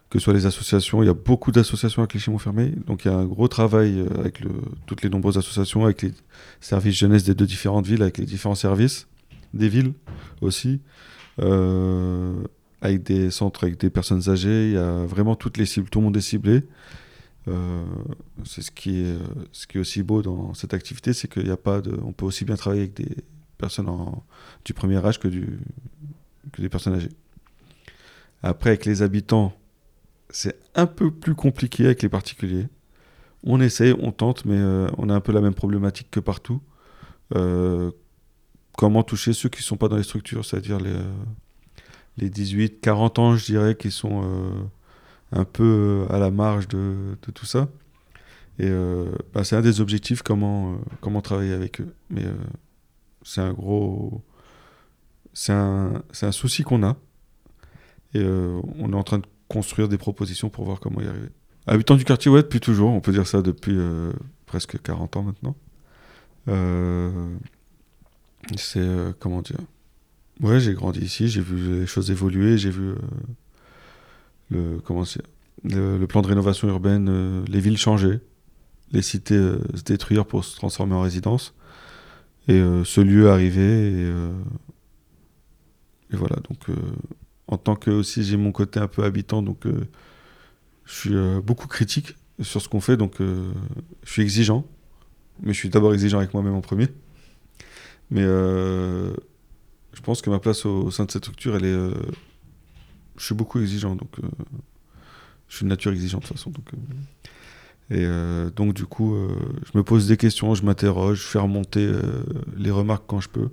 que 0.08 0.18
ce 0.18 0.24
soit 0.24 0.32
les 0.32 0.46
associations, 0.46 1.02
il 1.02 1.06
y 1.06 1.10
a 1.10 1.14
beaucoup 1.14 1.52
d'associations 1.52 2.02
à 2.02 2.06
Clichy-Montfermeil, 2.06 2.76
donc 2.86 3.04
il 3.04 3.08
y 3.08 3.10
a 3.10 3.14
un 3.14 3.26
gros 3.26 3.46
travail 3.46 4.06
avec 4.18 4.42
toutes 4.86 5.02
les 5.02 5.10
nombreuses 5.10 5.36
associations, 5.36 5.84
avec 5.84 6.00
les 6.00 6.14
services 6.62 6.94
jeunesse 6.96 7.24
des 7.24 7.34
deux 7.34 7.44
différentes 7.44 7.86
villes, 7.86 8.00
avec 8.00 8.16
les 8.16 8.24
différents 8.24 8.54
services 8.54 9.06
des 9.52 9.68
villes 9.68 9.92
aussi, 10.40 10.80
avec 11.40 13.02
des 13.02 13.30
centres 13.30 13.64
avec 13.64 13.78
des 13.78 13.90
personnes 13.90 14.28
âgées, 14.28 14.68
il 14.68 14.74
y 14.74 14.78
a 14.78 15.04
vraiment 15.04 15.36
toutes 15.36 15.56
les 15.56 15.66
cibles, 15.66 15.88
tout 15.90 15.98
le 16.00 16.04
monde 16.04 16.16
est 16.16 16.20
ciblé. 16.20 16.62
Euh, 17.48 17.84
c'est 18.44 18.62
ce 18.62 18.70
qui 18.70 19.00
est 19.00 19.06
euh, 19.06 19.18
ce 19.52 19.66
qui 19.66 19.78
est 19.78 19.80
aussi 19.80 20.02
beau 20.02 20.20
dans 20.22 20.52
cette 20.54 20.74
activité, 20.74 21.12
c'est 21.12 21.28
qu'il 21.28 21.50
a 21.50 21.56
pas 21.56 21.80
de, 21.80 21.98
on 22.04 22.12
peut 22.12 22.26
aussi 22.26 22.44
bien 22.44 22.56
travailler 22.56 22.82
avec 22.82 22.94
des 22.94 23.16
personnes 23.56 23.90
du 24.64 24.74
premier 24.74 25.04
âge 25.04 25.18
que 25.18 25.28
des 25.28 26.68
personnes 26.68 26.94
âgées. 26.94 27.12
Après, 28.42 28.70
avec 28.70 28.84
les 28.84 29.02
habitants, 29.02 29.52
c'est 30.30 30.58
un 30.74 30.86
peu 30.86 31.10
plus 31.10 31.34
compliqué 31.34 31.86
avec 31.86 32.02
les 32.02 32.08
particuliers. 32.08 32.68
On 33.44 33.60
essaye, 33.60 33.94
on 33.98 34.12
tente, 34.12 34.44
mais 34.44 34.58
euh, 34.58 34.88
on 34.98 35.08
a 35.08 35.14
un 35.14 35.20
peu 35.20 35.32
la 35.32 35.40
même 35.40 35.54
problématique 35.54 36.08
que 36.10 36.20
partout. 36.20 36.60
Euh, 37.34 37.90
comment 38.78 39.02
toucher 39.02 39.32
ceux 39.32 39.48
qui 39.48 39.58
ne 39.58 39.64
sont 39.64 39.76
pas 39.76 39.88
dans 39.88 39.96
les 39.96 40.04
structures, 40.04 40.44
c'est-à-dire 40.44 40.78
les, 40.78 40.92
euh, 40.92 41.12
les 42.16 42.30
18, 42.30 42.80
40 42.80 43.18
ans, 43.18 43.36
je 43.36 43.44
dirais, 43.44 43.74
qui 43.74 43.90
sont 43.90 44.22
euh, 44.22 44.52
un 45.32 45.44
peu 45.44 46.06
euh, 46.08 46.14
à 46.14 46.20
la 46.20 46.30
marge 46.30 46.68
de, 46.68 47.16
de 47.20 47.30
tout 47.32 47.44
ça. 47.44 47.68
Et 48.60 48.70
bah, 49.32 49.44
c'est 49.44 49.54
un 49.54 49.60
des 49.60 49.80
objectifs, 49.80 50.22
comment, 50.22 50.78
comment 51.00 51.20
travailler 51.20 51.52
avec 51.52 51.80
eux. 51.80 51.94
Mais 52.10 52.24
c'est 53.22 53.40
un 53.40 53.52
gros. 53.52 54.20
C'est 55.32 55.52
un, 55.52 56.02
un 56.22 56.32
souci 56.32 56.64
qu'on 56.64 56.82
a. 56.82 56.96
Et 58.14 58.24
on 58.24 58.92
est 58.92 58.96
en 58.96 59.04
train 59.04 59.18
de 59.18 59.26
construire 59.46 59.88
des 59.88 59.96
propositions 59.96 60.50
pour 60.50 60.64
voir 60.64 60.80
comment 60.80 61.00
y 61.00 61.06
arriver. 61.06 61.28
Habitant 61.68 61.94
du 61.94 62.04
quartier, 62.04 62.32
ouais, 62.32 62.42
depuis 62.42 62.58
toujours. 62.58 62.90
On 62.90 63.00
peut 63.00 63.12
dire 63.12 63.28
ça 63.28 63.42
depuis 63.42 63.78
presque 64.46 64.82
40 64.82 65.16
ans 65.18 65.22
maintenant. 65.22 65.54
C'est. 68.56 68.80
euh, 68.80 69.12
comment 69.18 69.42
dire? 69.42 69.58
Ouais, 70.40 70.60
j'ai 70.60 70.74
grandi 70.74 71.00
ici, 71.00 71.28
j'ai 71.28 71.40
vu 71.40 71.80
les 71.80 71.86
choses 71.86 72.10
évoluer, 72.10 72.58
j'ai 72.58 72.70
vu 72.70 72.90
euh, 72.90 72.96
le, 74.50 74.80
comment 74.84 75.02
le, 75.64 76.06
plan 76.06 76.22
de 76.22 76.28
rénovation 76.28 76.68
urbaine, 76.68 77.08
euh, 77.08 77.44
les 77.48 77.58
villes 77.58 77.76
changer, 77.76 78.20
les 78.92 79.02
cités 79.02 79.36
se 79.74 79.82
détruire 79.82 80.26
pour 80.26 80.44
se 80.44 80.54
transformer 80.56 80.94
en 80.94 81.02
résidence, 81.02 81.54
et 82.46 82.62
ce 82.84 83.00
lieu 83.00 83.30
arriver 83.30 83.90
et, 83.90 84.12
et 86.12 86.16
voilà, 86.16 86.36
donc 86.48 86.68
en 87.48 87.58
tant 87.58 87.74
que 87.74 87.90
aussi 87.90 88.22
j'ai 88.22 88.38
mon 88.38 88.52
côté 88.52 88.80
un 88.80 88.86
peu 88.86 89.04
habitant, 89.04 89.42
donc 89.42 89.64
je 90.84 90.94
suis 90.94 91.14
beaucoup 91.44 91.66
critique 91.66 92.14
sur 92.40 92.62
ce 92.62 92.68
qu'on 92.70 92.80
fait, 92.80 92.96
donc 92.96 93.16
je 93.18 94.10
suis 94.10 94.22
exigeant, 94.22 94.64
mais 95.42 95.52
je 95.52 95.58
suis 95.58 95.68
d'abord 95.68 95.92
exigeant 95.92 96.18
avec 96.18 96.32
moi-même 96.32 96.54
en 96.54 96.62
premier. 96.62 96.88
Mais 98.10 98.22
je 98.22 100.00
pense 100.02 100.22
que 100.22 100.30
ma 100.30 100.38
place 100.38 100.64
au, 100.64 100.90
sein 100.90 101.04
de 101.04 101.10
cette 101.10 101.24
structure, 101.24 101.56
elle 101.56 101.64
est. 101.64 101.90
je 103.16 103.24
suis 103.24 103.34
beaucoup 103.34 103.60
exigeant, 103.60 103.96
donc 103.96 104.10
je 105.48 105.56
suis 105.56 105.64
de 105.64 105.68
nature 105.68 105.92
exigeante 105.92 106.22
de 106.22 106.28
toute 106.28 106.36
façon. 106.36 106.52
Et 107.90 108.04
euh, 108.04 108.50
donc, 108.50 108.74
du 108.74 108.84
coup, 108.84 109.14
euh, 109.14 109.34
je 109.64 109.78
me 109.78 109.82
pose 109.82 110.06
des 110.06 110.18
questions, 110.18 110.54
je 110.54 110.62
m'interroge, 110.62 111.22
je 111.22 111.26
fais 111.26 111.38
remonter 111.38 111.86
euh, 111.86 112.02
les 112.56 112.70
remarques 112.70 113.04
quand 113.06 113.20
je 113.20 113.28
peux. 113.28 113.48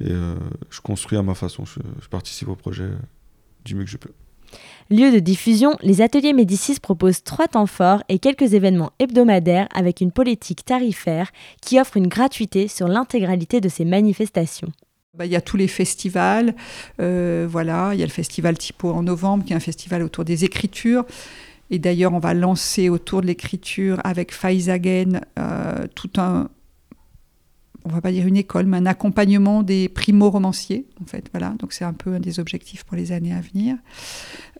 Et 0.00 0.12
je 0.70 0.80
construis 0.80 1.16
à 1.16 1.22
ma 1.22 1.34
façon. 1.34 1.64
Je, 1.64 2.08
participe 2.08 2.48
au 2.48 2.56
projet 2.56 2.90
du 3.64 3.76
mieux 3.76 3.84
que 3.84 3.90
je 3.90 3.96
peux. 3.96 4.10
Lieu 4.90 5.10
de 5.10 5.18
diffusion, 5.18 5.76
les 5.82 6.02
ateliers 6.02 6.32
Médicis 6.32 6.78
proposent 6.80 7.22
trois 7.22 7.48
temps 7.48 7.66
forts 7.66 8.02
et 8.08 8.18
quelques 8.18 8.54
événements 8.54 8.92
hebdomadaires 8.98 9.68
avec 9.74 10.00
une 10.00 10.12
politique 10.12 10.64
tarifaire 10.64 11.30
qui 11.62 11.80
offre 11.80 11.96
une 11.96 12.08
gratuité 12.08 12.68
sur 12.68 12.86
l'intégralité 12.88 13.60
de 13.60 13.68
ces 13.68 13.84
manifestations. 13.84 14.72
Bah, 15.16 15.26
il 15.26 15.32
y 15.32 15.36
a 15.36 15.40
tous 15.40 15.56
les 15.56 15.68
festivals, 15.68 16.54
voilà, 16.98 17.90
il 17.92 18.00
y 18.00 18.02
a 18.02 18.06
le 18.06 18.10
festival 18.10 18.58
Typo 18.58 18.90
en 18.90 19.02
novembre, 19.02 19.44
qui 19.44 19.52
est 19.52 19.56
un 19.56 19.60
festival 19.60 20.02
autour 20.02 20.24
des 20.24 20.44
écritures. 20.44 21.04
Et 21.70 21.78
d'ailleurs, 21.78 22.12
on 22.12 22.18
va 22.18 22.34
lancer 22.34 22.88
autour 22.88 23.22
de 23.22 23.26
l'écriture 23.26 24.00
avec 24.04 24.32
Faizagen 24.32 25.20
euh, 25.38 25.86
tout 25.94 26.10
un, 26.18 26.48
on 27.84 27.90
va 27.90 28.00
pas 28.00 28.10
dire 28.10 28.26
une 28.26 28.36
école, 28.36 28.66
mais 28.66 28.78
un 28.78 28.86
accompagnement 28.86 29.62
des 29.62 29.88
primo-romanciers, 29.88 30.86
en 31.02 31.06
fait. 31.06 31.26
Voilà, 31.32 31.50
donc 31.58 31.72
c'est 31.72 31.84
un 31.84 31.92
peu 31.92 32.14
un 32.14 32.20
des 32.20 32.40
objectifs 32.40 32.84
pour 32.84 32.96
les 32.96 33.12
années 33.12 33.34
à 33.34 33.40
venir. 33.40 33.76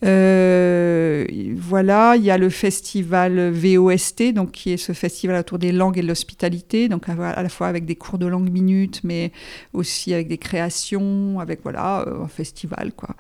Euh, 0.05 1.26
voilà, 1.57 2.14
il 2.16 2.24
y 2.24 2.30
a 2.30 2.38
le 2.38 2.50
festival 2.50 3.50
VOST, 3.50 4.32
donc 4.32 4.52
qui 4.52 4.72
est 4.72 4.76
ce 4.76 4.92
festival 4.92 5.36
autour 5.40 5.59
des 5.59 5.72
langues 5.72 5.98
et 5.98 6.02
de 6.02 6.09
l'hospitalité, 6.09 6.88
donc 6.88 7.09
à, 7.09 7.42
la 7.42 7.48
fois 7.48 7.68
avec 7.68 7.86
des 7.86 7.96
cours 7.96 8.18
de 8.18 8.26
langue 8.26 8.50
minute, 8.50 9.00
mais 9.02 9.32
aussi 9.72 10.12
avec 10.12 10.28
des 10.28 10.38
créations, 10.38 11.40
avec 11.40 11.61
voilà 11.62 12.05
euh, 12.07 12.24
un 12.24 12.28
festival 12.28 12.92
quoi. 12.94 13.14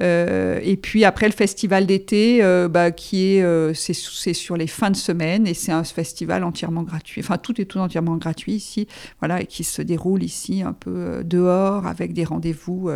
Euh, 0.00 0.58
et 0.62 0.76
puis 0.76 1.04
après 1.04 1.26
le 1.26 1.34
festival 1.34 1.86
d'été, 1.86 2.42
bah, 2.68 2.90
qui 2.90 3.36
est 3.36 3.74
c'est 3.74 4.34
sur 4.34 4.56
les 4.56 4.66
fins 4.66 4.90
de 4.90 4.96
semaine 4.96 5.46
et 5.46 5.54
c'est 5.54 5.72
un 5.72 5.84
festival 5.84 6.42
entièrement 6.42 6.82
gratuit. 6.82 7.20
Enfin 7.20 7.38
tout 7.38 7.60
est 7.60 7.66
tout 7.66 7.78
entièrement 7.78 8.16
gratuit 8.16 8.54
ici, 8.54 8.88
voilà, 9.20 9.40
et 9.40 9.46
qui 9.46 9.64
se 9.64 9.82
déroule 9.82 10.22
ici 10.22 10.62
un 10.62 10.72
peu 10.72 11.22
dehors 11.24 11.86
avec 11.86 12.12
des 12.12 12.24
rendez-vous, 12.24 12.90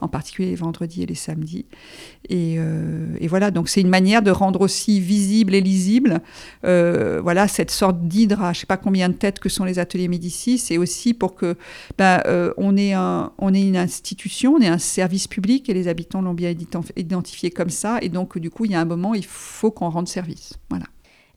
en 0.00 0.08
particulier 0.08 0.50
les 0.50 0.56
vendredis 0.56 1.02
et 1.02 1.06
les 1.06 1.14
samedis. 1.14 1.66
Et, 2.28 2.56
euh, 2.58 2.83
et, 3.20 3.28
voilà, 3.28 3.50
donc 3.50 3.68
c'est 3.68 3.80
une 3.80 3.88
manière 3.88 4.22
de 4.22 4.30
rendre 4.30 4.60
aussi 4.60 5.00
visible 5.00 5.54
et 5.54 5.60
lisible 5.60 6.20
euh, 6.64 7.20
voilà, 7.22 7.48
cette 7.48 7.70
sorte 7.70 8.00
d'hydre 8.02 8.42
à 8.42 8.52
je 8.52 8.58
ne 8.58 8.60
sais 8.60 8.66
pas 8.66 8.76
combien 8.76 9.08
de 9.08 9.14
têtes 9.14 9.38
que 9.38 9.48
sont 9.48 9.64
les 9.64 9.78
ateliers 9.78 10.08
Médicis, 10.08 10.62
et 10.70 10.78
aussi 10.78 11.14
pour 11.14 11.34
que 11.34 11.56
ben, 11.98 12.20
euh, 12.26 12.52
on, 12.56 12.76
ait 12.76 12.92
un, 12.92 13.32
on 13.38 13.52
ait 13.54 13.66
une 13.66 13.76
institution, 13.76 14.54
on 14.54 14.60
ait 14.60 14.68
un 14.68 14.78
service 14.78 15.28
public, 15.28 15.68
et 15.68 15.74
les 15.74 15.88
habitants 15.88 16.22
l'ont 16.22 16.34
bien 16.34 16.54
identifié 16.96 17.50
comme 17.50 17.70
ça, 17.70 17.98
et 18.02 18.08
donc 18.08 18.38
du 18.38 18.50
coup, 18.50 18.64
il 18.64 18.72
y 18.72 18.74
a 18.74 18.80
un 18.80 18.84
moment, 18.84 19.14
il 19.14 19.24
faut 19.24 19.70
qu'on 19.70 19.88
rende 19.88 20.08
service. 20.08 20.54
Voilà. 20.70 20.86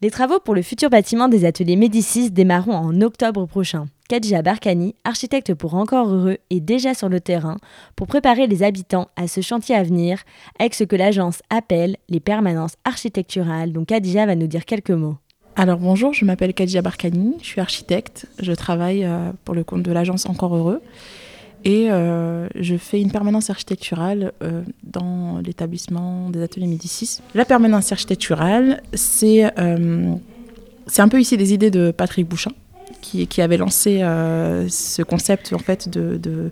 Les 0.01 0.11
travaux 0.11 0.39
pour 0.39 0.53
le 0.53 0.61
futur 0.61 0.89
bâtiment 0.89 1.27
des 1.27 1.43
ateliers 1.43 1.75
Médicis 1.75 2.29
démarreront 2.29 2.75
en 2.75 3.01
octobre 3.01 3.47
prochain. 3.47 3.87
Kadja 4.07 4.41
Barkani, 4.41 4.95
architecte 5.03 5.53
pour 5.53 5.73
Encore 5.73 6.07
Heureux, 6.07 6.37
est 6.49 6.61
déjà 6.61 6.93
sur 6.93 7.09
le 7.09 7.19
terrain 7.19 7.57
pour 7.97 8.07
préparer 8.07 8.47
les 8.47 8.63
habitants 8.63 9.09
à 9.17 9.27
ce 9.27 9.41
chantier 9.41 9.75
à 9.75 9.83
venir 9.83 10.21
avec 10.59 10.75
ce 10.75 10.85
que 10.85 10.95
l'agence 10.95 11.41
appelle 11.49 11.97
les 12.07 12.21
permanences 12.21 12.75
architecturales. 12.85 13.73
Donc 13.73 13.87
Kadja 13.87 14.25
va 14.25 14.35
nous 14.35 14.47
dire 14.47 14.63
quelques 14.63 14.91
mots. 14.91 15.17
Alors 15.57 15.79
bonjour, 15.79 16.13
je 16.13 16.23
m'appelle 16.23 16.53
Kadja 16.53 16.81
Barkani, 16.81 17.35
je 17.41 17.47
suis 17.47 17.59
architecte, 17.59 18.27
je 18.41 18.53
travaille 18.53 19.03
euh, 19.03 19.31
pour 19.43 19.53
le 19.55 19.65
compte 19.65 19.83
de 19.83 19.91
l'agence 19.91 20.25
Encore 20.27 20.55
Heureux 20.55 20.81
et 21.65 21.91
euh, 21.91 22.47
je 22.55 22.77
fais 22.77 23.01
une 23.01 23.11
permanence 23.11 23.49
architecturale 23.49 24.31
euh, 24.41 24.61
dans 24.83 25.39
l'établissement 25.43 26.29
des 26.29 26.41
ateliers 26.41 26.67
Médicis. 26.67 27.19
La 27.35 27.43
permanence 27.43 27.91
architecturale, 27.91 28.83
c'est 28.93 29.43
c'est 30.89 31.01
un 31.01 31.09
peu 31.09 31.19
ici 31.19 31.35
des 31.35 31.53
idées 31.53 31.71
de 31.71 31.91
Patrick 31.91 32.25
Bouchin 32.25 32.51
qui, 33.07 33.41
avait 33.41 33.57
lancé 33.57 34.01
euh, 34.01 34.67
ce 34.69 35.01
concept 35.01 35.53
en 35.53 35.59
fait 35.59 35.89
de, 35.89 36.51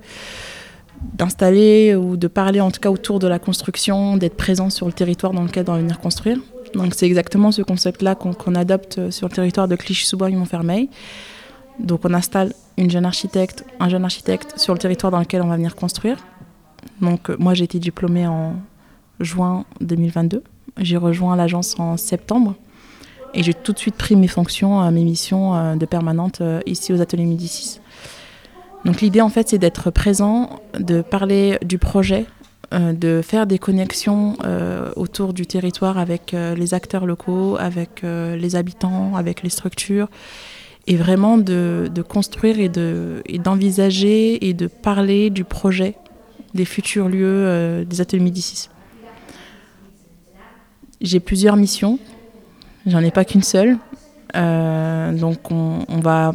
d'installer 1.14 1.96
ou 1.96 2.18
de 2.18 2.28
parler 2.28 2.62
en 2.62 2.72
tout 2.72 2.80
cas 2.80 2.90
autour 2.90 3.20
de 3.20 3.28
la 3.28 3.40
construction, 3.40 4.18
d'être 4.18 4.38
présent 4.38 4.70
sur 4.70 4.86
le 4.86 4.94
territoire 4.94 5.34
dans 5.34 5.44
lequel 5.44 5.66
on 5.68 5.74
va 5.74 5.80
venir 5.80 6.00
construire. 6.00 6.38
Donc 6.74 6.94
c'est 6.94 7.06
exactement 7.06 7.52
ce 7.52 7.62
concept-là 7.62 8.16
qu'on, 8.16 8.56
adopte 8.56 9.10
sur 9.12 9.28
le 9.28 9.34
territoire 9.34 9.68
de 9.68 9.76
Clichy-sous-Bois-Montfermeil. 9.76 10.90
Donc 11.80 12.02
on 12.04 12.14
installe 12.14 12.54
une 12.78 12.90
jeune 12.90 13.06
architecte, 13.06 13.66
un 13.80 13.90
jeune 13.90 14.04
architecte 14.04 14.58
sur 14.58 14.74
le 14.74 14.80
territoire 14.80 15.12
dans 15.12 15.20
lequel 15.20 15.42
on 15.42 15.48
va 15.48 15.56
venir 15.56 15.76
construire. 15.76 16.18
Donc 17.02 17.30
euh, 17.30 17.36
moi 17.40 17.54
j'ai 17.54 17.66
été 17.66 17.80
diplômée 17.80 18.28
en 18.28 18.56
juin 19.20 19.66
2022. 19.82 20.44
J'ai 20.80 20.98
rejoint 20.98 21.36
l'agence 21.36 21.80
en 21.80 21.98
septembre. 21.98 22.56
Et 23.36 23.44
j'ai 23.44 23.54
tout 23.54 23.74
de 23.74 23.80
suite 23.80 23.96
pris 23.96 24.16
mes 24.16 24.30
fonctions, 24.30 24.82
euh, 24.82 24.92
mes 24.92 25.04
missions 25.04 25.56
euh, 25.56 25.76
de 25.76 25.86
permanente 25.86 26.40
euh, 26.40 26.62
ici 26.66 26.94
aux 26.94 27.02
ateliers 27.02 27.26
Midi 27.26 27.82
Donc 28.86 29.02
l'idée 29.02 29.20
en 29.20 29.30
fait 29.30 29.50
c'est 29.50 29.58
d'être 29.58 29.92
présent, 29.92 30.62
de 30.80 31.02
parler 31.02 31.60
du 31.64 31.78
projet, 31.78 32.26
de 32.72 33.22
faire 33.22 33.46
des 33.46 33.60
connexions 33.60 34.38
autour 34.96 35.34
du 35.34 35.46
territoire 35.46 35.98
avec 35.98 36.32
les 36.34 36.74
acteurs 36.74 37.06
locaux, 37.06 37.58
avec 37.60 38.02
les 38.02 38.56
habitants, 38.56 39.16
avec 39.16 39.44
les 39.44 39.50
structures, 39.50 40.10
et 40.88 40.96
vraiment 40.96 41.38
de, 41.38 41.90
construire 42.08 42.60
et 42.60 43.38
d'envisager 43.38 44.50
et, 44.50 44.54
de 44.54 44.68
parler 44.68 45.30
du 45.30 45.44
projet 45.44 45.96
des 46.56 46.66
futurs 46.66 47.08
lieux 47.08 47.86
des 47.88 48.02
ateliers 48.02 48.24
Midi 48.24 48.68
J'ai 51.02 51.20
plusieurs 51.20 51.56
missions 51.56 52.00
J'en 52.86 53.00
ai 53.00 53.12
pas 53.12 53.26
qu'une 53.26 53.44
seule. 53.44 53.78
Euh, 54.36 55.12
donc 55.14 55.52
on, 55.52 56.00
va 56.02 56.34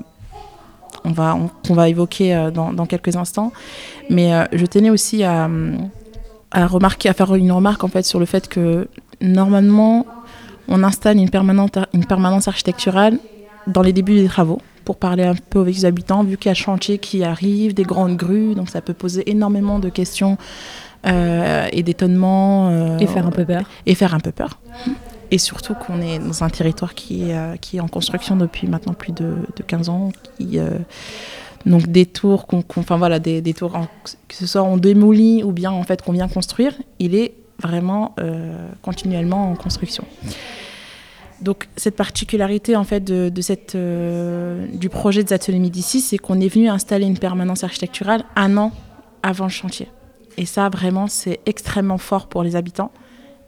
on 1.04 1.10
va, 1.10 1.36
on, 1.68 1.74
va 1.74 1.88
évoquer 1.88 2.34
euh, 2.34 2.50
dans, 2.50 2.72
dans, 2.72 2.86
quelques 2.86 3.16
instants. 3.16 3.52
Mais 4.08 4.34
euh, 4.34 4.44
je 4.52 4.66
tenais 4.66 4.90
aussi 4.90 5.22
à, 5.22 5.48
à, 6.50 6.66
remarquer, 6.66 7.08
à 7.08 7.14
faire 7.14 7.34
une 7.34 7.52
remarque 7.52 7.84
en 7.84 7.88
fait 7.88 8.04
sur 8.04 8.18
le 8.18 8.26
fait 8.26 8.48
que 8.48 8.88
normalement 9.20 10.06
on 10.68 10.82
installe 10.82 11.18
une, 11.18 11.30
permanente, 11.30 11.78
une 11.92 12.04
permanence 12.04 12.48
architecturale 12.48 13.18
dans 13.66 13.82
les 13.82 13.92
débuts 13.92 14.14
des 14.14 14.26
travaux 14.26 14.60
pour 14.84 14.96
parler 14.96 15.24
un 15.24 15.34
peu 15.34 15.62
les 15.62 15.84
habitants, 15.84 16.24
vu 16.24 16.36
qu'il 16.36 16.48
y 16.48 16.52
a 16.52 16.54
chantier 16.54 16.98
qui 16.98 17.22
arrive, 17.22 17.74
des 17.74 17.82
grandes 17.82 18.16
grues, 18.16 18.54
donc 18.54 18.70
ça 18.70 18.80
peut 18.80 18.94
poser 18.94 19.28
énormément 19.30 19.78
de 19.78 19.88
questions 19.88 20.38
et 21.04 21.82
d'étonnements. 21.82 22.98
et 22.98 23.06
faire 23.06 23.26
un 23.26 23.30
peu 23.30 23.44
peur. 23.44 23.62
Et 23.86 23.94
faire 23.94 24.14
un 24.14 24.20
peu 24.20 24.32
peur 24.32 24.58
et 25.30 25.38
surtout 25.38 25.74
qu'on 25.74 26.00
est 26.00 26.18
dans 26.18 26.42
un 26.42 26.50
territoire 26.50 26.94
qui 26.94 27.32
euh, 27.32 27.56
qui 27.56 27.76
est 27.76 27.80
en 27.80 27.88
construction 27.88 28.36
depuis 28.36 28.66
maintenant 28.66 28.94
plus 28.94 29.12
de, 29.12 29.36
de 29.56 29.62
15 29.62 29.88
ans. 29.88 30.12
Euh, 30.40 30.78
donc 31.66 31.88
des 31.88 32.06
tours, 32.06 32.46
qu'on, 32.46 32.64
enfin 32.76 32.96
voilà, 32.96 33.18
des, 33.18 33.42
des 33.42 33.52
tours 33.52 33.72
que 34.28 34.34
ce 34.34 34.46
soit 34.46 34.62
en 34.62 34.76
démoli 34.76 35.42
ou 35.42 35.52
bien 35.52 35.70
en 35.70 35.82
fait 35.82 36.02
qu'on 36.02 36.12
vient 36.12 36.28
construire, 36.28 36.72
il 36.98 37.14
est 37.14 37.34
vraiment 37.60 38.14
euh, 38.18 38.68
continuellement 38.80 39.50
en 39.50 39.56
construction. 39.56 40.04
Donc 41.42 41.68
cette 41.76 41.96
particularité 41.96 42.76
en 42.76 42.84
fait 42.84 43.00
de, 43.00 43.28
de 43.28 43.40
cette, 43.42 43.76
du 43.76 44.88
projet 44.88 45.22
des 45.22 45.32
ateliers 45.32 45.58
Médicis, 45.58 46.00
c'est 46.00 46.18
qu'on 46.18 46.40
est 46.40 46.48
venu 46.48 46.68
installer 46.68 47.06
une 47.06 47.18
permanence 47.18 47.62
architecturale 47.62 48.24
un 48.36 48.56
an 48.56 48.72
avant 49.22 49.44
le 49.44 49.50
chantier. 49.50 49.88
Et 50.38 50.46
ça 50.46 50.68
vraiment 50.70 51.08
c'est 51.08 51.40
extrêmement 51.44 51.98
fort 51.98 52.26
pour 52.26 52.42
les 52.42 52.56
habitants 52.56 52.90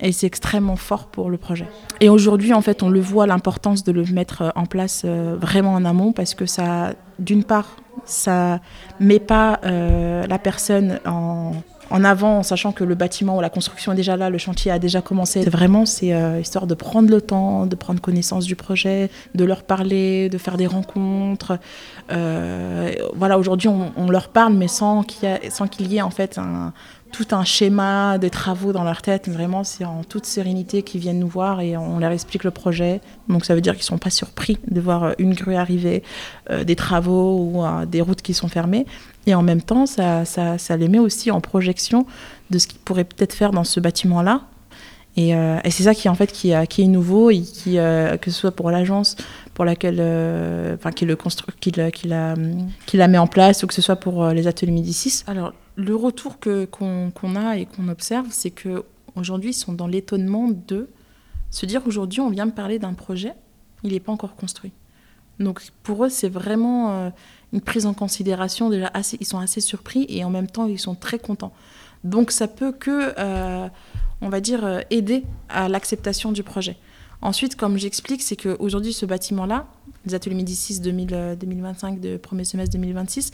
et 0.03 0.13
c'est 0.13 0.27
extrêmement 0.27 0.77
fort 0.77 1.07
pour 1.07 1.31
le 1.31 1.39
projet. 1.39 1.67
Et 2.01 2.09
aujourd'hui, 2.09 2.53
en 2.53 2.61
fait, 2.61 2.83
on 2.83 2.91
le 2.91 3.01
voit 3.01 3.27
l'importance 3.27 3.85
de 3.85 3.93
le 3.93 4.05
mettre 4.07 4.43
euh, 4.43 4.51
en 4.57 4.67
place 4.67 5.03
euh, 5.05 5.37
vraiment 5.41 5.75
en 5.75 5.85
amont 5.85 6.13
parce 6.13 6.35
que 6.35 6.45
ça, 6.45 6.95
d'une 7.19 7.45
part, 7.45 7.77
ça 8.05 8.61
met 8.99 9.21
pas 9.21 9.61
euh, 9.65 10.27
la 10.27 10.39
personne 10.41 10.99
en, 11.07 11.53
en, 11.91 12.05
avant 12.05 12.39
en 12.39 12.43
sachant 12.43 12.73
que 12.73 12.83
le 12.83 12.97
bâtiment 12.97 13.37
ou 13.37 13.41
la 13.41 13.51
construction 13.51 13.93
est 13.93 13.97
déjà 13.97 14.17
là, 14.17 14.29
le 14.29 14.39
chantier 14.39 14.73
a 14.73 14.81
déjà 14.81 15.03
commencé. 15.03 15.43
Vraiment, 15.49 15.87
c'est 15.87 16.13
histoire 16.41 16.67
de 16.67 16.75
prendre 16.75 17.11
le 17.11 17.21
temps, 17.21 17.67
de 17.67 17.77
prendre 17.77 18.01
connaissance 18.01 18.45
du 18.45 18.57
projet, 18.57 19.09
de 19.37 19.45
leur 19.45 19.63
parler, 19.63 20.29
de 20.29 20.39
faire 20.39 20.57
des 20.57 20.67
rencontres. 20.67 21.59
voilà, 22.09 23.39
aujourd'hui, 23.39 23.69
on, 23.69 23.93
on, 23.97 24.11
leur 24.11 24.31
parle, 24.31 24.55
mais 24.55 24.69
sans 24.69 25.05
qu'il 25.05 25.93
y, 25.93 25.97
ait 25.97 26.03
en 26.03 26.11
fait 26.11 26.39
un 26.39 26.73
tout 27.13 27.27
un 27.33 27.45
schéma 27.45 28.19
de 28.19 28.29
travaux 28.29 28.73
dans 28.73 28.83
leur 28.83 29.03
tête. 29.03 29.29
Vraiment, 29.29 29.63
c'est 29.63 29.85
en 29.85 30.03
toute 30.03 30.27
sérénité 30.27 30.83
qu'ils 30.83 31.01
viennent 31.01 31.21
nous 31.21 31.29
voir 31.29 31.61
et 31.61 31.77
on 31.77 31.99
leur 31.99 32.11
explique 32.11 32.43
le 32.43 32.51
projet. 32.51 33.01
Donc 33.29 33.45
ça 33.45 33.55
veut 33.55 33.61
dire 33.61 33.75
qu'ils 33.75 33.83
ne 33.83 33.87
sont 33.87 33.99
pas 33.99 34.11
surpris 34.11 34.59
de 34.69 34.81
voir 34.81 35.05
euh, 35.05 35.13
une 35.19 35.35
grue 35.35 35.55
arriver, 35.55 36.03
euh, 36.51 36.65
des 36.65 36.75
travaux 36.75 37.39
ou 37.39 37.65
euh, 37.65 37.87
des 37.87 38.01
routes 38.01 38.23
qui 38.23 38.35
sont 38.35 38.49
fermées. 38.49 38.87
Et 39.27 39.35
en 39.35 39.43
même 39.43 39.63
temps, 39.63 39.87
ça, 39.87 40.25
ça, 40.25 40.59
ça 40.59 40.77
les 40.77 40.89
met 40.89 40.99
aussi 40.99 41.31
en 41.31 41.41
projection 41.41 42.07
de 42.51 42.59
ce 42.59 42.67
qu'ils 42.67 42.81
pourraient 42.81 43.05
peut-être 43.05 43.35
faire 43.35 43.53
dans 43.53 43.65
ce 43.65 43.79
bâtiment-là. 43.79 44.43
Et, 45.19 45.35
c'est 45.65 45.83
ça 45.83 45.95
qui 45.95 46.09
en 46.09 46.15
fait 46.15 46.33
qui, 46.33 46.53
est 46.53 46.87
nouveau 46.87 47.31
et 47.31 47.43
que 47.43 48.31
ce 48.31 48.31
soit 48.31 48.53
pour 48.53 48.71
l'agence 48.71 49.17
pour 49.53 49.67
laquelle 49.67 50.01
enfin 50.75 50.91
qui 50.91 51.05
le 51.05 51.17
construit 51.17 51.55
qui, 51.61 51.71
la- 51.71 51.91
qui 51.91 52.97
la 52.97 53.09
met 53.09 53.19
en 53.19 53.27
place 53.27 53.63
ou 53.63 53.67
que 53.67 53.75
ce 53.75 53.83
soit 53.83 53.97
pour 53.97 54.29
les 54.29 54.47
ateliers 54.47 54.73
Médicis. 54.73 55.23
Alors 55.27 55.53
le 55.77 55.95
retour 55.95 56.39
que 56.39 56.64
qu'on 56.64 57.37
a 57.37 57.57
et 57.57 57.66
qu'on 57.66 57.89
observe, 57.89 58.29
c'est 58.31 58.51
que 58.51 58.85
aujourd'hui 59.16 59.51
ils 59.51 59.55
sont 59.55 59.73
dans 59.73 59.87
l'étonnement 59.87 60.49
de 60.49 60.89
se 61.51 61.66
dire 61.66 61.83
aujourd'hui 61.87 62.20
on 62.20 62.31
vient 62.31 62.47
me 62.47 62.53
parler 62.53 62.79
d'un 62.79 62.95
projet, 62.95 63.33
il 63.83 63.93
n'est 63.93 64.01
pas 64.01 64.12
encore 64.12 64.37
construit. 64.37 64.73
Donc 65.39 65.62
pour 65.83 66.05
eux 66.05 66.09
c'est 66.09 66.29
vraiment 66.29 66.93
euh, 66.93 67.11
une 67.53 67.61
prise 67.61 67.87
en 67.87 67.95
considération 67.95 68.70
déjà 68.70 68.91
assez, 68.93 69.16
ils 69.20 69.27
sont 69.27 69.39
assez 69.39 69.61
surpris 69.61 70.07
et 70.09 70.25
en 70.25 70.31
même 70.31 70.47
temps 70.47 70.66
ils 70.66 70.79
sont 70.79 70.95
très 70.95 71.18
contents. 71.18 71.53
Donc 72.05 72.31
ça 72.31 72.49
peut 72.49 72.73
que 72.73 73.14
euh, 73.18 73.68
on 74.23 74.29
va 74.29 74.41
dire, 74.41 74.64
euh, 74.64 74.81
aider 74.91 75.25
à 75.49 75.68
l'acceptation 75.68 76.33
du 76.33 76.43
projet. 76.43 76.77
Ensuite, 77.20 77.57
comme 77.57 77.77
j'explique, 77.77 78.23
c'est 78.23 78.37
qu'aujourd'hui, 78.37 78.93
ce 78.93 79.05
bâtiment-là, 79.05 79.66
les 80.07 80.14
ateliers 80.14 80.37
Médicis 80.37 80.81
2000, 80.81 81.09
euh, 81.12 81.37
2025, 81.37 82.01
de 82.01 82.16
premier 82.16 82.45
semestre 82.45 82.73
2026, 82.73 83.33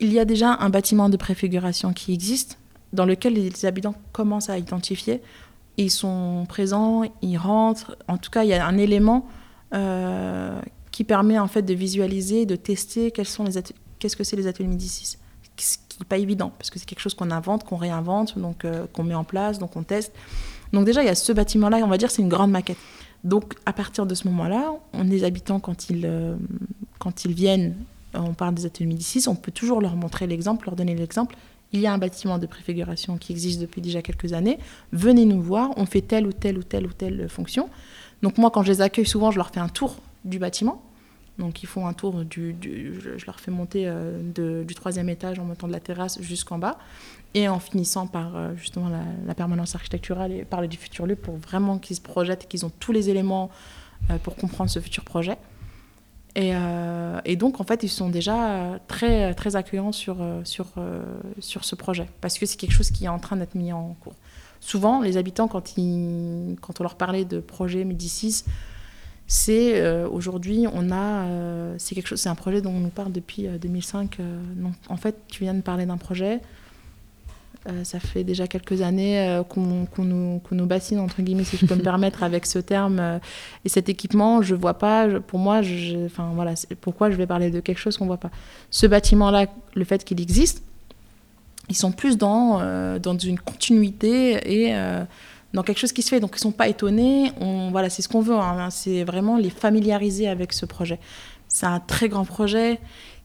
il 0.00 0.12
y 0.12 0.18
a 0.18 0.24
déjà 0.24 0.56
un 0.60 0.68
bâtiment 0.68 1.08
de 1.08 1.16
préfiguration 1.16 1.92
qui 1.92 2.12
existe, 2.12 2.58
dans 2.92 3.04
lequel 3.04 3.34
les 3.34 3.66
habitants 3.66 3.94
commencent 4.12 4.50
à 4.50 4.58
identifier. 4.58 5.22
Ils 5.76 5.90
sont 5.90 6.46
présents, 6.48 7.02
ils 7.22 7.36
rentrent. 7.36 7.96
En 8.08 8.16
tout 8.16 8.30
cas, 8.30 8.44
il 8.44 8.48
y 8.48 8.54
a 8.54 8.66
un 8.66 8.78
élément 8.78 9.26
euh, 9.74 10.60
qui 10.92 11.04
permet 11.04 11.38
en 11.38 11.48
fait 11.48 11.62
de 11.62 11.74
visualiser, 11.74 12.46
de 12.46 12.56
tester 12.56 13.10
quels 13.10 13.26
sont 13.26 13.44
les 13.44 13.62
qu'est-ce 13.98 14.16
que 14.16 14.24
c'est 14.24 14.36
les 14.36 14.46
ateliers 14.46 14.68
Médicis 14.68 15.18
ce 15.58 15.78
qui 15.88 15.98
n'est 16.00 16.06
pas 16.06 16.18
évident, 16.18 16.52
parce 16.58 16.70
que 16.70 16.78
c'est 16.78 16.84
quelque 16.84 17.00
chose 17.00 17.14
qu'on 17.14 17.30
invente, 17.30 17.64
qu'on 17.64 17.76
réinvente, 17.76 18.38
donc 18.38 18.64
euh, 18.64 18.86
qu'on 18.92 19.04
met 19.04 19.14
en 19.14 19.24
place, 19.24 19.58
donc 19.58 19.76
on 19.76 19.82
teste. 19.82 20.12
Donc 20.72 20.84
déjà, 20.84 21.02
il 21.02 21.06
y 21.06 21.10
a 21.10 21.14
ce 21.14 21.32
bâtiment-là, 21.32 21.78
on 21.78 21.86
va 21.86 21.98
dire, 21.98 22.10
c'est 22.10 22.22
une 22.22 22.28
grande 22.28 22.50
maquette. 22.50 22.78
Donc 23.24 23.54
à 23.64 23.72
partir 23.72 24.06
de 24.06 24.14
ce 24.14 24.28
moment-là, 24.28 24.72
les 25.02 25.24
habitants, 25.24 25.60
quand 25.60 25.88
ils, 25.88 26.04
euh, 26.04 26.36
quand 26.98 27.24
ils 27.24 27.32
viennent, 27.32 27.74
on 28.16 28.34
parle 28.34 28.54
des 28.54 28.66
ateliers 28.66 28.86
Médicis, 28.86 29.28
on 29.28 29.34
peut 29.34 29.52
toujours 29.52 29.80
leur 29.80 29.96
montrer 29.96 30.26
l'exemple, 30.26 30.66
leur 30.66 30.76
donner 30.76 30.94
l'exemple. 30.94 31.36
Il 31.72 31.80
y 31.80 31.86
a 31.86 31.92
un 31.92 31.98
bâtiment 31.98 32.38
de 32.38 32.46
préfiguration 32.46 33.18
qui 33.18 33.32
existe 33.32 33.60
depuis 33.60 33.80
déjà 33.80 34.02
quelques 34.02 34.32
années. 34.32 34.58
Venez 34.92 35.24
nous 35.24 35.42
voir, 35.42 35.70
on 35.76 35.86
fait 35.86 36.00
telle 36.00 36.26
ou 36.26 36.32
telle 36.32 36.58
ou 36.58 36.62
telle 36.62 36.86
ou 36.86 36.92
telle 36.92 37.28
fonction. 37.28 37.68
Donc 38.22 38.38
moi, 38.38 38.50
quand 38.50 38.62
je 38.62 38.72
les 38.72 38.80
accueille, 38.80 39.06
souvent, 39.06 39.30
je 39.30 39.36
leur 39.36 39.50
fais 39.50 39.60
un 39.60 39.68
tour 39.68 39.96
du 40.24 40.38
bâtiment. 40.38 40.82
Donc 41.38 41.62
ils 41.62 41.66
font 41.66 41.86
un 41.86 41.92
tour 41.92 42.24
du, 42.24 42.56
je, 42.62 43.26
leur 43.26 43.40
fais 43.40 43.50
monter 43.50 43.84
euh, 43.86 44.62
du 44.64 44.74
troisième 44.74 45.08
étage 45.08 45.38
en 45.38 45.44
montant 45.44 45.66
de 45.66 45.72
la 45.72 45.80
terrasse 45.80 46.20
jusqu'en 46.22 46.58
bas 46.58 46.78
et 47.34 47.46
en 47.46 47.58
finissant 47.58 48.06
par 48.06 48.36
euh, 48.36 48.54
justement 48.56 48.88
la, 48.88 49.02
la 49.26 49.34
permanence 49.34 49.74
architecturale 49.74 50.32
et 50.32 50.44
parler 50.46 50.66
du 50.66 50.78
futur 50.78 51.06
lieu 51.06 51.16
pour 51.16 51.36
vraiment 51.36 51.78
qu'ils 51.78 51.96
se 51.96 52.00
projettent 52.00 52.44
et 52.44 52.46
qu'ils 52.46 52.64
ont 52.64 52.72
tous 52.80 52.92
les 52.92 53.10
éléments 53.10 53.50
euh, 54.10 54.18
pour 54.18 54.36
comprendre 54.36 54.70
ce 54.70 54.78
futur 54.78 55.04
projet. 55.04 55.36
Et, 56.36 56.50
euh, 56.54 57.18
et 57.24 57.34
donc 57.34 57.60
en 57.62 57.64
fait 57.64 57.82
ils 57.82 57.88
sont 57.88 58.10
déjà 58.10 58.50
euh, 58.50 58.78
très, 58.88 59.32
très 59.32 59.56
accueillants 59.56 59.90
sur, 59.90 60.18
euh, 60.20 60.42
sur, 60.44 60.66
sur 61.40 61.64
ce 61.64 61.74
projet 61.74 62.06
parce 62.20 62.38
que 62.38 62.44
c'est 62.44 62.58
quelque 62.58 62.74
chose 62.74 62.90
qui 62.90 63.06
est 63.06 63.08
en 63.08 63.18
train 63.18 63.36
d'être 63.36 63.54
mis 63.54 63.72
en 63.72 63.96
cours. 64.00 64.14
Souvent 64.60 65.00
les 65.00 65.16
habitants 65.16 65.48
quand, 65.48 65.78
ils, 65.78 66.56
quand 66.60 66.78
on 66.80 66.82
leur 66.82 66.96
parlait 66.96 67.24
de 67.24 67.40
projet 67.40 67.84
Médicis, 67.84 68.44
c'est 69.26 70.04
aujourd'hui, 70.04 70.66
on 70.72 70.92
a, 70.92 71.26
c'est 71.78 72.28
un 72.28 72.34
projet 72.34 72.62
dont 72.62 72.70
on 72.70 72.80
nous 72.80 72.90
parle 72.90 73.12
depuis 73.12 73.48
euh, 73.48 73.58
2005. 73.58 74.20
euh, 74.20 74.40
non, 74.56 74.72
en 74.88 74.96
fait, 74.96 75.16
tu 75.28 75.42
viens 75.42 75.54
de 75.54 75.62
parler 75.62 75.84
d'un 75.86 75.96
projet. 75.96 76.40
Euh, 77.68 77.84
ça 77.84 78.00
fait 78.00 78.24
déjà 78.24 78.46
quelques 78.46 78.82
années 78.82 79.20
euh, 79.20 79.42
qu'on 79.42 79.60
nous, 79.98 80.40
nous 80.50 80.66
bassine 80.66 80.98
entre 81.00 81.22
guillemets, 81.22 81.44
si 81.44 81.56
je 81.56 81.66
peux 81.66 81.74
me 81.74 81.82
permettre, 81.92 82.22
avec 82.22 82.46
ce 82.46 82.58
terme 82.58 82.98
euh, 83.00 83.18
et 83.64 83.68
cet 83.68 83.88
équipement. 83.88 84.42
Je 84.42 84.54
vois 84.54 84.74
pas. 84.74 85.08
je- 85.10 85.18
pour 85.18 85.38
moi, 85.38 85.62
je- 85.62 86.06
enfin 86.06 86.30
voilà, 86.34 86.54
pourquoi 86.80 87.10
je 87.10 87.16
vais 87.16 87.26
parler 87.26 87.50
de 87.50 87.60
quelque 87.60 87.78
chose 87.78 87.96
qu'on 87.96 88.06
voit 88.06 88.16
pas. 88.16 88.30
Ce 88.70 88.86
bâtiment-là, 88.86 89.46
le 89.74 89.84
fait 89.84 90.04
qu'il 90.04 90.20
existe, 90.20 90.62
ils 91.68 91.76
sont 91.76 91.92
plus 91.92 92.16
dans 92.18 92.60
dans 92.98 93.18
une 93.18 93.38
continuité 93.40 94.66
et 94.68 94.72
dans 95.52 95.62
quelque 95.62 95.78
chose 95.78 95.92
qui 95.92 96.02
se 96.02 96.10
fait. 96.10 96.20
Donc, 96.20 96.32
ils 96.32 96.36
ne 96.36 96.40
sont 96.40 96.52
pas 96.52 96.68
étonnés. 96.68 97.32
On, 97.40 97.70
voilà, 97.70 97.88
c'est 97.90 98.02
ce 98.02 98.08
qu'on 98.08 98.20
veut. 98.20 98.34
hein. 98.36 98.68
C'est 98.70 99.04
vraiment 99.04 99.36
les 99.38 99.50
familiariser 99.50 100.28
avec 100.28 100.52
ce 100.52 100.66
projet. 100.66 100.98
C'est 101.48 101.66
un 101.66 101.80
très 101.80 102.08
grand 102.08 102.24
projet 102.24 102.78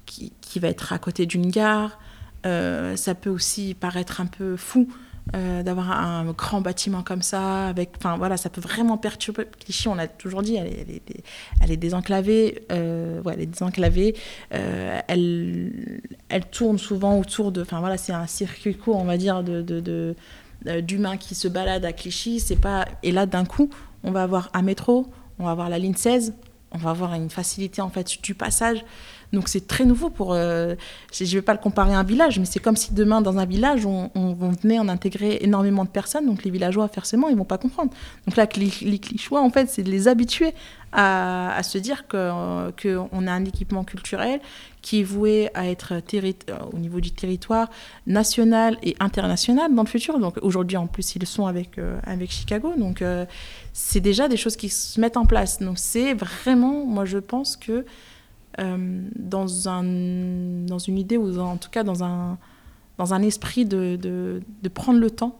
qui, 0.05 0.31
qui 0.41 0.59
va 0.59 0.69
être 0.69 0.93
à 0.93 0.97
côté 0.97 1.25
d'une 1.25 1.49
gare. 1.51 1.99
Euh, 2.45 2.95
ça 2.95 3.15
peut 3.15 3.29
aussi 3.29 3.73
paraître 3.73 4.19
un 4.21 4.25
peu 4.25 4.55
fou 4.57 4.87
euh, 5.35 5.61
d'avoir 5.61 5.91
un 5.91 6.25
grand 6.31 6.61
bâtiment 6.61 7.03
comme 7.03 7.21
ça. 7.21 7.67
Avec, 7.67 7.91
enfin, 7.97 8.17
voilà, 8.17 8.37
ça 8.37 8.49
peut 8.49 8.61
vraiment 8.61 8.97
perturber. 8.97 9.45
Clichy, 9.59 9.87
on 9.87 9.97
a 9.99 10.07
toujours 10.07 10.41
dit, 10.41 10.55
elle 10.55 11.71
est, 11.71 11.77
désenclavée. 11.77 12.63
euh, 12.71 13.21
elle 13.31 13.41
est 13.41 13.45
désenclavée. 13.45 14.15
Euh, 14.53 14.99
elle, 15.07 15.71
elle 16.29 16.45
tourne 16.45 16.77
souvent 16.79 17.19
autour 17.19 17.51
de. 17.51 17.61
Enfin, 17.61 17.79
voilà, 17.79 17.97
c'est 17.97 18.13
un 18.13 18.27
circuit 18.27 18.75
court, 18.75 18.97
on 18.97 19.05
va 19.05 19.17
dire, 19.17 19.43
de- 19.43 20.15
d'humains 20.81 21.17
qui 21.17 21.35
se 21.35 21.47
baladent 21.47 21.85
à 21.85 21.93
Clichy. 21.93 22.39
C'est 22.39 22.55
pas 22.59 22.85
et 23.03 23.11
là 23.11 23.25
d'un 23.25 23.45
coup, 23.45 23.69
on 24.03 24.11
va 24.11 24.23
avoir 24.23 24.49
un 24.53 24.61
métro, 24.63 25.07
on 25.39 25.45
va 25.45 25.51
avoir 25.51 25.69
la 25.69 25.79
ligne 25.79 25.95
16, 25.95 26.33
on 26.71 26.77
va 26.77 26.91
avoir 26.91 27.13
une 27.13 27.29
facilité 27.29 27.81
en 27.81 27.89
fait 27.89 28.21
du 28.21 28.35
passage. 28.35 28.83
Donc 29.33 29.47
c'est 29.47 29.67
très 29.67 29.85
nouveau 29.85 30.09
pour. 30.09 30.33
euh, 30.33 30.75
je 31.13 31.25
je 31.25 31.37
vais 31.37 31.41
pas 31.41 31.53
le 31.53 31.59
comparer 31.59 31.93
à 31.93 31.99
un 31.99 32.03
village, 32.03 32.39
mais 32.39 32.45
c'est 32.45 32.59
comme 32.59 32.75
si 32.75 32.93
demain 32.93 33.21
dans 33.21 33.37
un 33.37 33.45
village 33.45 33.85
on, 33.85 34.11
on, 34.15 34.35
on 34.39 34.49
venait 34.49 34.79
en 34.79 34.89
intégrer 34.89 35.39
énormément 35.41 35.85
de 35.85 35.89
personnes. 35.89 36.25
Donc 36.25 36.43
les 36.43 36.51
villageois 36.51 36.87
forcément 36.87 37.29
ils 37.29 37.37
vont 37.37 37.45
pas 37.45 37.57
comprendre. 37.57 37.91
Donc 38.27 38.35
là 38.35 38.45
les, 38.57 38.71
les 38.81 38.99
en 39.31 39.49
fait 39.49 39.69
c'est 39.69 39.83
de 39.83 39.89
les 39.89 40.07
habituer 40.07 40.53
à, 40.93 41.61
se 41.63 41.77
dire 41.77 42.05
que 42.07 42.17
euh, 42.17 43.27
a 43.27 43.31
un 43.31 43.45
équipement 43.45 43.85
culturel 43.85 44.41
qui 44.81 44.99
est 44.99 45.03
voué 45.03 45.49
à 45.53 45.69
être 45.69 45.93
euh, 45.93 46.31
au 46.73 46.77
niveau 46.77 46.99
du 46.99 47.11
territoire 47.11 47.69
national 48.07 48.77
et 48.83 48.95
international 48.99 49.73
dans 49.73 49.83
le 49.83 49.87
futur. 49.87 50.19
Donc 50.19 50.37
aujourd'hui, 50.41 50.75
en 50.75 50.87
plus, 50.87 51.15
ils 51.15 51.19
le 51.19 51.25
sont 51.25 51.45
avec, 51.45 51.79
avec 52.03 52.29
Chicago. 52.31 52.73
Donc 52.77 53.01
c'est 53.71 54.01
déjà 54.01 54.27
des 54.27 54.37
choses 54.37 54.57
qui 54.57 54.67
se 54.67 54.99
mettent 54.99 55.17
en 55.17 55.25
place. 55.25 55.59
Donc 55.59 55.77
c'est 55.77 56.13
vraiment, 56.13 56.85
moi 56.85 57.05
je 57.05 57.19
pense 57.19 57.55
que 57.55 57.85
euh, 58.59 59.07
dans, 59.15 59.69
un, 59.69 59.83
dans 60.65 60.79
une 60.79 60.97
idée, 60.97 61.17
ou 61.17 61.39
en 61.39 61.57
tout 61.57 61.69
cas 61.69 61.83
dans 61.83 62.03
un, 62.03 62.37
dans 62.97 63.13
un 63.13 63.21
esprit 63.21 63.65
de, 63.65 63.95
de, 63.95 64.69
prendre 64.69 64.99
le 64.99 65.09
temps 65.09 65.37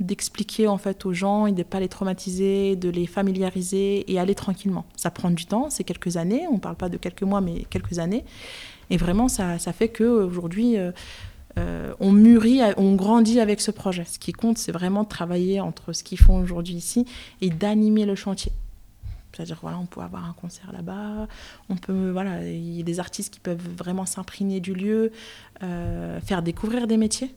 d'expliquer 0.00 0.66
en 0.66 0.76
fait 0.76 1.06
aux 1.06 1.12
gens 1.12 1.46
et 1.46 1.52
de 1.52 1.58
ne 1.58 1.62
pas 1.62 1.78
les 1.78 1.88
traumatiser, 1.88 2.74
de 2.74 2.90
les 2.90 3.06
familiariser 3.06 4.10
et 4.12 4.18
aller 4.18 4.34
tranquillement. 4.34 4.84
Ça 4.96 5.10
prend 5.10 5.30
du 5.30 5.46
temps, 5.46 5.70
c'est 5.70 5.84
quelques 5.84 6.16
années, 6.16 6.46
on 6.50 6.54
ne 6.54 6.58
parle 6.58 6.76
pas 6.76 6.88
de 6.88 6.96
quelques 6.96 7.22
mois, 7.22 7.40
mais 7.40 7.64
quelques 7.70 7.98
années. 7.98 8.24
Et 8.90 8.96
vraiment, 8.96 9.28
ça, 9.28 9.58
ça 9.58 9.72
fait 9.72 9.88
qu'aujourd'hui, 9.88 10.76
euh, 10.76 10.90
euh, 11.58 11.94
on 12.00 12.10
mûrit, 12.10 12.60
on 12.76 12.94
grandit 12.94 13.40
avec 13.40 13.60
ce 13.60 13.70
projet. 13.70 14.04
Ce 14.06 14.18
qui 14.18 14.32
compte, 14.32 14.58
c'est 14.58 14.72
vraiment 14.72 15.04
de 15.04 15.08
travailler 15.08 15.60
entre 15.60 15.92
ce 15.92 16.02
qu'ils 16.02 16.18
font 16.18 16.40
aujourd'hui 16.40 16.74
ici 16.74 17.06
et 17.40 17.50
d'animer 17.50 18.04
le 18.04 18.14
chantier. 18.14 18.52
C'est-à-dire, 19.34 19.58
voilà, 19.60 19.78
on 19.78 19.86
peut 19.86 20.00
avoir 20.00 20.24
un 20.24 20.32
concert 20.32 20.72
là-bas, 20.72 21.28
on 21.68 21.76
peut, 21.76 22.10
voilà, 22.10 22.46
il 22.46 22.76
y 22.76 22.80
a 22.80 22.84
des 22.84 23.00
artistes 23.00 23.32
qui 23.32 23.40
peuvent 23.40 23.68
vraiment 23.76 24.06
s'imprégner 24.06 24.60
du 24.60 24.74
lieu, 24.74 25.12
euh, 25.62 26.20
faire 26.20 26.42
découvrir 26.42 26.86
des 26.86 26.96
métiers. 26.96 27.34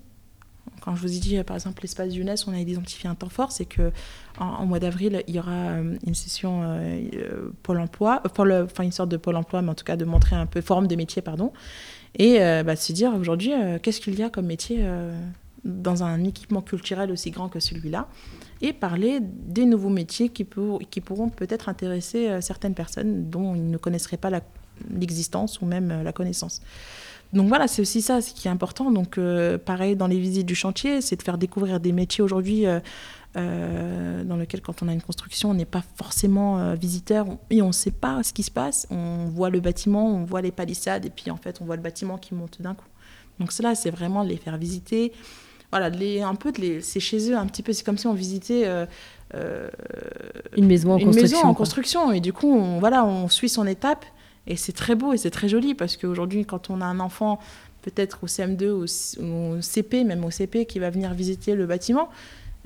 Quand 0.81 0.95
je 0.95 1.01
vous 1.01 1.15
ai 1.15 1.19
dit, 1.19 1.43
par 1.43 1.55
exemple, 1.55 1.81
l'espace 1.81 2.13
jeunesse, 2.13 2.47
on 2.47 2.53
a 2.53 2.59
identifié 2.59 3.09
un 3.09 3.15
temps 3.15 3.29
fort, 3.29 3.51
c'est 3.51 3.65
que 3.65 3.91
en, 4.37 4.65
mois 4.65 4.79
d'avril, 4.79 5.23
il 5.27 5.35
y 5.35 5.39
aura 5.39 5.51
euh, 5.51 5.97
une 6.05 6.15
session 6.15 6.61
euh, 6.63 7.49
Pôle 7.63 7.79
emploi, 7.79 8.21
enfin 8.25 8.83
une 8.83 8.91
sorte 8.91 9.09
de 9.09 9.17
Pôle 9.17 9.35
emploi, 9.35 9.61
mais 9.61 9.71
en 9.71 9.75
tout 9.75 9.85
cas 9.85 9.95
de 9.95 10.05
montrer 10.05 10.35
un 10.35 10.45
peu 10.45 10.61
forme 10.61 10.87
des 10.87 10.95
métiers, 10.95 11.21
pardon, 11.21 11.51
et 12.19 12.39
bah, 12.63 12.75
se 12.75 12.93
dire 12.93 13.13
aujourd'hui, 13.13 13.51
qu'est-ce 13.83 14.01
qu'il 14.01 14.17
y 14.17 14.23
a 14.23 14.29
comme 14.29 14.47
métier 14.47 14.83
dans 15.67 16.01
un 16.03 16.23
équipement 16.23 16.61
culturel 16.61 17.11
aussi 17.11 17.29
grand 17.29 17.49
que 17.49 17.59
celui-là, 17.59 18.07
et 18.61 18.73
parler 18.73 19.19
des 19.21 19.65
nouveaux 19.65 19.89
métiers 19.89 20.29
qui, 20.29 20.43
pour- 20.45 20.79
qui 20.89 21.01
pourront 21.01 21.29
peut-être 21.29 21.69
intéresser 21.69 22.29
euh, 22.29 22.41
certaines 22.41 22.73
personnes 22.73 23.29
dont 23.29 23.53
ils 23.53 23.69
ne 23.69 23.77
connaisseraient 23.77 24.17
pas 24.17 24.31
l'existence 24.89 25.61
ou 25.61 25.65
même 25.65 25.91
euh, 25.91 26.03
la 26.03 26.13
connaissance. 26.13 26.61
Donc 27.33 27.49
voilà, 27.49 27.67
c'est 27.67 27.81
aussi 27.81 28.01
ça 28.01 28.21
ce 28.21 28.33
qui 28.33 28.47
est 28.47 28.51
important. 28.51 28.89
Donc 28.89 29.17
euh, 29.17 29.57
pareil 29.57 29.95
dans 29.97 30.07
les 30.07 30.19
visites 30.19 30.47
du 30.47 30.55
chantier, 30.55 31.01
c'est 31.01 31.17
de 31.17 31.21
faire 31.23 31.37
découvrir 31.37 31.79
des 31.79 31.91
métiers 31.91 32.23
aujourd'hui 32.23 32.65
dans 33.35 34.35
lesquels 34.35 34.61
quand 34.61 34.81
on 34.81 34.87
a 34.87 34.93
une 34.93 35.01
construction, 35.01 35.51
on 35.51 35.53
n'est 35.53 35.65
pas 35.65 35.83
forcément 35.95 36.73
visiteur 36.73 37.27
et 37.51 37.61
on 37.61 37.67
ne 37.67 37.71
sait 37.71 37.91
pas 37.91 38.23
ce 38.23 38.33
qui 38.33 38.41
se 38.41 38.49
passe. 38.49 38.87
On 38.89 39.25
voit 39.25 39.51
le 39.51 39.59
bâtiment, 39.59 40.07
on 40.07 40.23
voit 40.23 40.41
les 40.41 40.51
palissades 40.51 41.05
et 41.05 41.11
puis 41.11 41.29
en 41.29 41.37
fait 41.37 41.59
on 41.61 41.65
voit 41.65 41.75
le 41.75 41.83
bâtiment 41.83 42.17
qui 42.17 42.33
monte 42.33 42.59
d'un 42.61 42.73
coup. 42.73 42.87
Donc 43.39 43.51
cela, 43.51 43.75
c'est 43.75 43.91
vraiment 43.91 44.23
de 44.23 44.29
les 44.29 44.37
faire 44.37 44.57
visiter, 44.57 45.11
voilà, 45.71 45.89
de 45.89 45.97
les, 45.97 46.21
un 46.21 46.35
peu 46.35 46.51
de 46.51 46.61
les, 46.61 46.81
c'est 46.81 46.99
chez 46.99 47.29
eux 47.31 47.35
un 47.37 47.45
petit 47.45 47.63
peu. 47.63 47.73
C'est 47.73 47.83
comme 47.83 47.97
si 47.97 48.07
on 48.07 48.13
visitait 48.13 48.63
euh, 48.65 48.85
euh, 49.35 49.69
Une 50.55 50.65
maison 50.67 50.93
en 50.93 50.97
une 50.97 51.05
construction, 51.07 51.37
maison 51.37 51.47
en 51.49 51.53
construction. 51.53 52.11
Et 52.11 52.19
du 52.21 52.33
coup, 52.33 52.51
on, 52.51 52.79
voilà, 52.79 53.05
on 53.05 53.27
suit 53.29 53.49
son 53.49 53.65
étape. 53.67 54.05
Et 54.49 54.55
c'est 54.55 54.71
très 54.71 54.95
beau 54.95 55.11
et 55.11 55.17
c'est 55.17 55.29
très 55.31 55.49
joli 55.49 55.75
parce 55.75 55.97
qu'aujourd'hui, 55.97 56.45
quand 56.45 56.69
on 56.69 56.79
a 56.79 56.85
un 56.85 57.01
enfant, 57.01 57.37
peut-être 57.81 58.19
au 58.23 58.27
CM2 58.27 58.69
ou 58.71 58.85
au- 59.55 59.61
CP, 59.61 60.05
même 60.05 60.23
au 60.23 60.31
CP, 60.31 60.65
qui 60.65 60.79
va 60.79 60.89
venir 60.89 61.13
visiter 61.13 61.53
le 61.53 61.65
bâtiment, 61.65 62.07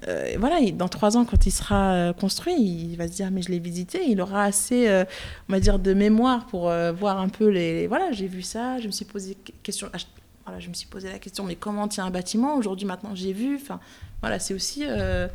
euh, 0.08 0.36
voilà, 0.40 0.60
il- 0.60 0.78
dans 0.78 0.88
trois 0.90 1.18
ans, 1.18 1.26
quand 1.26 1.48
il 1.48 1.52
sera 1.52 2.14
construit, 2.20 2.54
il 2.56 2.96
va 2.98 3.08
se 3.08 3.14
dire 3.14 3.30
mais 3.32 3.42
je 3.42 3.50
l'ai 3.50 3.58
visité. 3.58 4.02
Il 4.08 4.22
aura 4.22 4.44
assez, 4.44 4.88
euh, 4.88 5.04
on 5.50 5.54
va 5.54 5.60
dire, 5.60 5.80
de 5.80 5.94
mémoire 5.96 6.46
pour 6.46 6.70
euh, 6.70 6.92
voir 6.92 7.20
un 7.20 7.30
peu 7.30 7.48
les. 7.48 7.88
Voilà, 7.88 8.12
j'ai 8.12 8.28
vu 8.28 8.44
ça, 8.44 8.78
je 8.80 8.86
me 8.86 8.92
suis 8.92 9.06
posé 9.06 9.34
que- 9.44 9.52
question. 9.64 9.88
Je- 10.42 10.46
Voilà, 10.46 10.60
je 10.60 10.70
me 10.70 10.74
suis 10.74 10.88
posé 10.88 11.10
la 11.10 11.20
question, 11.20 11.44
mais 11.44 11.56
comment 11.56 11.88
tient 11.88 12.06
un 12.06 12.12
bâtiment 12.12 12.56
Aujourd'hui, 12.56 12.86
maintenant, 12.88 13.12
j'ai 13.16 13.34
vu. 13.34 13.56
Enfin, 13.56 13.80
voilà, 14.22 14.40
c'est 14.40 14.54
aussi, 14.54 14.84
euh, 14.88 15.28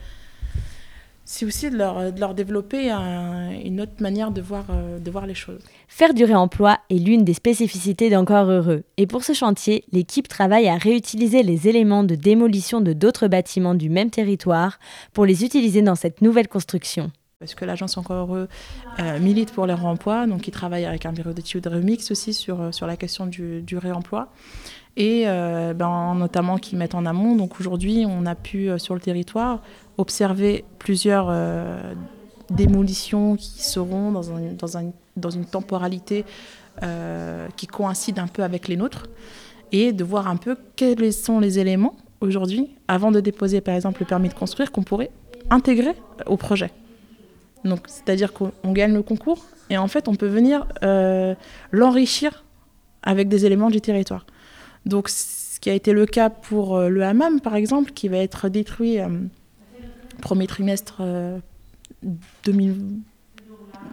c'est 1.24 1.44
aussi 1.44 1.70
de 1.70 1.76
leur, 1.76 2.12
de 2.12 2.20
leur 2.20 2.34
développer 2.34 2.90
un- 2.90 3.50
une 3.50 3.80
autre 3.80 4.00
manière 4.00 4.30
de 4.30 4.40
voir, 4.40 4.64
euh, 4.70 4.98
de 5.00 5.10
voir 5.10 5.26
les 5.26 5.34
choses. 5.34 5.62
Faire 5.88 6.14
du 6.14 6.24
réemploi 6.24 6.78
est 6.90 6.98
l'une 6.98 7.24
des 7.24 7.34
spécificités 7.34 8.10
d'Encore 8.10 8.48
Heureux. 8.48 8.84
Et 8.96 9.06
pour 9.08 9.24
ce 9.24 9.32
chantier, 9.32 9.84
l'équipe 9.92 10.28
travaille 10.28 10.68
à 10.68 10.76
réutiliser 10.76 11.42
les 11.42 11.66
éléments 11.68 12.04
de 12.04 12.14
démolition 12.14 12.80
de 12.80 12.92
d'autres 12.92 13.26
bâtiments 13.28 13.74
du 13.74 13.90
même 13.90 14.10
territoire 14.10 14.78
pour 15.12 15.26
les 15.26 15.44
utiliser 15.44 15.82
dans 15.82 15.96
cette 15.96 16.22
nouvelle 16.22 16.46
construction. 16.48 17.10
Parce 17.40 17.54
que 17.54 17.64
l'agence 17.66 17.98
Encore 17.98 18.16
Heureux 18.16 18.48
euh, 18.98 19.18
milite 19.18 19.52
pour 19.52 19.66
le 19.66 19.74
réemploi, 19.74 20.26
donc 20.26 20.48
ils 20.48 20.52
travaillent 20.52 20.86
avec 20.86 21.04
un 21.06 21.12
bureau 21.12 21.32
d'études 21.32 21.66
Remix 21.66 22.10
aussi 22.10 22.32
sur, 22.32 22.72
sur 22.72 22.86
la 22.86 22.96
question 22.96 23.26
du, 23.26 23.60
du 23.62 23.76
réemploi. 23.76 24.32
Et 24.98 25.24
euh, 25.26 25.74
ben, 25.74 26.14
notamment 26.14 26.56
qui 26.56 26.74
mettent 26.74 26.94
en 26.94 27.04
amont. 27.04 27.36
Donc 27.36 27.60
aujourd'hui, 27.60 28.06
on 28.08 28.24
a 28.24 28.34
pu 28.34 28.70
euh, 28.70 28.78
sur 28.78 28.94
le 28.94 29.00
territoire 29.00 29.60
observer 29.98 30.64
plusieurs 30.78 31.26
euh, 31.30 31.92
démolitions 32.50 33.36
qui 33.36 33.62
seront 33.62 34.10
dans, 34.12 34.22
dans, 34.58 34.78
un- 34.78 34.92
dans 35.16 35.30
une 35.30 35.44
temporalité 35.44 36.24
qui 37.56 37.66
coïncide 37.66 38.18
un 38.18 38.26
peu 38.26 38.42
avec 38.42 38.68
les 38.68 38.76
nôtres 38.76 39.06
et 39.72 39.94
de 39.94 40.04
voir 40.04 40.28
un 40.28 40.36
peu 40.36 40.58
quels 40.76 41.10
sont 41.10 41.40
les 41.40 41.58
éléments 41.58 41.96
aujourd'hui, 42.20 42.68
avant 42.86 43.10
de 43.10 43.18
déposer 43.20 43.62
par 43.62 43.74
exemple 43.74 44.00
le 44.00 44.06
permis 44.06 44.28
de 44.28 44.34
construire, 44.34 44.70
qu'on 44.70 44.82
pourrait 44.82 45.10
intégrer 45.48 45.94
au 46.26 46.36
projet. 46.36 46.70
Donc, 47.64 47.80
c'est-à-dire 47.86 48.34
qu'on 48.34 48.52
on 48.62 48.72
gagne 48.72 48.92
le 48.92 49.02
concours 49.02 49.46
et 49.70 49.78
en 49.78 49.88
fait, 49.88 50.06
on 50.06 50.14
peut 50.16 50.26
venir 50.26 50.66
l'enrichir 51.72 52.44
avec 53.02 53.28
des 53.28 53.46
éléments 53.46 53.70
du 53.70 53.80
territoire. 53.80 54.26
Donc, 54.86 55.08
ce 55.08 55.60
qui 55.60 55.68
a 55.68 55.74
été 55.74 55.92
le 55.92 56.06
cas 56.06 56.30
pour 56.30 56.76
euh, 56.76 56.88
le 56.88 57.02
hammam, 57.02 57.40
par 57.40 57.56
exemple, 57.56 57.92
qui 57.92 58.08
va 58.08 58.18
être 58.18 58.48
détruit 58.48 59.00
euh, 59.00 59.08
premier 60.22 60.46
trimestre 60.46 60.98
euh, 61.00 61.38
2000, 62.44 62.76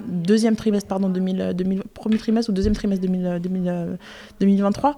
deuxième 0.07 0.55
trimestre, 0.55 0.87
pardon, 0.87 1.09
2000, 1.09 1.53
2000 1.55 1.83
premier 1.93 2.17
trimestre 2.17 2.49
ou 2.51 2.53
deuxième 2.53 2.75
trimestre 2.75 3.01
2000, 3.05 3.39
2000, 3.41 3.63
euh, 3.67 3.95
2023. 4.39 4.95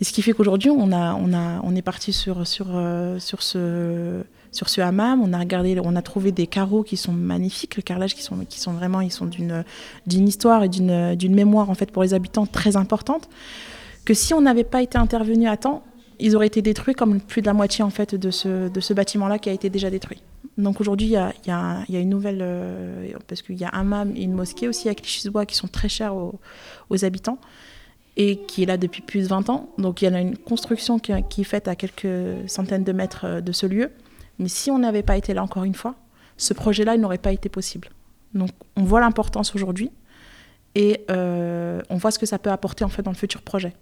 Et 0.00 0.04
ce 0.04 0.12
qui 0.12 0.22
fait 0.22 0.32
qu'aujourd'hui, 0.32 0.70
on, 0.70 0.92
a, 0.92 1.14
on, 1.14 1.32
a, 1.32 1.60
on 1.62 1.74
est 1.74 1.82
parti 1.82 2.12
sur, 2.12 2.46
sur, 2.46 2.66
euh, 2.70 3.18
sur, 3.18 3.42
ce, 3.42 4.22
sur 4.52 4.68
ce 4.68 4.80
hammam. 4.82 5.22
On 5.22 5.32
a 5.32 5.38
regardé, 5.38 5.80
on 5.82 5.96
a 5.96 6.02
trouvé 6.02 6.32
des 6.32 6.46
carreaux 6.46 6.82
qui 6.82 6.98
sont 6.98 7.12
magnifiques, 7.12 7.76
le 7.76 7.82
carrelage 7.82 8.14
qui 8.14 8.22
sont, 8.22 8.44
qui 8.46 8.60
sont 8.60 8.72
vraiment, 8.72 9.00
ils 9.00 9.12
sont 9.12 9.26
d'une, 9.26 9.64
d'une 10.06 10.28
histoire 10.28 10.64
et 10.64 10.68
d'une, 10.68 11.14
d'une 11.14 11.34
mémoire 11.34 11.70
en 11.70 11.74
fait 11.74 11.90
pour 11.90 12.02
les 12.02 12.12
habitants 12.12 12.46
très 12.46 12.76
importante. 12.76 13.28
Que 14.06 14.14
si 14.14 14.32
on 14.32 14.40
n'avait 14.40 14.64
pas 14.64 14.80
été 14.80 14.96
intervenu 14.96 15.46
à 15.48 15.58
temps, 15.58 15.82
ils 16.18 16.34
auraient 16.34 16.46
été 16.46 16.62
détruits 16.62 16.94
comme 16.94 17.20
plus 17.20 17.42
de 17.42 17.46
la 17.46 17.52
moitié 17.52 17.84
en 17.84 17.90
fait 17.90 18.14
de 18.14 18.30
ce, 18.30 18.68
de 18.68 18.80
ce 18.80 18.94
bâtiment-là 18.94 19.38
qui 19.38 19.50
a 19.50 19.52
été 19.52 19.68
déjà 19.68 19.90
détruit. 19.90 20.22
Donc 20.56 20.80
aujourd'hui, 20.80 21.08
il 21.08 21.12
y 21.12 21.16
a, 21.16 21.34
y 21.44 21.92
y 21.92 21.96
a 21.96 22.00
une 22.00 22.08
nouvelle, 22.08 22.38
euh, 22.40 23.12
parce 23.28 23.42
qu'il 23.42 23.58
y 23.58 23.64
a 23.64 23.68
un 23.74 23.80
hammam 23.80 24.12
et 24.16 24.22
une 24.22 24.32
mosquée 24.32 24.68
aussi 24.68 24.88
à 24.88 24.94
Clichy-sous-Bois 24.94 25.44
qui 25.44 25.54
sont 25.54 25.68
très 25.68 25.90
chers 25.90 26.16
aux, 26.16 26.40
aux 26.88 27.04
habitants 27.04 27.38
et 28.16 28.38
qui 28.46 28.62
est 28.62 28.66
là 28.66 28.78
depuis 28.78 29.02
plus 29.02 29.24
de 29.24 29.26
20 29.26 29.50
ans. 29.50 29.68
Donc 29.76 30.00
il 30.00 30.10
y 30.10 30.14
a 30.14 30.18
une 30.18 30.38
construction 30.38 30.98
qui, 30.98 31.12
qui 31.28 31.42
est 31.42 31.44
faite 31.44 31.68
à 31.68 31.76
quelques 31.76 32.48
centaines 32.48 32.84
de 32.84 32.92
mètres 32.92 33.26
euh, 33.26 33.40
de 33.42 33.52
ce 33.52 33.66
lieu. 33.66 33.90
Mais 34.38 34.48
si 34.48 34.70
on 34.70 34.78
n'avait 34.78 35.02
pas 35.02 35.16
été 35.16 35.34
là 35.34 35.42
encore 35.42 35.64
une 35.64 35.74
fois, 35.74 35.94
ce 36.36 36.54
projet-là, 36.54 36.96
n'aurait 36.96 37.18
pas 37.18 37.32
été 37.32 37.48
possible. 37.48 37.88
Donc 38.34 38.50
on 38.76 38.84
voit 38.84 39.00
l'importance 39.00 39.54
aujourd'hui 39.54 39.90
et 40.74 41.04
euh, 41.10 41.80
on 41.88 41.96
voit 41.96 42.10
ce 42.10 42.18
que 42.18 42.26
ça 42.26 42.38
peut 42.38 42.50
apporter 42.50 42.84
en 42.84 42.88
fait 42.88 43.02
dans 43.02 43.10
le 43.10 43.16
futur 43.16 43.42
projet. 43.42 43.74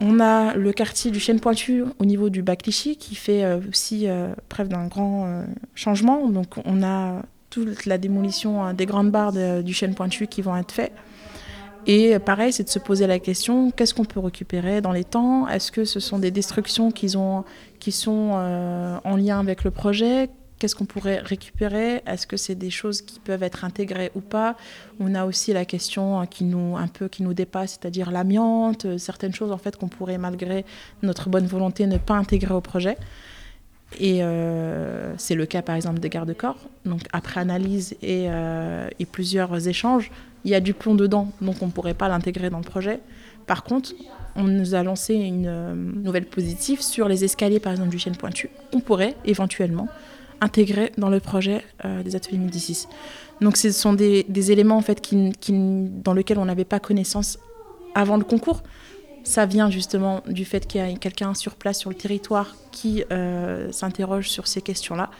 On 0.00 0.20
a 0.20 0.54
le 0.54 0.72
quartier 0.72 1.10
du 1.10 1.20
Chêne 1.20 1.40
Pointu 1.40 1.84
au 1.98 2.04
niveau 2.04 2.28
du 2.28 2.42
bas 2.42 2.56
Clichy 2.56 2.96
qui 2.96 3.14
fait 3.14 3.44
euh, 3.44 3.60
aussi 3.68 4.08
euh, 4.08 4.34
preuve 4.48 4.68
d'un 4.68 4.88
grand 4.88 5.26
euh, 5.26 5.44
changement. 5.74 6.28
Donc 6.28 6.58
on 6.66 6.82
a 6.82 7.22
toute 7.48 7.86
la 7.86 7.96
démolition 7.96 8.66
euh, 8.66 8.72
des 8.74 8.84
grandes 8.84 9.10
barres 9.10 9.32
du 9.62 9.72
Chêne 9.72 9.94
Pointu 9.94 10.26
qui 10.26 10.42
vont 10.42 10.56
être 10.56 10.72
faites. 10.72 10.92
Et 11.86 12.18
pareil, 12.18 12.52
c'est 12.52 12.64
de 12.64 12.68
se 12.68 12.80
poser 12.80 13.06
la 13.06 13.20
question 13.20 13.70
qu'est-ce 13.70 13.94
qu'on 13.94 14.04
peut 14.04 14.18
récupérer 14.18 14.80
dans 14.80 14.90
les 14.90 15.04
temps? 15.04 15.46
Est-ce 15.46 15.70
que 15.70 15.84
ce 15.84 16.00
sont 16.00 16.18
des 16.18 16.32
destructions 16.32 16.90
qui, 16.90 17.16
ont, 17.16 17.44
qui 17.78 17.92
sont 17.92 18.32
en 19.04 19.16
lien 19.16 19.38
avec 19.38 19.62
le 19.62 19.70
projet? 19.70 20.28
Qu'est-ce 20.58 20.74
qu'on 20.74 20.86
pourrait 20.86 21.18
récupérer? 21.18 22.02
Est-ce 22.06 22.26
que 22.26 22.38
c'est 22.38 22.54
des 22.54 22.70
choses 22.70 23.02
qui 23.02 23.20
peuvent 23.20 23.42
être 23.42 23.64
intégrées 23.64 24.10
ou 24.14 24.20
pas? 24.20 24.56
On 25.00 25.14
a 25.14 25.26
aussi 25.26 25.52
la 25.52 25.66
question 25.66 26.22
euh, 26.22 26.24
qui 26.24 26.44
nous 26.44 26.76
un 26.76 26.88
peu 26.88 27.08
qui 27.08 27.22
nous 27.22 27.34
dépasse, 27.34 27.72
c'est-à-dire 27.72 28.10
l'amiante, 28.10 28.86
euh, 28.86 28.98
certaines 28.98 29.34
choses 29.34 29.52
en 29.52 29.58
fait 29.58 29.76
qu'on 29.76 29.88
pourrait 29.88 30.16
malgré 30.16 30.64
notre 31.02 31.28
bonne 31.28 31.46
volonté 31.46 31.86
ne 31.86 31.98
pas 31.98 32.14
intégrer 32.14 32.54
au 32.54 32.62
projet. 32.62 32.96
Et 34.00 34.22
euh, 34.22 35.14
c'est 35.18 35.34
le 35.34 35.46
cas 35.46 35.62
par 35.62 35.76
exemple 35.76 36.00
des 36.00 36.08
garde-corps. 36.08 36.58
Donc 36.86 37.02
après 37.12 37.40
analyse 37.40 37.94
et, 38.02 38.26
euh, 38.28 38.88
et 38.98 39.04
plusieurs 39.04 39.68
échanges, 39.68 40.10
il 40.44 40.50
y 40.50 40.54
a 40.54 40.60
du 40.60 40.74
plomb 40.74 40.94
dedans, 40.94 41.32
donc 41.40 41.56
on 41.60 41.66
ne 41.66 41.70
pourrait 41.70 41.94
pas 41.94 42.08
l'intégrer 42.08 42.50
dans 42.50 42.58
le 42.58 42.64
projet. 42.64 43.00
Par 43.46 43.62
contre, 43.62 43.94
on 44.34 44.44
nous 44.44 44.74
a 44.74 44.82
lancé 44.82 45.14
une 45.14 45.74
nouvelle 46.02 46.26
positive 46.26 46.82
sur 46.82 47.08
les 47.08 47.24
escaliers 47.24 47.60
par 47.60 47.72
exemple 47.72 47.90
du 47.90 47.98
chêne 47.98 48.16
pointu. 48.16 48.50
On 48.72 48.80
pourrait 48.80 49.14
éventuellement 49.24 49.88
intégrer 50.40 50.92
dans 50.98 51.08
le 51.08 51.20
projet 51.20 51.62
euh, 51.84 52.02
des 52.02 52.16
ateliers 52.16 52.38
Médicis. 52.38 52.86
Donc 53.40 53.56
ce 53.56 53.70
sont 53.70 53.92
des, 53.92 54.24
éléments 54.50 54.76
en 54.76 54.82
fait 54.82 55.02
dans 55.50 56.14
lesquels 56.14 56.38
on 56.38 56.44
n'avait 56.46 56.64
pas 56.64 56.80
connaissance 56.80 57.38
avant 57.94 58.16
le 58.16 58.24
concours. 58.24 58.62
Ça 59.24 59.44
vient 59.44 59.70
justement 59.70 60.22
du 60.28 60.44
fait 60.44 60.66
qu'il 60.66 60.80
y 60.80 60.84
a 60.84 60.96
quelqu'un 60.96 61.34
sur 61.34 61.56
place, 61.56 61.78
sur 61.78 61.90
le 61.90 61.96
territoire, 61.96 62.54
qui 62.70 63.02
euh, 63.10 63.72
s'interroge 63.72 64.28
sur 64.28 64.46
ces 64.46 64.62
questions-là. 64.62 65.10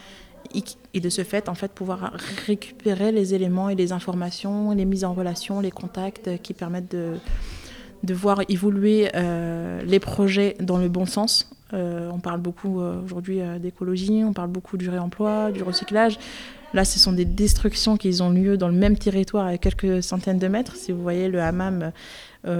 Et, 0.94 1.00
de 1.00 1.08
ce 1.08 1.24
fait, 1.24 1.48
en 1.48 1.56
fait, 1.56 1.72
pouvoir 1.72 2.12
récupérer 2.46 3.10
les 3.10 3.34
éléments 3.34 3.68
et 3.68 3.74
les 3.74 3.90
informations, 3.90 4.70
les 4.70 4.84
mises 4.84 5.04
en 5.04 5.12
relation, 5.12 5.60
les 5.60 5.72
contacts 5.72 6.28
euh, 6.28 6.36
qui 6.36 6.54
permettent 6.54 6.90
de, 6.92 7.14
de 8.04 8.14
voir 8.14 8.42
évoluer 8.48 9.10
les 9.84 9.98
projets 9.98 10.54
dans 10.60 10.78
le 10.78 10.88
bon 10.88 11.04
sens. 11.04 11.50
Euh, 11.72 12.10
on 12.12 12.20
parle 12.20 12.40
beaucoup 12.40 12.80
euh, 12.80 13.02
aujourd'hui 13.02 13.40
euh, 13.40 13.58
d'écologie, 13.58 14.22
on 14.24 14.32
parle 14.32 14.50
beaucoup 14.50 14.76
du 14.76 14.88
réemploi, 14.88 15.50
du 15.50 15.62
recyclage. 15.62 16.18
Là, 16.74 16.84
ce 16.84 16.98
sont 16.98 17.12
des 17.12 17.24
destructions 17.24 17.96
qui 17.96 18.20
ont 18.22 18.30
lieu 18.30 18.56
dans 18.56 18.68
le 18.68 18.74
même 18.74 18.96
territoire 18.96 19.46
à 19.46 19.56
quelques 19.58 20.02
centaines 20.02 20.38
de 20.38 20.48
mètres. 20.48 20.76
Si 20.76 20.92
vous 20.92 21.00
voyez 21.00 21.28
le 21.28 21.40
hammam 21.40 21.92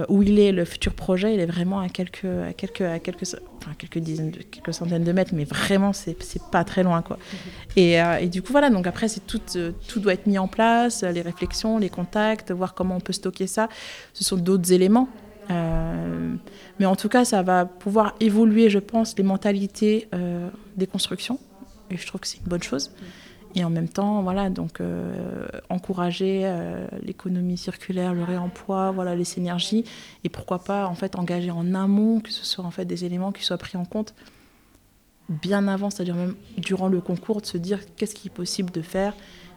où 0.09 0.21
il 0.21 0.37
est, 0.39 0.51
le 0.51 0.65
futur 0.65 0.93
projet, 0.93 1.33
il 1.33 1.39
est 1.39 1.45
vraiment 1.45 1.79
à 1.79 1.87
quelques, 1.87 2.27
quelques, 2.57 3.01
quelques, 3.03 3.37
quelques 3.77 3.97
dizaines, 3.99 4.31
de, 4.31 4.39
quelques 4.39 4.73
centaines 4.73 5.03
de 5.03 5.11
mètres, 5.13 5.31
mais 5.33 5.45
vraiment, 5.45 5.93
c'est 5.93 6.17
pas 6.51 6.63
très 6.65 6.83
loin. 6.83 7.03
Et, 7.75 7.97
et 8.19 8.27
du 8.27 8.41
coup, 8.41 8.51
voilà. 8.51 8.69
Donc 8.69 8.87
après, 8.87 9.07
c'est 9.07 9.25
tout, 9.25 9.39
tout 9.87 9.99
doit 9.99 10.13
être 10.13 10.25
mis 10.25 10.39
en 10.39 10.47
place, 10.47 11.03
les 11.03 11.21
réflexions, 11.21 11.77
les 11.77 11.89
contacts, 11.89 12.51
voir 12.51 12.73
comment 12.73 12.95
on 12.95 13.01
peut 13.01 13.13
stocker 13.13 13.47
ça. 13.47 13.69
Ce 14.13 14.23
sont 14.23 14.37
d'autres 14.37 14.73
éléments. 14.73 15.09
Euh, 15.49 16.35
mais 16.79 16.85
en 16.85 16.95
tout 16.95 17.09
cas, 17.09 17.25
ça 17.25 17.41
va 17.41 17.65
pouvoir 17.65 18.15
évoluer, 18.19 18.69
je 18.69 18.79
pense, 18.79 19.17
les 19.17 19.23
mentalités 19.23 20.07
euh, 20.13 20.49
des 20.75 20.87
constructions. 20.87 21.39
Et 21.89 21.97
je 21.97 22.05
trouve 22.05 22.21
que 22.21 22.27
c'est 22.27 22.39
une 22.39 22.47
bonne 22.47 22.63
chose. 22.63 22.91
Et 23.55 23.63
en 23.63 23.69
même 23.69 23.87
temps, 23.87 24.21
voilà, 24.21 24.49
donc 24.49 24.81
euh, 24.81 25.47
encourager 25.69 26.53
l'économie 27.01 27.57
circulaire, 27.57 28.13
le 28.13 28.23
réemploi, 28.23 28.91
voilà, 28.91 29.15
les 29.15 29.23
synergies, 29.23 29.85
et 30.23 30.29
pourquoi 30.29 30.59
pas 30.59 30.85
en 30.85 30.93
fait 30.93 31.15
engager 31.15 31.49
en 31.49 31.73
amont 31.73 32.19
que 32.19 32.31
ce 32.31 32.45
soit 32.45 32.65
en 32.65 32.71
fait 32.71 32.85
des 32.85 33.05
éléments 33.05 33.31
qui 33.31 33.43
soient 33.43 33.57
pris 33.57 33.77
en 33.77 33.85
compte 33.85 34.13
bien 35.29 35.67
avant, 35.67 35.89
c'est-à-dire 35.89 36.15
même 36.15 36.35
durant 36.57 36.87
le 36.87 37.01
concours, 37.01 37.41
de 37.41 37.45
se 37.45 37.57
dire 37.57 37.79
qu'est-ce 37.95 38.15
qui 38.15 38.27
est 38.27 38.31
possible 38.31 38.71
de 38.71 38.81
faire, 38.81 39.13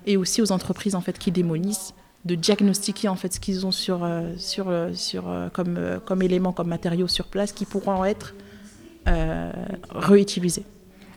et 0.07 0.17
aussi 0.17 0.41
aux 0.41 0.53
entreprises 0.53 0.95
en 0.95 1.01
fait 1.01 1.19
qui 1.19 1.31
démolissent 1.31 1.95
de 2.25 2.35
diagnostiquer 2.35 3.09
en 3.09 3.17
fait 3.17 3.33
ce 3.33 3.41
qu'ils 3.41 3.67
ont 3.67 3.71
euh, 3.89 4.35
euh, 4.59 4.93
euh, 5.15 5.99
comme, 6.01 6.23
éléments, 6.23 6.53
comme 6.53 6.69
matériaux 6.69 7.09
sur 7.09 7.27
place 7.27 7.53
qui 7.53 7.65
pourront 7.65 8.05
être 8.05 8.35
réutilisés. 9.91 10.65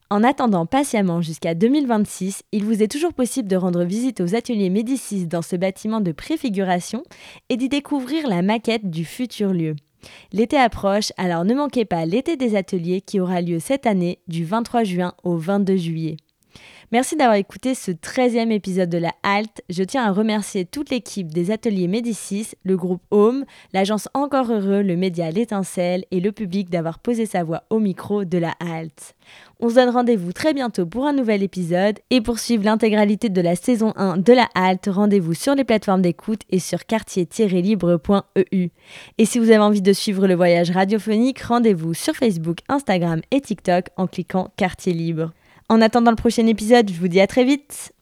En 0.10 0.24
attendant 0.24 0.66
patiemment 0.66 1.22
jusqu'à 1.22 1.56
2026, 1.56 2.43
il 2.51 2.66
vous 2.66 2.84
est 2.84 2.88
toujours 2.88 3.14
possible 3.14 3.47
de 3.47 3.56
rendre 3.56 3.84
visite 3.84 4.22
aux 4.22 4.36
ateliers 4.36 4.70
Médicis 4.70 5.28
dans 5.28 5.41
ce 5.41 5.56
bâtiment 5.56 6.01
de 6.01 6.12
préfiguration 6.12 7.04
et 7.49 7.58
d'y 7.58 7.70
découvrir 7.70 8.28
la 8.28 8.41
maquette 8.41 8.89
du 8.89 9.06
futur 9.06 9.54
lieu. 9.54 9.76
L'été 10.32 10.58
approche, 10.58 11.12
alors 11.18 11.45
ne 11.45 11.54
manquez 11.54 11.86
pas 11.86 12.06
l'été 12.06 12.36
des 12.36 12.56
ateliers 12.56 13.01
qui 13.01 13.20
aura 13.20 13.41
lieu 13.41 13.60
cette 13.60 13.86
année 13.88 14.20
du 14.28 14.43
23 14.43 14.84
juin 14.84 15.14
au 15.24 15.38
22 15.38 15.78
juillet. 15.78 16.18
Merci 16.94 17.16
d'avoir 17.16 17.38
écouté 17.38 17.74
ce 17.74 17.89
13e 17.89 18.52
épisode 18.52 18.88
de 18.88 19.00
la 19.00 19.14
Halte. 19.24 19.64
Je 19.68 19.82
tiens 19.82 20.04
à 20.04 20.12
remercier 20.12 20.64
toute 20.64 20.91
l'équipe 20.91 21.34
des 21.34 21.50
ateliers 21.50 21.88
Médicis, 21.88 22.50
le 22.64 22.78
groupe 22.78 23.02
Home, 23.10 23.46
l'agence 23.74 24.08
Encore 24.14 24.52
Heureux, 24.52 24.84
le 24.84 24.96
média 24.96 25.32
L'étincelle 25.32 26.06
et 26.12 26.20
le 26.20 26.32
public 26.32 26.70
d'avoir 26.70 27.00
posé 27.00 27.26
sa 27.26 27.44
voix 27.44 27.64
au 27.72 27.80
micro 27.80 28.26
de 28.26 28.38
la 28.38 28.54
Halte. 28.60 29.16
On 29.60 29.70
se 29.70 29.74
donne 29.74 29.89
rendez-vous 29.89 30.34
très 30.34 30.54
bientôt 30.54 30.86
pour 30.86 31.08
un 31.08 31.14
nouvel 31.14 31.41
épisode 31.41 31.98
et 32.12 32.22
pour 32.22 32.38
suivre 32.38 32.64
l'intégralité 32.64 33.30
de 33.30 33.41
la 33.41 33.56
saison 33.56 33.94
1 33.96 34.18
de 34.18 34.34
la 34.34 34.48
Halte, 34.54 34.88
rendez-vous 34.88 35.34
sur 35.34 35.56
les 35.56 35.64
plateformes 35.64 36.04
d'écoute 36.04 36.41
et 36.52 36.60
sur 36.60 36.86
quartier-libre.eu. 36.86 38.70
Et 39.18 39.26
si 39.26 39.39
vous 39.39 39.50
avez 39.50 39.58
envie 39.58 39.82
de 39.82 39.94
suivre 39.94 40.28
le 40.28 40.36
voyage 40.36 40.70
radiophonique, 40.70 41.41
rendez-vous 41.41 41.96
sur 41.96 42.14
Facebook, 42.14 42.60
Instagram 42.70 43.22
et 43.32 43.41
TikTok 43.41 43.88
en 43.98 44.06
cliquant 44.06 44.52
Quartier 44.58 44.94
Libre. 44.94 45.32
En 45.74 45.82
attendant 45.82 46.11
le 46.11 46.15
prochain 46.15 46.45
épisode, 46.45 46.91
je 46.91 46.99
vous 46.99 47.07
dis 47.07 47.19
à 47.19 47.26
très 47.26 47.43
vite. 47.43 47.93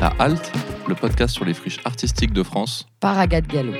La 0.00 0.12
Halte, 0.20 0.52
le 0.86 0.94
podcast 0.94 1.34
sur 1.34 1.44
les 1.44 1.52
friches 1.52 1.80
artistiques 1.84 2.32
de 2.32 2.44
France. 2.44 2.86
Par 3.00 3.18
Agathe 3.18 3.48
Gallo. 3.48 3.72